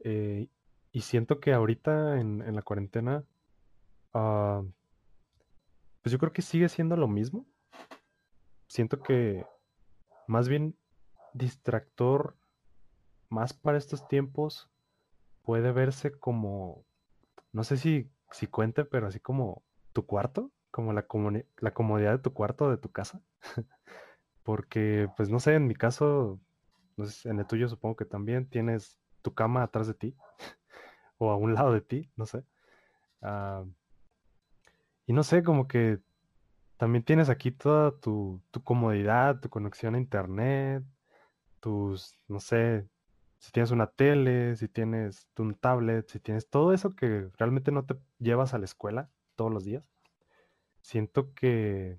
Eh, 0.00 0.48
y 0.90 1.02
siento 1.02 1.38
que 1.38 1.52
ahorita 1.52 2.18
en, 2.18 2.52
la 2.52 2.62
cuarentena, 2.62 3.22
ah, 4.12 4.64
pues 6.02 6.12
yo 6.12 6.18
creo 6.18 6.32
que 6.32 6.42
sigue 6.42 6.68
siendo 6.68 6.96
lo 6.96 7.06
mismo. 7.06 7.46
Siento 8.66 8.98
que 8.98 9.46
más 10.26 10.48
bien 10.48 10.76
distractor 11.32 12.34
más 13.28 13.52
para 13.52 13.78
estos 13.78 14.06
tiempos 14.08 14.70
puede 15.42 15.72
verse 15.72 16.12
como, 16.12 16.84
no 17.52 17.64
sé 17.64 17.76
si, 17.76 18.10
si 18.30 18.46
cuente, 18.46 18.84
pero 18.84 19.06
así 19.06 19.20
como 19.20 19.62
tu 19.92 20.06
cuarto, 20.06 20.50
como 20.70 20.92
la, 20.92 21.06
comodidad 21.06 22.12
de 22.12 22.18
tu 22.18 22.32
cuarto, 22.32 22.70
de 22.70 22.76
tu 22.76 22.90
casa. 22.90 23.22
Porque, 24.42 25.08
pues 25.16 25.30
no 25.30 25.40
sé, 25.40 25.54
en 25.54 25.66
mi 25.66 25.74
caso, 25.74 26.40
en 27.24 27.38
el 27.38 27.46
tuyo 27.46 27.68
supongo 27.68 27.96
que 27.96 28.04
también 28.04 28.48
tienes 28.48 28.98
tu 29.22 29.34
cama 29.34 29.62
atrás 29.62 29.86
de 29.86 29.94
ti 29.94 30.16
o 31.18 31.30
a 31.30 31.36
un 31.36 31.54
lado 31.54 31.72
de 31.72 31.80
ti, 31.80 32.10
no 32.16 32.26
sé. 32.26 32.44
Ah, 33.22 33.64
y 35.06 35.12
no 35.12 35.22
sé, 35.22 35.42
como 35.42 35.68
que 35.68 36.00
también 36.76 37.04
tienes 37.04 37.28
aquí 37.28 37.52
toda 37.52 37.92
tu, 38.00 38.42
tu 38.50 38.62
comodidad, 38.62 39.40
tu 39.40 39.48
conexión 39.48 39.94
a 39.94 39.98
internet, 39.98 40.84
tus, 41.60 42.18
no 42.28 42.40
sé, 42.40 42.88
si 43.46 43.52
tienes 43.52 43.70
una 43.70 43.86
tele, 43.86 44.56
si 44.56 44.66
tienes 44.66 45.28
un 45.38 45.54
tablet, 45.54 46.08
si 46.08 46.18
tienes 46.18 46.50
todo 46.50 46.72
eso 46.72 46.96
que 46.96 47.30
realmente 47.38 47.70
no 47.70 47.84
te 47.84 47.94
llevas 48.18 48.54
a 48.54 48.58
la 48.58 48.64
escuela 48.64 49.08
todos 49.36 49.52
los 49.52 49.64
días. 49.64 49.84
Siento 50.80 51.32
que, 51.32 51.96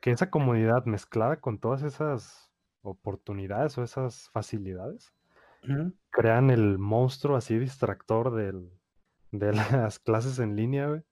que 0.00 0.12
esa 0.12 0.30
comodidad 0.30 0.84
mezclada 0.84 1.40
con 1.40 1.58
todas 1.58 1.82
esas 1.82 2.52
oportunidades 2.82 3.76
o 3.78 3.82
esas 3.82 4.30
facilidades 4.30 5.12
crean 6.10 6.50
el 6.50 6.78
monstruo 6.78 7.36
así 7.36 7.58
distractor 7.58 8.32
del, 8.32 8.70
de 9.32 9.52
las 9.82 9.98
clases 9.98 10.38
en 10.38 10.54
línea, 10.54 10.86
güey, 10.86 11.02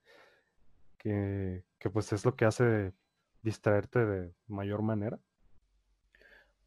que, 0.99 1.64
que 1.81 1.91
pues 1.91 2.12
es 2.12 2.24
lo 2.24 2.37
que 2.37 2.45
hace 2.45 2.93
distraerte 3.43 4.07
de 4.07 4.35
mayor 4.47 4.83
manera. 4.83 5.18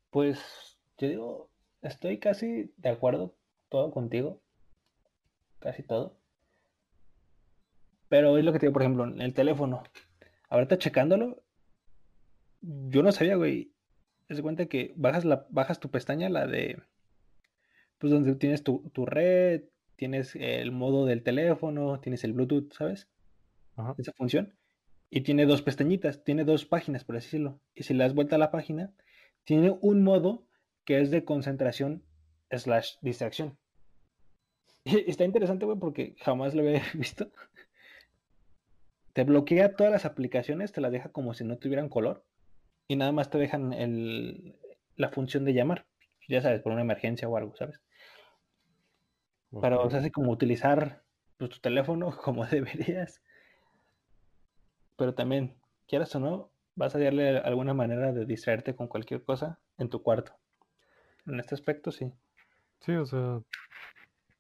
Pues 0.10 0.78
yo 0.98 1.08
digo, 1.08 1.49
estoy 1.82 2.20
casi 2.20 2.74
de 2.78 2.90
acuerdo 2.90 3.36
todo 3.70 3.92
contigo, 3.92 4.42
casi 5.60 5.84
todo. 5.84 6.18
Pero 8.08 8.38
es 8.38 8.46
lo 8.46 8.52
que 8.52 8.60
te 8.60 8.66
digo, 8.66 8.74
por 8.74 8.82
ejemplo, 8.82 9.06
en 9.06 9.22
el 9.22 9.34
teléfono. 9.34 9.84
Ahorita 10.50 10.78
checándolo, 10.78 11.44
yo 12.62 13.04
no 13.04 13.12
sabía, 13.12 13.36
güey. 13.36 13.72
Te 14.28 14.42
cuenta 14.42 14.68
que 14.68 14.94
bajas, 14.96 15.26
la, 15.26 15.48
bajas 15.50 15.80
tu 15.80 15.90
pestaña, 15.90 16.30
la 16.30 16.48
de. 16.48 16.82
Pues 17.98 18.12
donde 18.12 18.36
tienes 18.36 18.64
tu, 18.64 18.90
tu 18.94 19.06
red, 19.06 19.64
tienes 19.96 20.36
el 20.36 20.72
modo 20.72 21.06
del 21.06 21.24
teléfono, 21.24 22.00
tienes 22.00 22.24
el 22.24 22.34
Bluetooth, 22.34 22.72
¿sabes? 22.74 23.10
Ajá. 23.76 23.96
Esa 23.98 24.14
función. 24.14 24.56
Y 25.10 25.22
tiene 25.22 25.46
dos 25.46 25.62
pestañitas, 25.62 26.24
tiene 26.24 26.46
dos 26.46 26.66
páginas, 26.66 27.04
por 27.04 27.18
así 27.18 27.26
decirlo. 27.26 27.60
Y 27.76 27.84
si 27.84 27.94
le 27.94 28.04
das 28.04 28.14
vuelta 28.14 28.36
a 28.36 28.40
la 28.40 28.52
página, 28.52 28.94
tiene 29.44 29.78
un 29.82 30.04
modo 30.04 30.48
que 30.90 31.00
es 31.00 31.12
de 31.12 31.24
concentración 31.24 32.04
slash 32.50 32.96
distracción. 33.02 33.56
Y 34.86 35.12
está 35.12 35.24
interesante, 35.24 35.66
güey, 35.66 35.78
porque 35.78 36.16
jamás 36.20 36.56
lo 36.56 36.64
había 36.64 36.82
visto. 36.96 37.32
Te 39.14 39.24
bloquea 39.24 39.76
todas 39.76 39.94
las 39.94 40.06
aplicaciones, 40.06 40.72
te 40.72 40.82
las 40.82 40.92
deja 40.92 41.10
como 41.10 41.36
si 41.36 41.44
no 41.44 41.60
tuvieran 41.60 41.90
color. 41.90 42.26
Y 42.88 42.96
nada 42.96 43.12
más 43.12 43.30
te 43.30 43.38
dejan 43.38 43.72
el, 43.72 44.58
la 44.96 45.10
función 45.10 45.46
de 45.46 45.54
llamar. 45.54 45.86
Ya 46.28 46.42
sabes, 46.42 46.64
por 46.64 46.72
una 46.72 46.82
emergencia 46.82 47.30
o 47.30 47.38
algo, 47.38 47.56
¿sabes? 47.56 47.80
Pero 49.62 49.84
ok. 49.84 49.92
se 49.92 49.98
hace 49.98 50.12
como 50.12 50.32
utilizar 50.32 51.04
pues, 51.38 51.52
tu 51.52 51.60
teléfono 51.60 52.18
como 52.24 52.48
deberías. 52.48 53.22
Pero 54.96 55.14
también, 55.14 55.56
quieras 55.88 56.16
o 56.16 56.20
no, 56.20 56.52
vas 56.74 56.96
a 56.96 57.00
darle 57.00 57.38
alguna 57.38 57.76
manera 57.76 58.12
de 58.12 58.26
distraerte 58.26 58.76
con 58.76 58.88
cualquier 58.88 59.24
cosa 59.24 59.60
en 59.78 59.90
tu 59.90 60.02
cuarto. 60.02 60.34
En 61.30 61.40
este 61.40 61.56
aspecto, 61.56 61.92
sí. 61.92 62.12
Sí, 62.82 62.94
o 62.94 63.06
sea, 63.06 63.42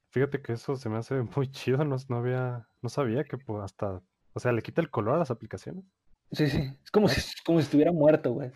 fíjate 0.10 0.42
que 0.42 0.54
eso 0.54 0.76
se 0.76 0.90
me 0.90 0.98
hace 0.98 1.22
muy 1.36 1.50
chido, 1.52 1.84
no, 1.86 1.96
no 2.10 2.18
había, 2.18 2.68
no 2.82 2.90
sabía 2.90 3.24
que 3.26 3.38
pues, 3.38 3.64
hasta, 3.64 4.02
o 4.34 4.40
sea, 4.40 4.52
le 4.52 4.62
quita 4.62 4.82
el 4.82 4.90
color 4.92 5.16
a 5.16 5.20
las 5.20 5.32
aplicaciones. 5.32 5.86
Sí, 6.32 6.48
sí. 6.50 6.72
Es 6.84 6.92
como, 6.92 7.08
si, 7.08 7.22
como 7.46 7.60
si 7.60 7.66
estuviera 7.66 7.92
muerto, 7.92 8.34
güey. 8.34 8.52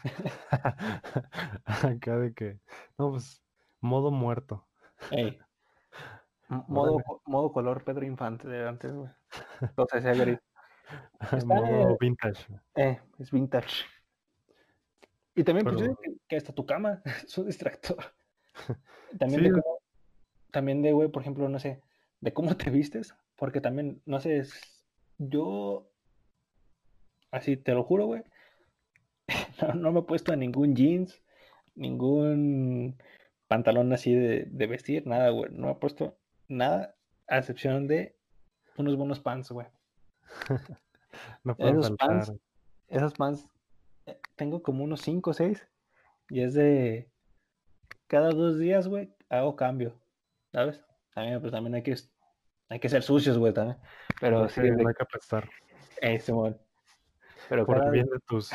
Acá 1.65 2.17
de 2.19 2.33
que, 2.33 2.59
no, 2.97 3.11
pues, 3.11 3.43
modo 3.81 4.11
muerto. 4.11 4.67
Ey. 5.11 5.39
Modo, 6.67 6.97
Órale. 6.97 7.21
modo 7.25 7.51
color 7.51 7.83
Pedro 7.83 8.05
Infante 8.05 8.47
de 8.47 8.67
antes, 8.67 8.93
güey. 8.93 9.09
Entonces, 9.61 10.05
ese 10.05 10.15
gris. 10.19 10.39
Modo 11.45 11.93
eh, 11.93 11.97
vintage. 11.99 12.45
eh, 12.75 13.01
es 13.17 13.31
vintage. 13.31 13.85
Y 15.35 15.43
también, 15.43 15.65
pues 15.65 15.77
yo 15.77 15.85
Pero, 15.85 15.87
digo 15.87 15.97
que, 16.01 16.11
que 16.27 16.35
hasta 16.37 16.53
tu 16.53 16.65
cama 16.65 17.01
es 17.25 17.35
un 17.37 17.47
distractor. 17.47 17.97
También 19.19 19.41
sí, 19.41 19.49
de 19.49 19.51
cómo, 19.51 19.79
también 20.51 20.81
de, 20.81 20.91
güey, 20.91 21.09
por 21.09 21.21
ejemplo, 21.21 21.49
no 21.49 21.59
sé, 21.59 21.81
de 22.21 22.33
cómo 22.33 22.55
te 22.55 22.69
vistes, 22.69 23.15
porque 23.35 23.61
también, 23.61 24.01
no 24.05 24.19
sé, 24.19 24.37
es- 24.37 24.85
yo, 25.17 25.89
así 27.31 27.57
te 27.57 27.73
lo 27.73 27.83
juro, 27.83 28.05
güey, 28.05 28.23
no, 29.61 29.73
no 29.75 29.91
me 29.91 29.99
he 30.01 30.03
puesto 30.03 30.35
ningún 30.35 30.75
jeans, 30.75 31.21
ningún 31.75 32.97
pantalón 33.47 33.91
así 33.93 34.13
de, 34.13 34.45
de 34.45 34.67
vestir, 34.67 35.05
nada, 35.07 35.29
güey, 35.29 35.51
no 35.51 35.67
me 35.67 35.71
he 35.73 35.75
puesto 35.75 36.17
nada, 36.47 36.95
a 37.27 37.37
excepción 37.37 37.87
de 37.87 38.15
unos 38.77 38.95
buenos 38.97 39.19
pants, 39.19 39.51
güey. 39.51 39.67
no 41.43 41.55
Esos 41.57 41.91
pants, 41.97 42.33
esos 42.87 43.13
pants, 43.13 43.47
eh, 44.05 44.19
tengo 44.35 44.61
como 44.61 44.83
unos 44.83 45.01
5 45.01 45.31
o 45.31 45.33
6, 45.33 45.67
y 46.29 46.41
es 46.41 46.53
de 46.53 47.09
cada 48.13 48.29
dos 48.29 48.59
días, 48.59 48.87
güey, 48.87 49.09
hago 49.29 49.55
cambio, 49.55 49.99
¿sabes? 50.51 50.85
También, 51.15 51.41
pues 51.41 51.51
también 51.51 51.75
hay 51.75 51.83
que, 51.83 51.95
hay 52.69 52.79
que 52.79 52.89
ser 52.89 53.01
sucios, 53.03 53.39
güey, 53.39 53.53
también. 53.53 53.79
Pero 54.21 54.43
hay 54.43 54.49
sí, 54.49 54.61
de, 54.61 54.71
no 54.71 54.87
hay 54.87 54.93
que 54.95 55.03
apestar. 55.03 55.49
eh, 56.01 56.19
Simón. 56.19 56.61
Pero 57.49 57.65
Por 57.65 57.77
el 57.77 57.81
cada 57.81 57.91
bien 57.91 58.05
de 58.05 58.19
tus, 58.27 58.51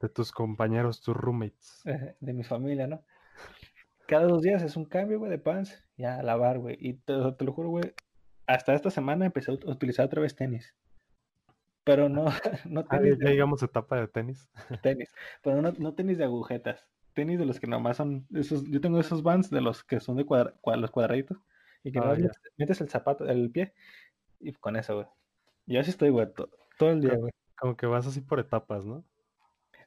de 0.00 0.08
tus 0.08 0.32
compañeros, 0.32 1.00
tus 1.00 1.16
roommates. 1.16 1.82
de 2.20 2.32
mi 2.32 2.42
familia, 2.44 2.88
¿no? 2.88 3.04
Cada 4.08 4.26
dos 4.26 4.42
días 4.42 4.62
es 4.62 4.76
un 4.76 4.84
cambio, 4.86 5.18
güey, 5.20 5.30
de 5.30 5.38
pants, 5.38 5.84
ya 5.96 6.18
a 6.18 6.22
lavar, 6.24 6.58
güey. 6.58 6.76
Y 6.80 6.94
te, 6.94 7.14
te 7.38 7.44
lo 7.44 7.52
juro, 7.52 7.68
güey, 7.70 7.92
hasta 8.46 8.74
esta 8.74 8.90
semana 8.90 9.26
empecé 9.26 9.52
a 9.52 9.54
ut- 9.54 9.68
utilizar 9.68 10.06
otra 10.06 10.22
vez 10.22 10.34
tenis. 10.36 10.74
Pero 11.84 12.08
no, 12.08 12.26
no 12.66 12.86
Ah, 12.88 12.98
ya, 13.02 13.02
tenis 13.02 13.18
ya 13.18 13.30
llegamos 13.30 13.62
a 13.62 13.66
etapa 13.66 13.96
de 14.00 14.08
tenis. 14.08 14.50
tenis, 14.80 15.12
pero 15.42 15.60
no, 15.62 15.72
no 15.72 15.94
tenis 15.94 16.18
de 16.18 16.24
agujetas. 16.24 16.88
Tenis 17.16 17.38
de 17.38 17.46
los 17.46 17.58
que 17.58 17.66
nomás 17.66 17.96
son 17.96 18.26
esos, 18.34 18.62
yo 18.70 18.78
tengo 18.78 19.00
esos 19.00 19.22
bands 19.22 19.48
de 19.48 19.62
los 19.62 19.82
que 19.82 20.00
son 20.00 20.16
de 20.18 20.26
cuadra- 20.26 20.54
los 20.76 20.90
cuadraditos 20.90 21.38
y 21.82 21.90
que 21.90 21.98
nomás 21.98 22.18
ya. 22.18 22.28
metes, 22.58 22.82
el 22.82 22.90
zapato, 22.90 23.24
el 23.26 23.50
pie 23.50 23.72
y 24.38 24.52
con 24.52 24.76
eso, 24.76 24.94
güey. 24.96 25.06
Yo 25.64 25.80
así 25.80 25.90
estoy, 25.90 26.10
güey, 26.10 26.30
to- 26.34 26.50
todo 26.78 26.90
el 26.90 27.00
día, 27.00 27.12
Co- 27.14 27.18
güey. 27.20 27.32
Como 27.58 27.74
que 27.74 27.86
vas 27.86 28.06
así 28.06 28.20
por 28.20 28.38
etapas, 28.38 28.84
¿no? 28.84 29.02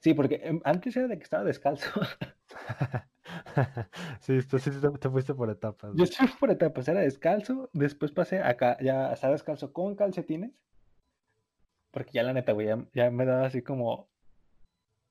Sí, 0.01 0.15
porque 0.15 0.41
em, 0.43 0.59
antes 0.63 0.97
era 0.97 1.07
de 1.07 1.17
que 1.19 1.23
estaba 1.23 1.43
descalzo. 1.43 1.87
Sí, 4.21 4.39
tú 4.49 4.57
sí 4.57 4.71
te, 4.71 4.89
te 4.97 5.09
fuiste 5.09 5.35
por 5.35 5.51
etapas. 5.51 5.91
Yo 5.95 6.03
estoy 6.03 6.27
por 6.39 6.49
etapas, 6.49 6.87
era 6.87 7.01
descalzo, 7.01 7.69
después 7.73 8.11
pasé 8.11 8.39
acá, 8.41 8.75
ya 8.81 9.13
estaba 9.13 9.33
descalzo 9.33 9.71
con 9.71 9.95
calcetines, 9.95 10.51
porque 11.91 12.11
ya 12.13 12.23
la 12.23 12.33
neta, 12.33 12.53
güey, 12.53 12.67
ya, 12.67 12.85
ya 12.93 13.11
me 13.11 13.25
daba 13.25 13.45
así 13.45 13.61
como, 13.61 14.09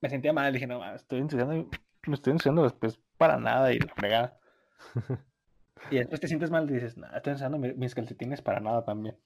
me 0.01 0.09
sentía 0.09 0.33
mal, 0.33 0.51
dije, 0.51 0.67
no, 0.67 0.83
estoy 0.93 1.19
ensuciando, 1.19 1.69
me 2.07 2.13
estoy 2.15 2.31
ensuciando 2.33 2.63
después 2.63 2.99
para 3.17 3.37
nada 3.37 3.71
y 3.73 3.79
la 3.79 3.93
fregada. 3.93 4.39
Y 5.91 5.95
después 5.97 6.19
te 6.19 6.27
sientes 6.27 6.51
mal 6.51 6.69
y 6.69 6.73
dices, 6.73 6.97
no, 6.97 7.07
estoy 7.15 7.31
ensuciando 7.31 7.57
mi- 7.57 7.73
mis 7.73 7.95
calcetines 7.95 8.41
para 8.41 8.59
nada 8.59 8.83
también. 8.83 9.17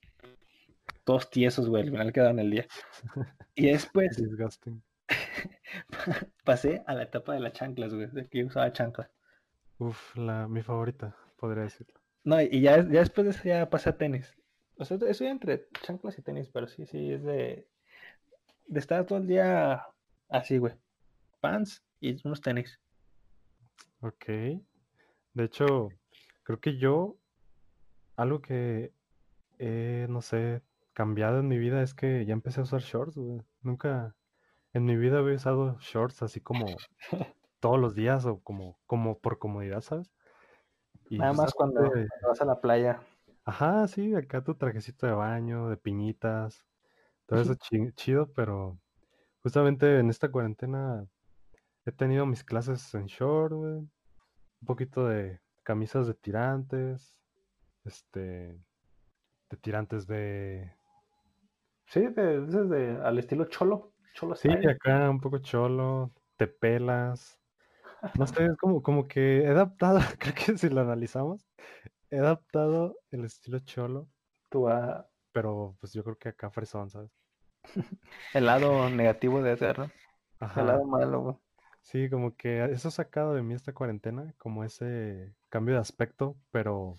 Todos 1.04 1.30
tiesos, 1.32 1.68
güey, 1.68 1.82
al 1.84 1.90
final 1.90 2.14
quedaron 2.14 2.38
el 2.40 2.52
día. 2.52 2.68
Y 3.56 3.66
después 3.72 4.16
Disgusting. 4.18 4.82
pasé 6.44 6.84
a 6.86 6.94
la 6.94 7.04
etapa 7.04 7.34
de 7.34 7.40
las 7.40 7.54
chanclas, 7.54 7.94
güey, 7.94 8.08
de 8.08 8.28
que 8.28 8.40
yo 8.40 8.46
usaba 8.48 8.72
chanclas. 8.72 9.10
Uf, 9.80 10.16
la, 10.16 10.48
mi 10.48 10.62
favorita, 10.62 11.16
podría 11.38 11.64
decirlo. 11.64 12.00
No, 12.24 12.40
y 12.40 12.62
ya, 12.62 12.78
ya 12.78 13.00
después 13.00 13.26
de 13.26 13.32
eso 13.32 13.44
ya 13.44 13.70
pasé 13.70 13.90
a 13.90 13.98
tenis. 13.98 14.34
O 14.78 14.86
sea, 14.86 14.98
estoy 15.08 15.28
entre 15.28 15.68
chanclas 15.82 16.18
y 16.20 16.22
tenis, 16.22 16.50
pero 16.54 16.68
sí, 16.68 16.86
sí, 16.86 17.14
es 17.14 17.24
de, 17.24 17.68
de 18.68 18.80
estar 18.80 19.06
todo 19.06 19.18
el 19.18 19.28
día 19.28 19.86
así, 20.30 20.60
güey. 20.60 20.76
Pants 21.42 21.84
y 22.04 22.18
unos 22.26 22.42
tenis. 22.42 22.80
Ok. 24.02 24.26
De 25.34 25.44
hecho, 25.46 25.90
creo 26.44 26.60
que 26.60 26.78
yo, 26.78 27.18
algo 28.16 28.42
que 28.42 28.94
he, 29.60 30.08
no 30.10 30.22
sé, 30.22 30.64
cambiado 30.94 31.40
en 31.40 31.48
mi 31.50 31.58
vida 31.60 31.84
es 31.84 31.94
que 31.96 32.26
ya 32.26 32.34
empecé 32.34 32.62
a 32.62 32.64
usar 32.64 32.82
shorts, 32.82 33.18
güey. 33.18 33.42
Nunca 33.62 34.16
en 34.74 34.86
mi 34.86 34.98
vida 34.98 35.20
había 35.20 35.36
usado 35.36 35.78
shorts 35.80 36.24
así 36.24 36.42
como 36.42 36.78
todos 37.62 37.80
los 37.80 37.96
días 37.96 38.26
o 38.26 38.42
como, 38.42 38.80
como 38.88 39.20
por 39.20 39.40
comodidad, 39.40 39.82
¿sabes? 39.82 40.12
Y 41.10 41.20
Nada 41.20 41.34
más 41.34 41.54
cuando, 41.54 41.82
cuando 41.90 42.28
vas 42.28 42.42
a 42.42 42.46
la 42.46 42.60
playa. 42.62 43.00
ajá, 43.46 43.88
sí, 43.88 44.14
acá 44.16 44.44
tu 44.44 44.56
trajecito 44.56 45.06
de 45.08 45.14
baño, 45.14 45.70
de 45.70 45.78
piñitas, 45.78 46.66
todo 47.28 47.42
eso 47.42 47.56
chi- 47.60 47.92
chido, 47.96 48.32
pero 48.34 48.80
justamente 49.44 50.00
en 50.00 50.10
esta 50.12 50.32
cuarentena 50.32 51.08
he 51.86 51.92
tenido 51.92 52.26
mis 52.26 52.44
clases 52.44 52.94
en 52.96 53.06
short, 53.06 53.54
güey. 53.54 53.72
Un 53.74 53.90
poquito 54.66 55.08
de 55.08 55.40
camisas 55.64 56.08
de 56.08 56.14
tirantes, 56.14 57.20
este, 57.86 58.20
de 59.50 59.58
tirantes 59.62 60.08
de, 60.08 60.72
Sí, 61.88 62.02
de, 62.08 62.42
de, 62.42 62.64
de- 62.66 63.02
al 63.06 63.20
estilo 63.20 63.46
cholo. 63.46 63.92
Cholo 64.14 64.36
sí, 64.36 64.50
style. 64.50 64.70
acá 64.72 65.10
un 65.10 65.20
poco 65.20 65.40
cholo, 65.40 66.12
te 66.38 66.48
pelas. 66.48 67.40
No 68.18 68.28
sé, 68.28 68.46
es 68.46 68.58
como, 68.58 68.82
como 68.82 69.08
que 69.08 69.40
he 69.44 69.48
adaptado, 69.48 70.00
creo 70.20 70.34
que 70.36 70.58
si 70.58 70.70
lo 70.70 70.82
analizamos, 70.82 71.46
he 72.10 72.18
adaptado 72.20 72.96
el 73.12 73.26
estilo 73.26 73.60
cholo, 73.60 74.08
Tú 74.50 74.68
a- 74.68 75.08
pero 75.32 75.76
pues 75.80 75.94
yo 75.94 76.04
creo 76.04 76.16
que 76.18 76.30
acá 76.30 76.50
fresón, 76.52 76.90
¿sabes? 76.90 77.12
El 78.34 78.46
lado 78.46 78.90
negativo 78.90 79.42
de 79.42 79.52
hacerlo. 79.52 79.90
El 80.56 80.68
lado 80.68 80.86
malo, 80.86 81.22
güey. 81.22 81.36
Sí, 81.84 82.10
como 82.10 82.36
que 82.36 82.64
eso 82.72 82.88
ha 82.88 82.92
sacado 82.92 83.34
de 83.34 83.44
mí 83.44 83.54
esta 83.54 83.74
cuarentena, 83.74 84.34
como 84.38 84.64
ese 84.64 85.36
cambio 85.50 85.76
de 85.76 85.82
aspecto, 85.82 86.38
pero, 86.50 86.98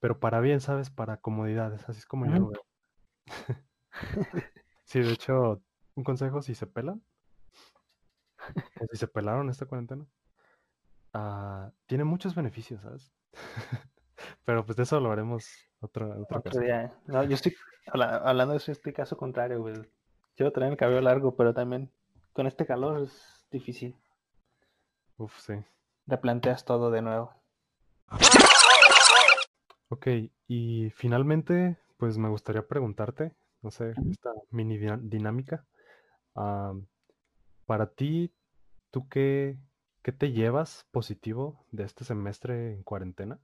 pero 0.00 0.20
para 0.20 0.40
bien, 0.40 0.60
¿sabes? 0.60 0.90
Para 0.90 1.16
comodidades, 1.16 1.88
así 1.88 2.00
es 2.00 2.06
como 2.06 2.26
yo 2.26 2.32
lo 2.32 2.48
veo. 2.50 2.64
sí, 4.84 5.00
de 5.00 5.12
hecho, 5.12 5.62
un 5.94 6.04
consejo, 6.04 6.42
si 6.42 6.54
se 6.54 6.66
pelan, 6.66 7.02
o 8.80 8.86
si 8.90 8.98
se 8.98 9.08
pelaron 9.08 9.48
esta 9.48 9.64
cuarentena, 9.64 10.04
ah, 11.14 11.72
tiene 11.86 12.04
muchos 12.04 12.34
beneficios, 12.34 12.82
¿sabes? 12.82 13.10
pero 14.44 14.64
pues 14.66 14.76
de 14.76 14.82
eso 14.82 15.00
lo 15.00 15.10
haremos 15.10 15.48
otra 15.80 16.06
Otro 16.28 16.60
día. 16.60 16.92
No, 17.06 17.24
yo 17.24 17.34
estoy 17.34 17.56
hablando 17.90 18.52
de 18.52 18.58
eso, 18.58 18.72
este 18.72 18.92
caso 18.92 19.16
contrario, 19.16 19.62
güey. 19.62 19.74
Yo 20.36 20.52
tener 20.52 20.70
el 20.70 20.76
cabello 20.76 21.00
largo, 21.00 21.34
pero 21.34 21.54
también 21.54 21.90
con 22.34 22.46
este 22.46 22.66
calor 22.66 23.02
es 23.02 23.41
difícil. 23.52 23.94
Uf, 25.18 25.38
sí. 25.38 25.54
Replanteas 26.06 26.64
todo 26.64 26.90
de 26.90 27.02
nuevo. 27.02 27.32
Ok, 29.88 30.06
y 30.48 30.90
finalmente, 30.90 31.76
pues 31.98 32.18
me 32.18 32.28
gustaría 32.28 32.66
preguntarte, 32.66 33.36
no 33.60 33.70
sé, 33.70 33.94
esta 34.10 34.30
mini 34.50 34.78
dinámica. 35.02 35.66
para 37.66 37.86
ti, 37.94 38.32
¿tú 38.90 39.06
qué, 39.08 39.58
qué, 40.02 40.12
te 40.12 40.32
llevas 40.32 40.86
positivo 40.90 41.66
de 41.70 41.84
este 41.84 42.04
semestre 42.04 42.72
en 42.72 42.82
cuarentena? 42.82 43.38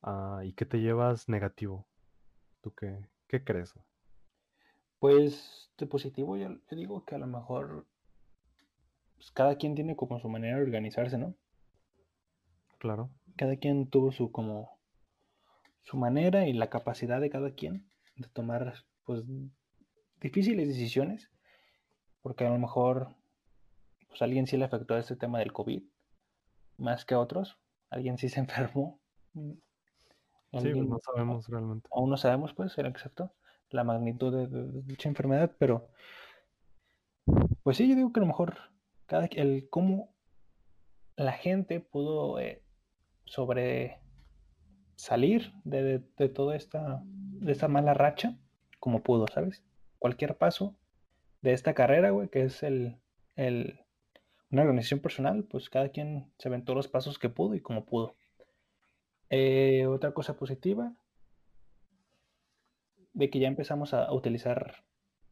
Ah, 0.00 0.42
¿Y 0.44 0.52
qué 0.52 0.64
te 0.64 0.80
llevas 0.80 1.28
negativo? 1.28 1.86
¿Tú 2.62 2.72
qué, 2.72 3.08
qué 3.26 3.42
crees? 3.42 3.74
Pues 5.00 5.70
de 5.76 5.86
positivo 5.86 6.36
yo, 6.36 6.48
yo 6.48 6.76
digo 6.76 7.04
que 7.04 7.16
a 7.16 7.18
lo 7.18 7.26
mejor 7.26 7.84
pues, 9.14 9.30
cada 9.32 9.56
quien 9.56 9.74
tiene 9.74 9.96
como 9.96 10.18
su 10.20 10.28
manera 10.28 10.56
de 10.56 10.62
organizarse, 10.62 11.18
¿no? 11.18 11.34
Claro. 12.78 13.10
Cada 13.36 13.56
quien 13.56 13.88
tuvo 13.88 14.12
su 14.12 14.30
como 14.30 14.78
su 15.82 15.96
manera 15.96 16.46
y 16.46 16.52
la 16.52 16.70
capacidad 16.70 17.20
de 17.20 17.30
cada 17.30 17.52
quien 17.52 17.88
de 18.16 18.28
tomar 18.28 18.74
pues 19.04 19.22
difíciles 20.20 20.68
decisiones, 20.68 21.30
porque 22.22 22.46
a 22.46 22.50
lo 22.50 22.58
mejor 22.58 23.14
pues 24.08 24.22
a 24.22 24.24
alguien 24.24 24.46
sí 24.46 24.56
le 24.56 24.64
afectó 24.64 24.96
este 24.96 25.16
tema 25.16 25.40
del 25.40 25.52
COVID 25.52 25.82
más 26.78 27.04
que 27.04 27.14
a 27.14 27.20
otros, 27.20 27.58
alguien 27.90 28.18
sí 28.18 28.28
se 28.28 28.40
enfermó. 28.40 29.00
Sí, 29.34 29.60
pues, 30.52 30.76
no 30.76 30.98
sabemos 31.00 31.48
realmente. 31.48 31.88
Aún 31.92 32.10
no 32.10 32.16
sabemos, 32.16 32.54
pues, 32.54 32.78
era 32.78 32.88
exacto, 32.88 33.32
la 33.70 33.82
magnitud 33.82 34.46
de 34.48 34.82
dicha 34.82 35.08
enfermedad, 35.08 35.52
pero 35.58 35.88
pues 37.62 37.78
sí, 37.78 37.88
yo 37.88 37.96
digo 37.96 38.12
que 38.12 38.20
a 38.20 38.22
lo 38.22 38.26
mejor 38.26 38.56
el 39.32 39.68
cómo 39.70 40.14
la 41.16 41.32
gente 41.32 41.80
pudo 41.80 42.38
eh, 42.38 42.62
sobre 43.24 44.00
salir 44.96 45.52
de, 45.64 46.00
toda 46.34 46.56
esta, 46.56 47.02
de 47.04 47.52
esta 47.52 47.68
mala 47.68 47.94
racha 47.94 48.36
como 48.80 49.02
pudo, 49.02 49.26
¿sabes? 49.28 49.64
Cualquier 49.98 50.36
paso 50.36 50.76
de 51.42 51.52
esta 51.52 51.74
carrera, 51.74 52.10
güey, 52.10 52.28
que 52.28 52.42
es 52.42 52.62
el, 52.62 52.98
el, 53.36 53.80
una 54.50 54.62
organización 54.62 55.00
personal, 55.00 55.44
pues 55.44 55.70
cada 55.70 55.88
quien 55.90 56.32
se 56.38 56.48
aventó 56.48 56.74
los 56.74 56.88
pasos 56.88 57.18
que 57.18 57.28
pudo 57.28 57.54
y 57.54 57.60
como 57.60 57.84
pudo. 57.86 58.16
Eh, 59.30 59.86
otra 59.86 60.12
cosa 60.12 60.36
positiva, 60.36 60.94
de 63.14 63.30
que 63.30 63.38
ya 63.38 63.48
empezamos 63.48 63.94
a, 63.94 64.12
utilizar 64.12 64.84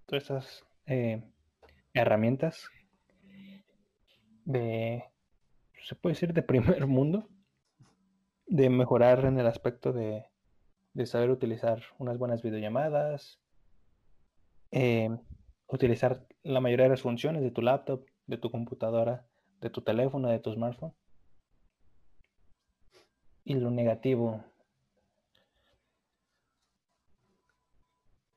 todas 0.06 0.22
estas 0.22 0.64
eh, 0.86 1.22
herramientas 1.94 2.70
de, 4.44 5.04
se 5.84 5.94
puede 5.94 6.14
decir, 6.14 6.32
de 6.32 6.42
primer 6.42 6.86
mundo, 6.86 7.28
de 8.46 8.70
mejorar 8.70 9.24
en 9.24 9.38
el 9.38 9.46
aspecto 9.46 9.92
de, 9.92 10.26
de 10.94 11.06
saber 11.06 11.30
utilizar 11.30 11.82
unas 11.98 12.18
buenas 12.18 12.42
videollamadas, 12.42 13.40
eh, 14.70 15.10
utilizar 15.68 16.26
la 16.42 16.60
mayoría 16.60 16.84
de 16.84 16.90
las 16.90 17.02
funciones 17.02 17.42
de 17.42 17.50
tu 17.50 17.62
laptop, 17.62 18.04
de 18.26 18.36
tu 18.36 18.50
computadora, 18.50 19.26
de 19.60 19.70
tu 19.70 19.82
teléfono, 19.82 20.28
de 20.28 20.38
tu 20.38 20.52
smartphone. 20.52 20.94
Y 23.44 23.54
lo 23.54 23.70
negativo. 23.70 24.44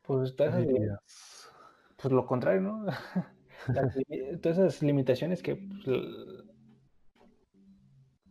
Pues, 0.02 0.34
pues 0.34 2.14
lo 2.14 2.26
contrario, 2.26 2.62
¿no? 2.62 2.86
todas 4.42 4.58
esas 4.58 4.82
limitaciones 4.82 5.42
que 5.42 5.56
pues, 5.56 5.98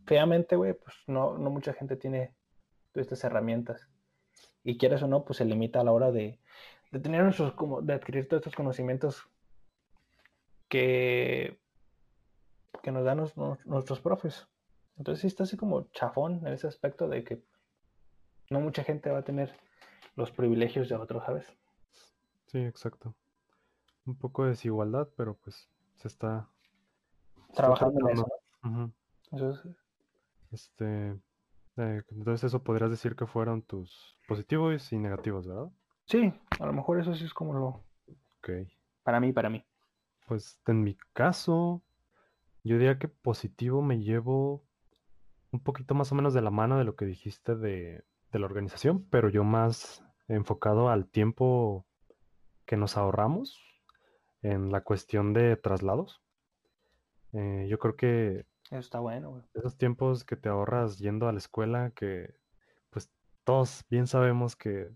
feamente, 0.07 0.57
güey, 0.57 0.74
pues 0.74 0.97
no, 1.07 1.39
no 1.39 1.51
mucha 1.51 1.72
gente 1.72 1.97
tiene 1.97 2.35
todas 2.93 3.07
estas 3.07 3.24
herramientas. 3.24 3.89
Y 4.62 4.78
quieras 4.78 5.03
o 5.03 5.09
no, 5.09 5.24
pues 5.24 5.39
se 5.39 5.45
limita 5.45 5.80
a 5.80 5.85
la 5.85 5.93
hora 5.93 6.11
de, 6.11 6.41
tener 6.91 7.22
nuestros, 7.22 7.53
como, 7.55 7.82
de 7.82 7.95
adquirir 7.95 8.28
todos 8.28 8.41
estos 8.41 8.55
conocimientos 8.55 9.28
que, 10.68 11.59
que 12.82 12.93
nos 12.93 13.05
dan 13.05 13.18
nuestros 13.64 14.01
profes. 14.01 14.47
Entonces 14.97 15.20
sí 15.20 15.26
está 15.26 15.43
así 15.43 15.57
como 15.57 15.91
chafón 15.91 16.47
en 16.47 16.53
ese 16.53 16.66
aspecto 16.66 17.09
de 17.09 17.24
que 17.24 17.43
no 18.51 18.61
mucha 18.61 18.85
gente 18.85 19.11
va 19.11 19.18
a 19.18 19.24
tener 19.24 19.53
los 20.16 20.30
privilegios 20.30 20.89
de 20.89 20.95
otros, 20.95 21.24
¿sabes? 21.24 21.53
Sí, 22.47 22.59
exacto 22.59 23.14
un 24.07 24.16
poco 24.16 24.44
de 24.44 24.50
desigualdad, 24.50 25.09
pero 25.16 25.34
pues 25.34 25.68
se 25.96 26.09
está 26.09 26.48
trabajando 27.55 28.09
en 28.09 28.18
eso. 28.18 29.76
Este, 30.50 31.11
eh, 31.76 32.02
entonces 32.11 32.44
eso 32.44 32.62
podrías 32.62 32.90
decir 32.90 33.16
que 33.16 33.26
fueron 33.26 33.62
tus 33.62 34.16
positivos 34.28 34.92
y 34.92 34.98
negativos, 34.98 35.46
¿verdad? 35.46 35.70
Sí, 36.05 36.32
a 36.61 36.66
lo 36.66 36.72
mejor 36.72 37.00
eso 37.00 37.14
sí 37.14 37.24
es 37.24 37.34
como 37.34 37.55
lo. 37.55 37.66
Ok. 38.38 38.68
Para 39.02 39.20
mí, 39.20 39.32
para 39.32 39.50
mí. 39.50 39.64
Pues 40.26 40.61
en 40.66 40.82
mi 40.82 40.96
caso, 41.12 41.82
yo 42.62 42.78
diría 42.78 42.98
que 42.98 43.09
positivo 43.09 43.82
me 43.82 44.00
llevo 44.00 44.64
un 45.50 45.61
poquito 45.61 45.94
más 45.94 46.12
o 46.12 46.14
menos 46.14 46.34
de 46.34 46.42
la 46.42 46.50
mano 46.50 46.78
de 46.78 46.84
lo 46.84 46.96
que 46.96 47.05
dijiste 47.05 47.57
de, 47.57 48.05
de 48.32 48.38
la 48.38 48.46
organización, 48.46 49.07
pero 49.11 49.28
yo 49.28 49.44
más 49.44 50.05
enfocado 50.28 50.88
al 50.88 51.07
tiempo 51.07 51.86
que 52.64 52.76
nos 52.76 52.96
ahorramos 52.96 53.73
en 54.45 54.70
la 54.70 54.82
cuestión 54.82 55.32
de 55.32 55.57
traslados. 55.57 56.22
Eh, 57.32 57.66
yo 57.68 57.78
creo 57.78 57.97
que... 57.97 58.47
Eso 58.70 58.78
está 58.78 59.01
bueno, 59.01 59.42
Esos 59.55 59.76
tiempos 59.76 60.24
que 60.24 60.36
te 60.36 60.49
ahorras 60.49 60.99
yendo 60.99 61.28
a 61.28 61.32
la 61.32 61.38
escuela, 61.38 61.92
que 61.95 62.34
pues 62.90 63.11
todos 63.42 63.84
bien 63.90 64.07
sabemos 64.07 64.55
que 64.57 64.90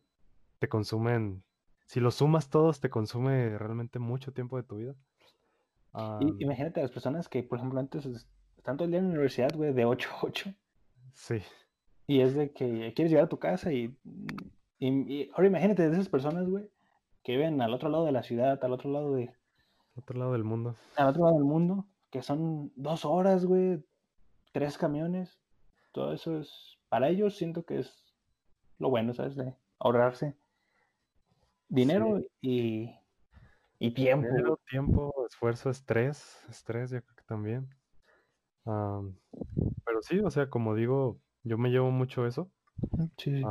te 0.59 0.69
consumen, 0.69 1.43
si 1.87 2.01
lo 2.01 2.11
sumas 2.11 2.51
todos, 2.51 2.81
te 2.81 2.91
consume 2.91 3.59
realmente 3.59 3.99
mucho 3.99 4.33
tiempo 4.33 4.57
de 4.57 4.63
tu 4.63 4.77
vida. 4.77 4.95
Y, 6.21 6.43
imagínate 6.43 6.83
las 6.83 6.91
personas 6.91 7.29
que, 7.29 7.43
por 7.43 7.59
ejemplo, 7.59 7.81
antes 7.81 8.07
están 8.57 8.77
todo 8.77 8.85
el 8.85 8.91
día 8.91 9.01
en 9.01 9.07
la 9.07 9.13
universidad, 9.13 9.55
güey, 9.55 9.73
de 9.73 9.85
8 9.85 10.09
a 10.13 10.19
8. 10.27 10.55
Sí. 11.15 11.43
Y 12.07 12.21
es 12.21 12.35
de 12.35 12.53
que 12.53 12.93
quieres 12.95 13.11
llegar 13.11 13.25
a 13.25 13.29
tu 13.29 13.39
casa 13.39 13.73
y, 13.73 13.97
y 14.79 15.31
ahora 15.33 15.47
imagínate 15.47 15.89
de 15.89 15.95
esas 15.95 16.09
personas, 16.09 16.49
güey, 16.49 16.71
que 17.23 17.33
viven 17.33 17.61
al 17.61 17.75
otro 17.75 17.89
lado 17.89 18.05
de 18.05 18.13
la 18.13 18.23
ciudad, 18.23 18.63
al 18.65 18.73
otro 18.73 18.91
lado 18.91 19.15
de... 19.15 19.38
Otro 19.99 20.19
lado 20.19 20.33
del 20.33 20.45
mundo. 20.45 20.75
Al 20.97 21.09
otro 21.09 21.25
lado 21.25 21.37
del 21.37 21.45
mundo, 21.45 21.87
que 22.11 22.23
son 22.23 22.73
dos 22.77 23.05
horas, 23.05 23.45
güey, 23.45 23.85
tres 24.53 24.79
camiones. 24.79 25.41
Todo 25.93 26.13
eso 26.13 26.39
es, 26.39 26.79
para 26.89 27.09
ellos 27.09 27.37
siento 27.37 27.65
que 27.65 27.81
es 27.81 28.15
lo 28.79 28.91
bueno, 28.91 29.13
¿sabes? 29.13 29.37
De 29.37 29.55
ahorrarse 29.79 30.37
dinero 31.69 32.21
y, 32.41 32.91
y 33.79 33.91
tiempo. 33.93 34.27
Dinero, 34.27 34.61
tiempo, 34.69 35.15
esfuerzo, 35.29 35.71
estrés, 35.71 36.45
estrés 36.49 36.91
yo 36.91 37.03
creo 37.03 37.17
que 37.17 37.25
también. 37.25 37.69
pero 38.65 40.03
sí, 40.03 40.21
o 40.21 40.31
sea, 40.31 40.49
como 40.49 40.75
digo, 40.75 41.21
yo 41.43 41.59
me 41.59 41.71
llevo 41.71 41.91
mucho 41.91 42.27
eso. 42.27 42.51
Sí. 43.17 43.43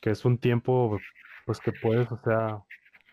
que 0.00 0.10
es 0.10 0.24
un 0.24 0.38
tiempo, 0.38 0.98
pues 1.44 1.60
que 1.60 1.72
puedes, 1.72 2.10
o 2.10 2.16
sea, 2.16 2.62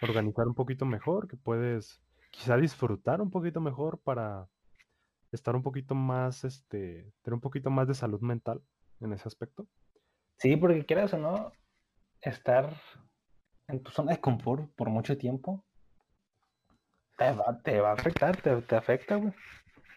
organizar 0.01 0.47
un 0.47 0.55
poquito 0.55 0.85
mejor, 0.85 1.27
que 1.27 1.37
puedes 1.37 2.02
quizá 2.33 2.57
disfrutar 2.57 3.21
un 3.21 3.29
poquito 3.29 3.61
mejor 3.61 3.99
para 4.01 4.49
estar 5.31 5.55
un 5.55 5.61
poquito 5.61 5.93
más, 5.93 6.43
este, 6.43 7.13
tener 7.21 7.35
un 7.35 7.41
poquito 7.41 7.69
más 7.69 7.87
de 7.87 7.93
salud 7.93 8.21
mental 8.21 8.61
en 8.99 9.13
ese 9.13 9.27
aspecto. 9.27 9.67
Sí, 10.37 10.57
porque 10.57 10.83
quieras 10.83 11.13
o 11.13 11.19
no, 11.19 11.53
estar 12.21 12.73
en 13.67 13.83
tu 13.83 13.91
zona 13.91 14.13
de 14.13 14.19
confort 14.19 14.73
por 14.75 14.89
mucho 14.89 15.15
tiempo 15.15 15.63
te 17.17 17.31
va, 17.31 17.61
te 17.61 17.79
va 17.79 17.91
a 17.91 17.93
afectar, 17.93 18.35
te, 18.37 18.75
afecta, 18.75 19.15
güey. 19.15 19.33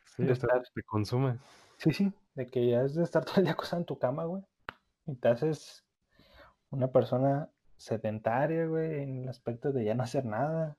Sí, 0.05 0.27
te, 0.27 0.83
consume. 0.83 1.39
Sí, 1.79 1.91
sí, 1.93 2.13
de 2.35 2.47
que 2.47 2.69
ya 2.69 2.83
es 2.83 2.95
de 2.95 3.05
estar 3.05 3.25
todo 3.25 3.37
el 3.39 3.45
día 3.45 3.53
acostado 3.53 3.81
en 3.81 3.87
tu 3.87 3.99
cama, 3.99 4.25
güey. 4.25 4.43
Y 5.07 5.15
te 5.17 5.29
haces 5.29 5.85
una 6.71 6.89
persona 6.89 7.51
sedentaria, 7.77 8.67
güey, 8.67 9.03
en 9.03 9.23
el 9.23 9.29
aspecto 9.29 9.73
de 9.73 9.85
ya 9.85 9.95
no 9.95 10.03
hacer 10.03 10.25
nada. 10.25 10.77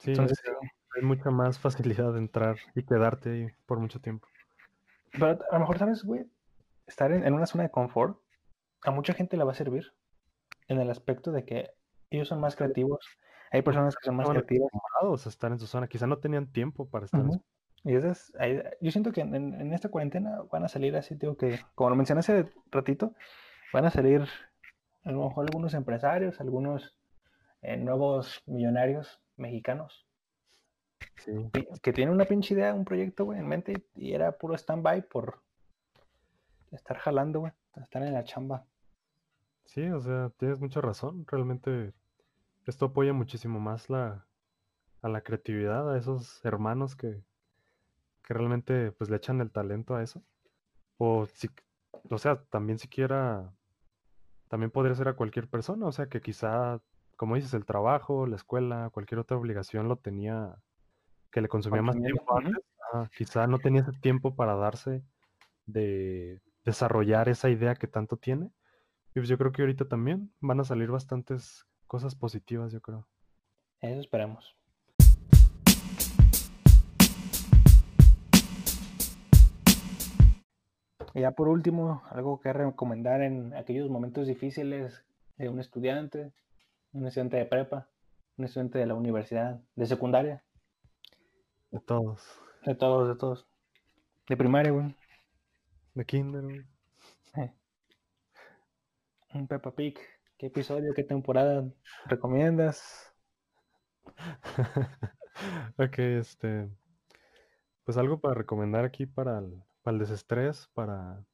Sí, 0.00 0.10
Entonces, 0.12 0.42
hay 0.96 1.02
mucha 1.02 1.30
más 1.30 1.58
facilidad 1.58 2.12
de 2.12 2.18
entrar 2.18 2.56
y 2.74 2.82
quedarte 2.82 3.30
ahí 3.30 3.46
por 3.66 3.78
mucho 3.78 4.00
tiempo. 4.00 4.26
pero 5.12 5.38
a 5.50 5.54
lo 5.54 5.60
mejor, 5.60 5.78
¿sabes, 5.78 6.02
güey? 6.04 6.26
Estar 6.86 7.12
en, 7.12 7.24
en 7.24 7.34
una 7.34 7.46
zona 7.46 7.64
de 7.64 7.70
confort 7.70 8.18
a 8.82 8.90
mucha 8.90 9.12
gente 9.12 9.36
le 9.36 9.44
va 9.44 9.52
a 9.52 9.54
servir 9.54 9.92
en 10.68 10.80
el 10.80 10.90
aspecto 10.90 11.32
de 11.32 11.44
que 11.44 11.70
ellos 12.08 12.28
son 12.28 12.40
más 12.40 12.56
creativos. 12.56 13.04
Hay 13.52 13.62
personas 13.62 13.94
que 13.94 14.06
son 14.06 14.16
más 14.16 14.28
creativas. 14.28 14.70
a 14.72 15.28
estar 15.28 15.52
en 15.52 15.58
su 15.58 15.66
zona, 15.66 15.86
quizá 15.86 16.06
no 16.06 16.18
tenían 16.18 16.50
tiempo 16.50 16.88
para 16.88 17.04
estar 17.04 17.20
en 17.20 17.32
su. 17.32 17.42
Y 17.84 17.94
esa 17.94 18.10
es- 18.12 18.32
ahí- 18.38 18.62
yo 18.80 18.90
siento 18.90 19.12
que 19.12 19.20
en 19.20 19.72
esta 19.72 19.90
cuarentena 19.90 20.42
van 20.50 20.64
a 20.64 20.68
salir 20.68 20.96
así, 20.96 21.14
digo 21.14 21.36
que, 21.36 21.58
como 21.74 21.90
lo 21.90 21.96
mencioné 21.96 22.20
hace 22.20 22.46
ratito, 22.70 23.14
van 23.72 23.84
a 23.84 23.90
salir 23.90 24.26
a 25.04 25.12
lo 25.12 25.24
mejor 25.28 25.46
algunos 25.46 25.74
empresarios, 25.74 26.40
algunos 26.40 26.96
eh, 27.62 27.76
nuevos 27.76 28.42
millonarios 28.46 29.20
mexicanos 29.40 30.06
Sí, 31.16 31.32
que 31.82 31.92
tienen 31.92 32.14
una 32.14 32.24
pinche 32.24 32.54
idea, 32.54 32.74
un 32.74 32.84
proyecto, 32.84 33.24
güey, 33.24 33.38
en 33.38 33.46
mente 33.48 33.84
y 33.94 34.12
era 34.12 34.36
puro 34.38 34.54
stand-by 34.54 35.08
por 35.08 35.42
estar 36.72 36.98
jalando, 36.98 37.40
güey, 37.40 37.52
estar 37.76 38.02
en 38.02 38.12
la 38.14 38.24
chamba. 38.24 38.66
sí, 39.66 39.82
o 39.90 40.00
sea, 40.00 40.30
tienes 40.38 40.60
mucha 40.60 40.80
razón. 40.80 41.24
Realmente 41.26 41.92
esto 42.66 42.86
apoya 42.86 43.12
muchísimo 43.12 43.60
más 43.60 43.90
la, 43.90 44.26
a 45.02 45.08
la 45.08 45.22
creatividad, 45.22 45.92
a 45.92 45.98
esos 45.98 46.44
hermanos 46.44 46.96
que, 46.96 47.22
que 48.24 48.34
realmente 48.34 48.92
pues 48.92 49.10
le 49.10 49.16
echan 49.16 49.40
el 49.40 49.50
talento 49.50 49.94
a 49.94 50.02
eso. 50.02 50.22
O 50.98 51.26
si, 51.26 51.50
o 52.10 52.18
sea, 52.18 52.42
también 52.50 52.78
siquiera, 52.78 53.52
también 54.48 54.70
podría 54.70 54.94
ser 54.94 55.08
a 55.08 55.14
cualquier 55.16 55.48
persona, 55.48 55.86
o 55.86 55.92
sea, 55.92 56.08
que 56.08 56.20
quizá, 56.20 56.80
como 57.20 57.34
dices, 57.34 57.52
el 57.52 57.66
trabajo, 57.66 58.26
la 58.26 58.36
escuela, 58.36 58.88
cualquier 58.94 59.18
otra 59.18 59.36
obligación 59.36 59.88
lo 59.88 59.96
tenía, 59.96 60.56
que 61.30 61.42
le 61.42 61.48
consumía 61.48 61.82
más 61.82 61.94
tiempo 61.94 62.24
antes, 62.34 62.64
quizá 63.14 63.46
no 63.46 63.58
tenía 63.58 63.82
ese 63.82 63.92
tiempo 63.92 64.34
para 64.34 64.54
darse 64.54 65.04
de 65.66 66.40
desarrollar 66.64 67.28
esa 67.28 67.50
idea 67.50 67.74
que 67.74 67.86
tanto 67.86 68.16
tiene. 68.16 68.46
Y 69.10 69.20
pues 69.20 69.28
yo 69.28 69.36
creo 69.36 69.52
que 69.52 69.60
ahorita 69.60 69.84
también 69.84 70.32
van 70.40 70.60
a 70.60 70.64
salir 70.64 70.90
bastantes 70.90 71.66
cosas 71.86 72.14
positivas, 72.14 72.72
yo 72.72 72.80
creo. 72.80 73.06
Eso 73.82 74.00
esperemos. 74.00 74.56
Y 81.12 81.20
ya 81.20 81.32
por 81.32 81.48
último, 81.48 82.02
algo 82.08 82.40
que 82.40 82.50
recomendar 82.54 83.20
en 83.20 83.52
aquellos 83.52 83.90
momentos 83.90 84.26
difíciles 84.26 85.04
de 85.36 85.50
un 85.50 85.60
estudiante, 85.60 86.32
un 86.92 87.06
estudiante 87.06 87.36
de 87.36 87.46
prepa, 87.46 87.88
un 88.36 88.44
estudiante 88.44 88.78
de 88.78 88.86
la 88.86 88.94
universidad, 88.94 89.60
de 89.74 89.86
secundaria, 89.86 90.44
De 91.70 91.80
todos. 91.80 92.22
de 92.64 92.74
todos, 92.74 93.08
de 93.08 93.14
todos. 93.16 93.46
De 94.28 94.36
primaria, 94.36 94.72
güey. 94.72 94.94
De 95.94 96.04
Kinder, 96.04 96.42
güey. 96.42 96.60
Eh. 97.36 97.52
Un 99.34 99.46
Peppa 99.46 99.74
Pig. 99.74 99.98
¿Qué 100.38 100.46
episodio, 100.46 100.94
qué 100.94 101.04
temporada 101.04 101.64
recomiendas? 102.06 103.14
Ok, 105.78 105.98
este. 105.98 106.68
Pues 107.84 107.96
algo 107.96 108.20
para 108.20 108.34
recomendar 108.34 108.84
aquí 108.84 109.06
para 109.06 109.38
el, 109.38 109.62
para 109.82 109.94
el 109.94 109.98
desestrés, 110.00 110.68
para, 110.74 111.24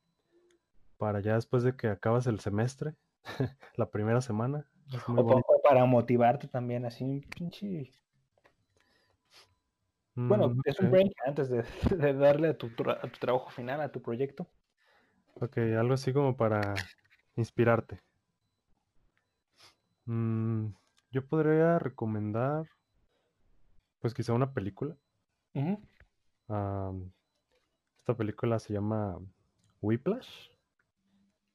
para 0.97 1.21
ya 1.21 1.35
después 1.35 1.65
de 1.65 1.75
que 1.77 1.89
acabas 1.89 2.27
el 2.29 2.39
semestre, 2.39 2.95
la 3.77 3.91
primera 3.91 4.21
semana. 4.21 4.71
O, 5.09 5.23
bonito. 5.23 5.47
para 5.63 5.85
motivarte 5.85 6.49
también, 6.49 6.85
así 6.85 7.05
un 7.05 7.21
pinche. 7.23 7.91
Bueno, 10.15 10.49
Mm, 10.49 10.61
es 10.65 10.81
un 10.81 10.91
break 10.91 11.13
antes 11.27 11.49
de, 11.51 11.63
de 11.97 12.15
darle 12.15 12.49
a 12.49 12.59
tu, 12.59 12.69
tra- 12.69 12.99
a 13.03 13.09
tu 13.09 13.19
trabajo 13.19 13.51
final, 13.51 13.81
a 13.81 13.91
tu 13.91 14.01
proyecto. 14.01 14.47
ok, 15.41 15.59
algo 15.79 15.95
así 15.95 16.13
como 16.13 16.37
para 16.37 16.75
inspirarte. 17.37 18.01
Mm, 20.07 20.69
yo 21.11 21.27
podría 21.27 21.79
recomendar, 21.79 22.67
pues 24.01 24.15
quizá 24.15 24.33
una 24.33 24.53
película. 24.53 24.97
Esta 27.99 28.17
película 28.17 28.59
se 28.59 28.73
llama 28.73 29.19
Whiplash. 29.83 30.49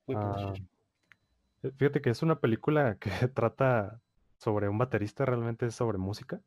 Whiplash. 0.07 0.61
Fíjate 1.77 2.01
que 2.01 2.09
es 2.09 2.23
una 2.23 2.39
película 2.39 2.97
que 2.97 3.09
trata 3.33 4.01
sobre 4.37 4.69
un 4.69 4.77
baterista, 4.77 5.25
realmente 5.25 5.67
es 5.67 5.75
sobre 5.75 5.97
música, 5.97 6.41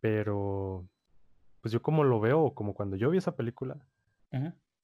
pero 0.00 0.88
pues 1.60 1.72
yo 1.72 1.82
como 1.82 2.04
lo 2.04 2.20
veo, 2.20 2.54
como 2.54 2.74
cuando 2.74 2.96
yo 2.96 3.10
vi 3.10 3.18
esa 3.18 3.36
película, 3.36 3.78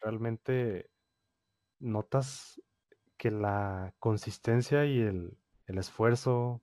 realmente 0.00 0.90
notas 1.78 2.60
que 3.16 3.30
la 3.30 3.94
consistencia 3.98 4.84
y 4.84 5.00
el, 5.00 5.36
el 5.66 5.78
esfuerzo, 5.78 6.62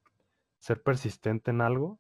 ser 0.60 0.82
persistente 0.82 1.52
en 1.52 1.62
algo, 1.62 2.00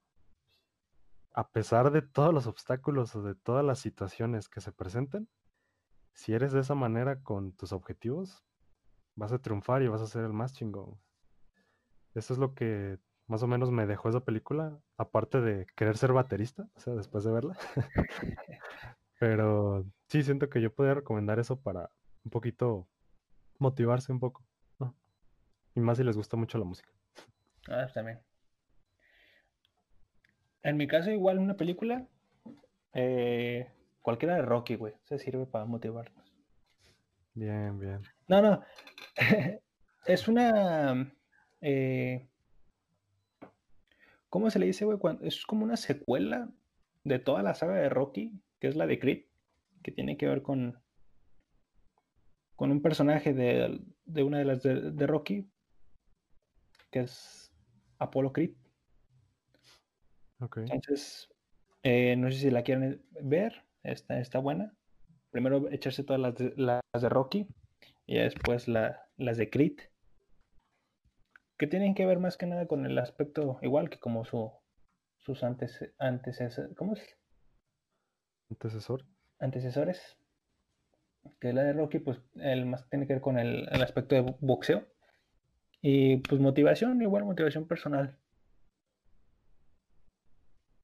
a 1.34 1.50
pesar 1.50 1.92
de 1.92 2.02
todos 2.04 2.34
los 2.34 2.46
obstáculos 2.48 3.16
o 3.16 3.24
de 3.24 3.36
todas 3.36 3.66
las 3.66 3.80
situaciones 3.80 4.48
que 4.48 4.62
se 4.62 4.72
presenten, 4.72 5.28
si 6.14 6.34
eres 6.34 6.52
de 6.52 6.62
esa 6.62 6.76
manera 6.76 7.22
con 7.22 7.54
tus 7.54 7.74
objetivos, 7.74 8.46
vas 9.16 9.32
a 9.32 9.40
triunfar 9.40 9.82
y 9.82 9.88
vas 9.88 10.02
a 10.02 10.08
ser 10.08 10.24
el 10.24 10.34
más 10.34 10.54
chingón. 10.54 11.00
Eso 12.16 12.34
es 12.34 12.40
lo 12.40 12.54
que 12.54 13.00
más 13.28 13.42
o 13.44 13.48
menos 13.48 13.72
me 13.72 13.86
dejó 13.86 14.10
esa 14.10 14.24
película, 14.24 14.80
aparte 14.98 15.42
de 15.42 15.66
querer 15.76 15.98
ser 15.98 16.14
baterista, 16.14 16.68
o 16.76 16.80
sea, 16.80 16.94
después 16.94 17.24
de 17.24 17.32
verla. 17.32 17.58
Pero 19.20 19.86
sí, 20.08 20.24
siento 20.24 20.50
que 20.50 20.62
yo 20.62 20.74
podría 20.74 20.96
recomendar 20.96 21.40
eso 21.40 21.60
para 21.60 21.90
un 22.24 22.32
poquito 22.32 22.88
motivarse 23.58 24.12
un 24.12 24.20
poco, 24.20 24.44
¿no? 24.80 24.96
Y 25.76 25.80
más 25.80 25.98
si 25.98 26.04
les 26.04 26.18
gusta 26.18 26.38
mucho 26.38 26.58
la 26.58 26.66
música. 26.66 26.92
Ah, 27.70 27.88
también. 27.94 28.20
En 30.62 30.78
mi 30.78 30.88
caso, 30.88 31.12
igual 31.12 31.40
una 31.40 31.56
película, 31.56 32.08
eh, 32.94 33.72
cualquiera 34.02 34.36
de 34.36 34.42
Rocky, 34.44 34.76
güey, 34.76 34.94
se 35.06 35.18
sirve 35.18 35.46
para 35.46 35.66
motivarnos. 35.66 36.34
Bien, 37.34 37.80
bien. 37.80 38.02
No, 38.28 38.42
no, 38.42 38.64
es 40.06 40.28
una, 40.28 41.14
eh, 41.62 42.28
¿cómo 44.30 44.50
se 44.50 44.60
le 44.60 44.66
dice, 44.66 44.86
güey? 44.86 44.98
Es 45.22 45.46
como 45.46 45.64
una 45.64 45.78
secuela 45.78 46.50
de 47.04 47.20
toda 47.20 47.44
la 47.44 47.54
saga 47.54 47.76
de 47.76 47.90
Rocky, 47.90 48.32
que 48.60 48.68
es 48.68 48.76
la 48.76 48.88
de 48.88 49.00
Creed, 49.00 49.26
que 49.82 49.92
tiene 49.92 50.18
que 50.18 50.28
ver 50.28 50.42
con, 50.42 50.82
con 52.56 52.72
un 52.72 52.82
personaje 52.82 53.34
de, 53.34 53.82
de 54.06 54.24
una 54.24 54.40
de 54.40 54.46
las 54.46 54.64
de, 54.64 54.92
de 54.92 55.08
Rocky, 55.08 55.50
que 56.92 57.02
es 57.02 57.52
Apolo 58.00 58.32
Creed. 58.32 58.52
Ok. 60.40 60.58
Entonces, 60.70 61.30
eh, 61.84 62.16
no 62.16 62.32
sé 62.32 62.38
si 62.38 62.52
la 62.52 62.64
quieren 62.64 63.04
ver, 63.22 63.64
está, 63.84 64.20
está 64.20 64.40
buena. 64.40 64.76
Primero 65.32 65.70
echarse 65.72 66.04
todas 66.04 66.22
las 66.22 66.36
de, 66.36 66.54
las 66.56 66.82
de 66.94 67.10
Rocky 67.10 67.48
y 68.06 68.18
después 68.18 68.68
la- 68.68 69.03
las 69.18 69.38
de 69.38 69.50
Creed, 69.50 69.80
que 71.58 71.68
tienen 71.68 71.96
que 71.96 72.06
ver 72.06 72.20
más 72.20 72.38
que 72.38 72.46
nada 72.46 72.68
con 72.68 72.86
el 72.86 72.98
aspecto 72.98 73.60
igual 73.62 73.90
que 73.90 74.00
como 74.00 74.26
su, 74.26 74.52
sus 75.20 75.44
antes, 75.44 75.94
antecesores, 76.00 76.76
¿cómo 76.76 76.94
es? 76.94 77.18
Antecesor. 78.50 79.06
antecesores. 79.40 80.18
Que 81.40 81.54
la 81.54 81.64
de 81.64 81.74
Rocky, 81.74 82.00
pues, 82.00 82.20
el 82.36 82.66
más 82.66 82.90
tiene 82.90 83.08
que 83.08 83.14
ver 83.14 83.22
con 83.22 83.40
el, 83.40 83.68
el 83.72 83.82
aspecto 83.82 84.16
de 84.16 84.36
boxeo. 84.42 84.86
Y 85.82 86.18
pues 86.18 86.42
motivación, 86.42 87.02
igual 87.02 87.24
motivación 87.24 87.68
personal. 87.68 88.18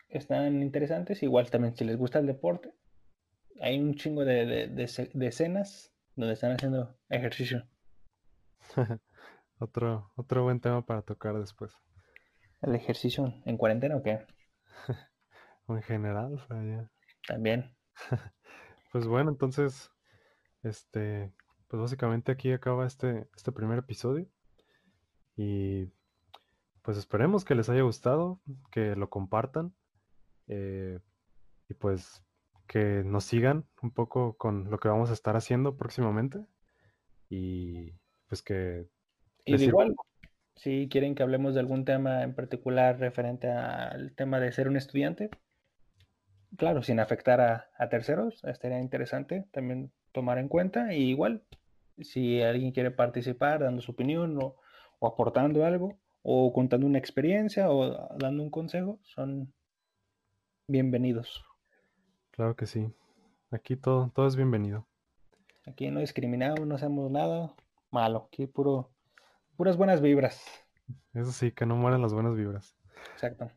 Están 0.07 0.61
interesantes, 0.61 1.23
igual 1.23 1.49
también 1.49 1.75
si 1.75 1.83
les 1.83 1.97
gusta 1.97 2.19
el 2.19 2.25
deporte. 2.25 2.73
Hay 3.61 3.79
un 3.79 3.95
chingo 3.95 4.23
de, 4.23 4.45
de, 4.45 5.09
de 5.13 5.27
escenas 5.27 5.93
donde 6.15 6.33
están 6.33 6.53
haciendo 6.53 6.97
ejercicio. 7.09 7.67
Otro, 9.59 10.11
otro 10.15 10.43
buen 10.43 10.61
tema 10.61 10.85
para 10.85 11.01
tocar 11.01 11.37
después. 11.37 11.73
¿El 12.61 12.75
ejercicio 12.75 13.33
en 13.45 13.57
cuarentena 13.57 13.97
o 13.97 14.03
qué? 14.03 14.25
O 15.67 15.75
en 15.75 15.83
general, 15.83 16.33
o 16.33 16.39
sea, 16.47 16.63
ya. 16.63 16.91
También. 17.27 17.75
Pues 18.91 19.05
bueno, 19.05 19.29
entonces, 19.29 19.91
este, 20.63 21.31
pues 21.67 21.79
básicamente 21.81 22.31
aquí 22.31 22.51
acaba 22.51 22.87
este, 22.87 23.27
este 23.35 23.51
primer 23.51 23.79
episodio. 23.79 24.27
Y 25.35 25.85
pues 26.81 26.97
esperemos 26.97 27.45
que 27.45 27.55
les 27.55 27.69
haya 27.69 27.81
gustado, 27.83 28.41
que 28.71 28.95
lo 28.95 29.09
compartan. 29.09 29.75
eh, 30.47 30.99
y 31.69 31.73
pues 31.75 32.23
que 32.67 33.03
nos 33.03 33.25
sigan 33.25 33.67
un 33.81 33.91
poco 33.91 34.37
con 34.37 34.69
lo 34.71 34.79
que 34.79 34.89
vamos 34.89 35.09
a 35.11 35.13
estar 35.13 35.35
haciendo 35.35 35.77
próximamente. 35.77 36.45
Y 37.29 37.93
pues 38.29 38.41
que 38.43 38.87
Y 39.43 39.57
de 39.57 39.65
igual, 39.65 39.95
Si 40.55 40.87
quieren 40.89 41.15
que 41.15 41.23
hablemos 41.23 41.55
de 41.55 41.59
algún 41.59 41.83
tema 41.83 42.23
en 42.23 42.33
particular 42.35 42.99
referente 42.99 43.49
al 43.49 44.13
tema 44.13 44.39
de 44.39 44.51
ser 44.51 44.67
un 44.67 44.77
estudiante, 44.77 45.29
claro, 46.55 46.83
sin 46.83 46.99
afectar 46.99 47.41
a, 47.41 47.89
terceros, 47.89 48.43
estaría 48.43 48.79
interesante 48.79 49.45
también 49.51 49.91
tomar 50.11 50.37
en 50.37 50.47
cuenta. 50.47 50.93
Y 50.93 51.09
igual, 51.09 51.43
si 51.99 52.41
alguien 52.41 52.71
quiere 52.71 52.91
participar 52.91 53.61
dando 53.61 53.81
su 53.81 53.91
opinión 53.91 54.37
o, 54.41 54.55
o 54.99 55.07
aportando 55.07 55.65
algo, 55.65 55.99
o 56.21 56.53
contando 56.53 56.85
una 56.85 56.99
experiencia 56.99 57.71
o 57.71 58.15
dando 58.17 58.43
un 58.43 58.49
consejo, 58.49 58.99
son 59.03 59.53
bienvenidos. 60.67 61.43
Claro 62.31 62.55
que 62.55 62.67
sí. 62.67 62.93
Aquí 63.51 63.75
todo, 63.75 64.11
todo 64.13 64.27
es 64.27 64.35
bienvenido. 64.35 64.85
Aquí 65.65 65.89
no 65.89 66.01
discriminamos, 66.01 66.67
no 66.67 66.75
hacemos 66.75 67.09
nada 67.09 67.55
malo. 67.91 68.27
Aquí 68.27 68.47
puro, 68.47 68.91
puras 69.55 69.77
buenas 69.77 70.01
vibras. 70.01 70.43
Eso 71.13 71.31
sí, 71.31 71.51
que 71.51 71.65
no 71.65 71.75
mueran 71.75 72.01
las 72.01 72.13
buenas 72.13 72.35
vibras. 72.35 72.75
Exacto. 73.13 73.51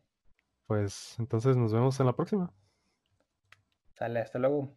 Pues 0.67 1.15
entonces 1.19 1.57
nos 1.57 1.73
vemos 1.73 1.99
en 1.99 2.05
la 2.05 2.15
próxima. 2.15 2.53
Sale, 3.93 4.19
hasta 4.19 4.39
luego. 4.39 4.73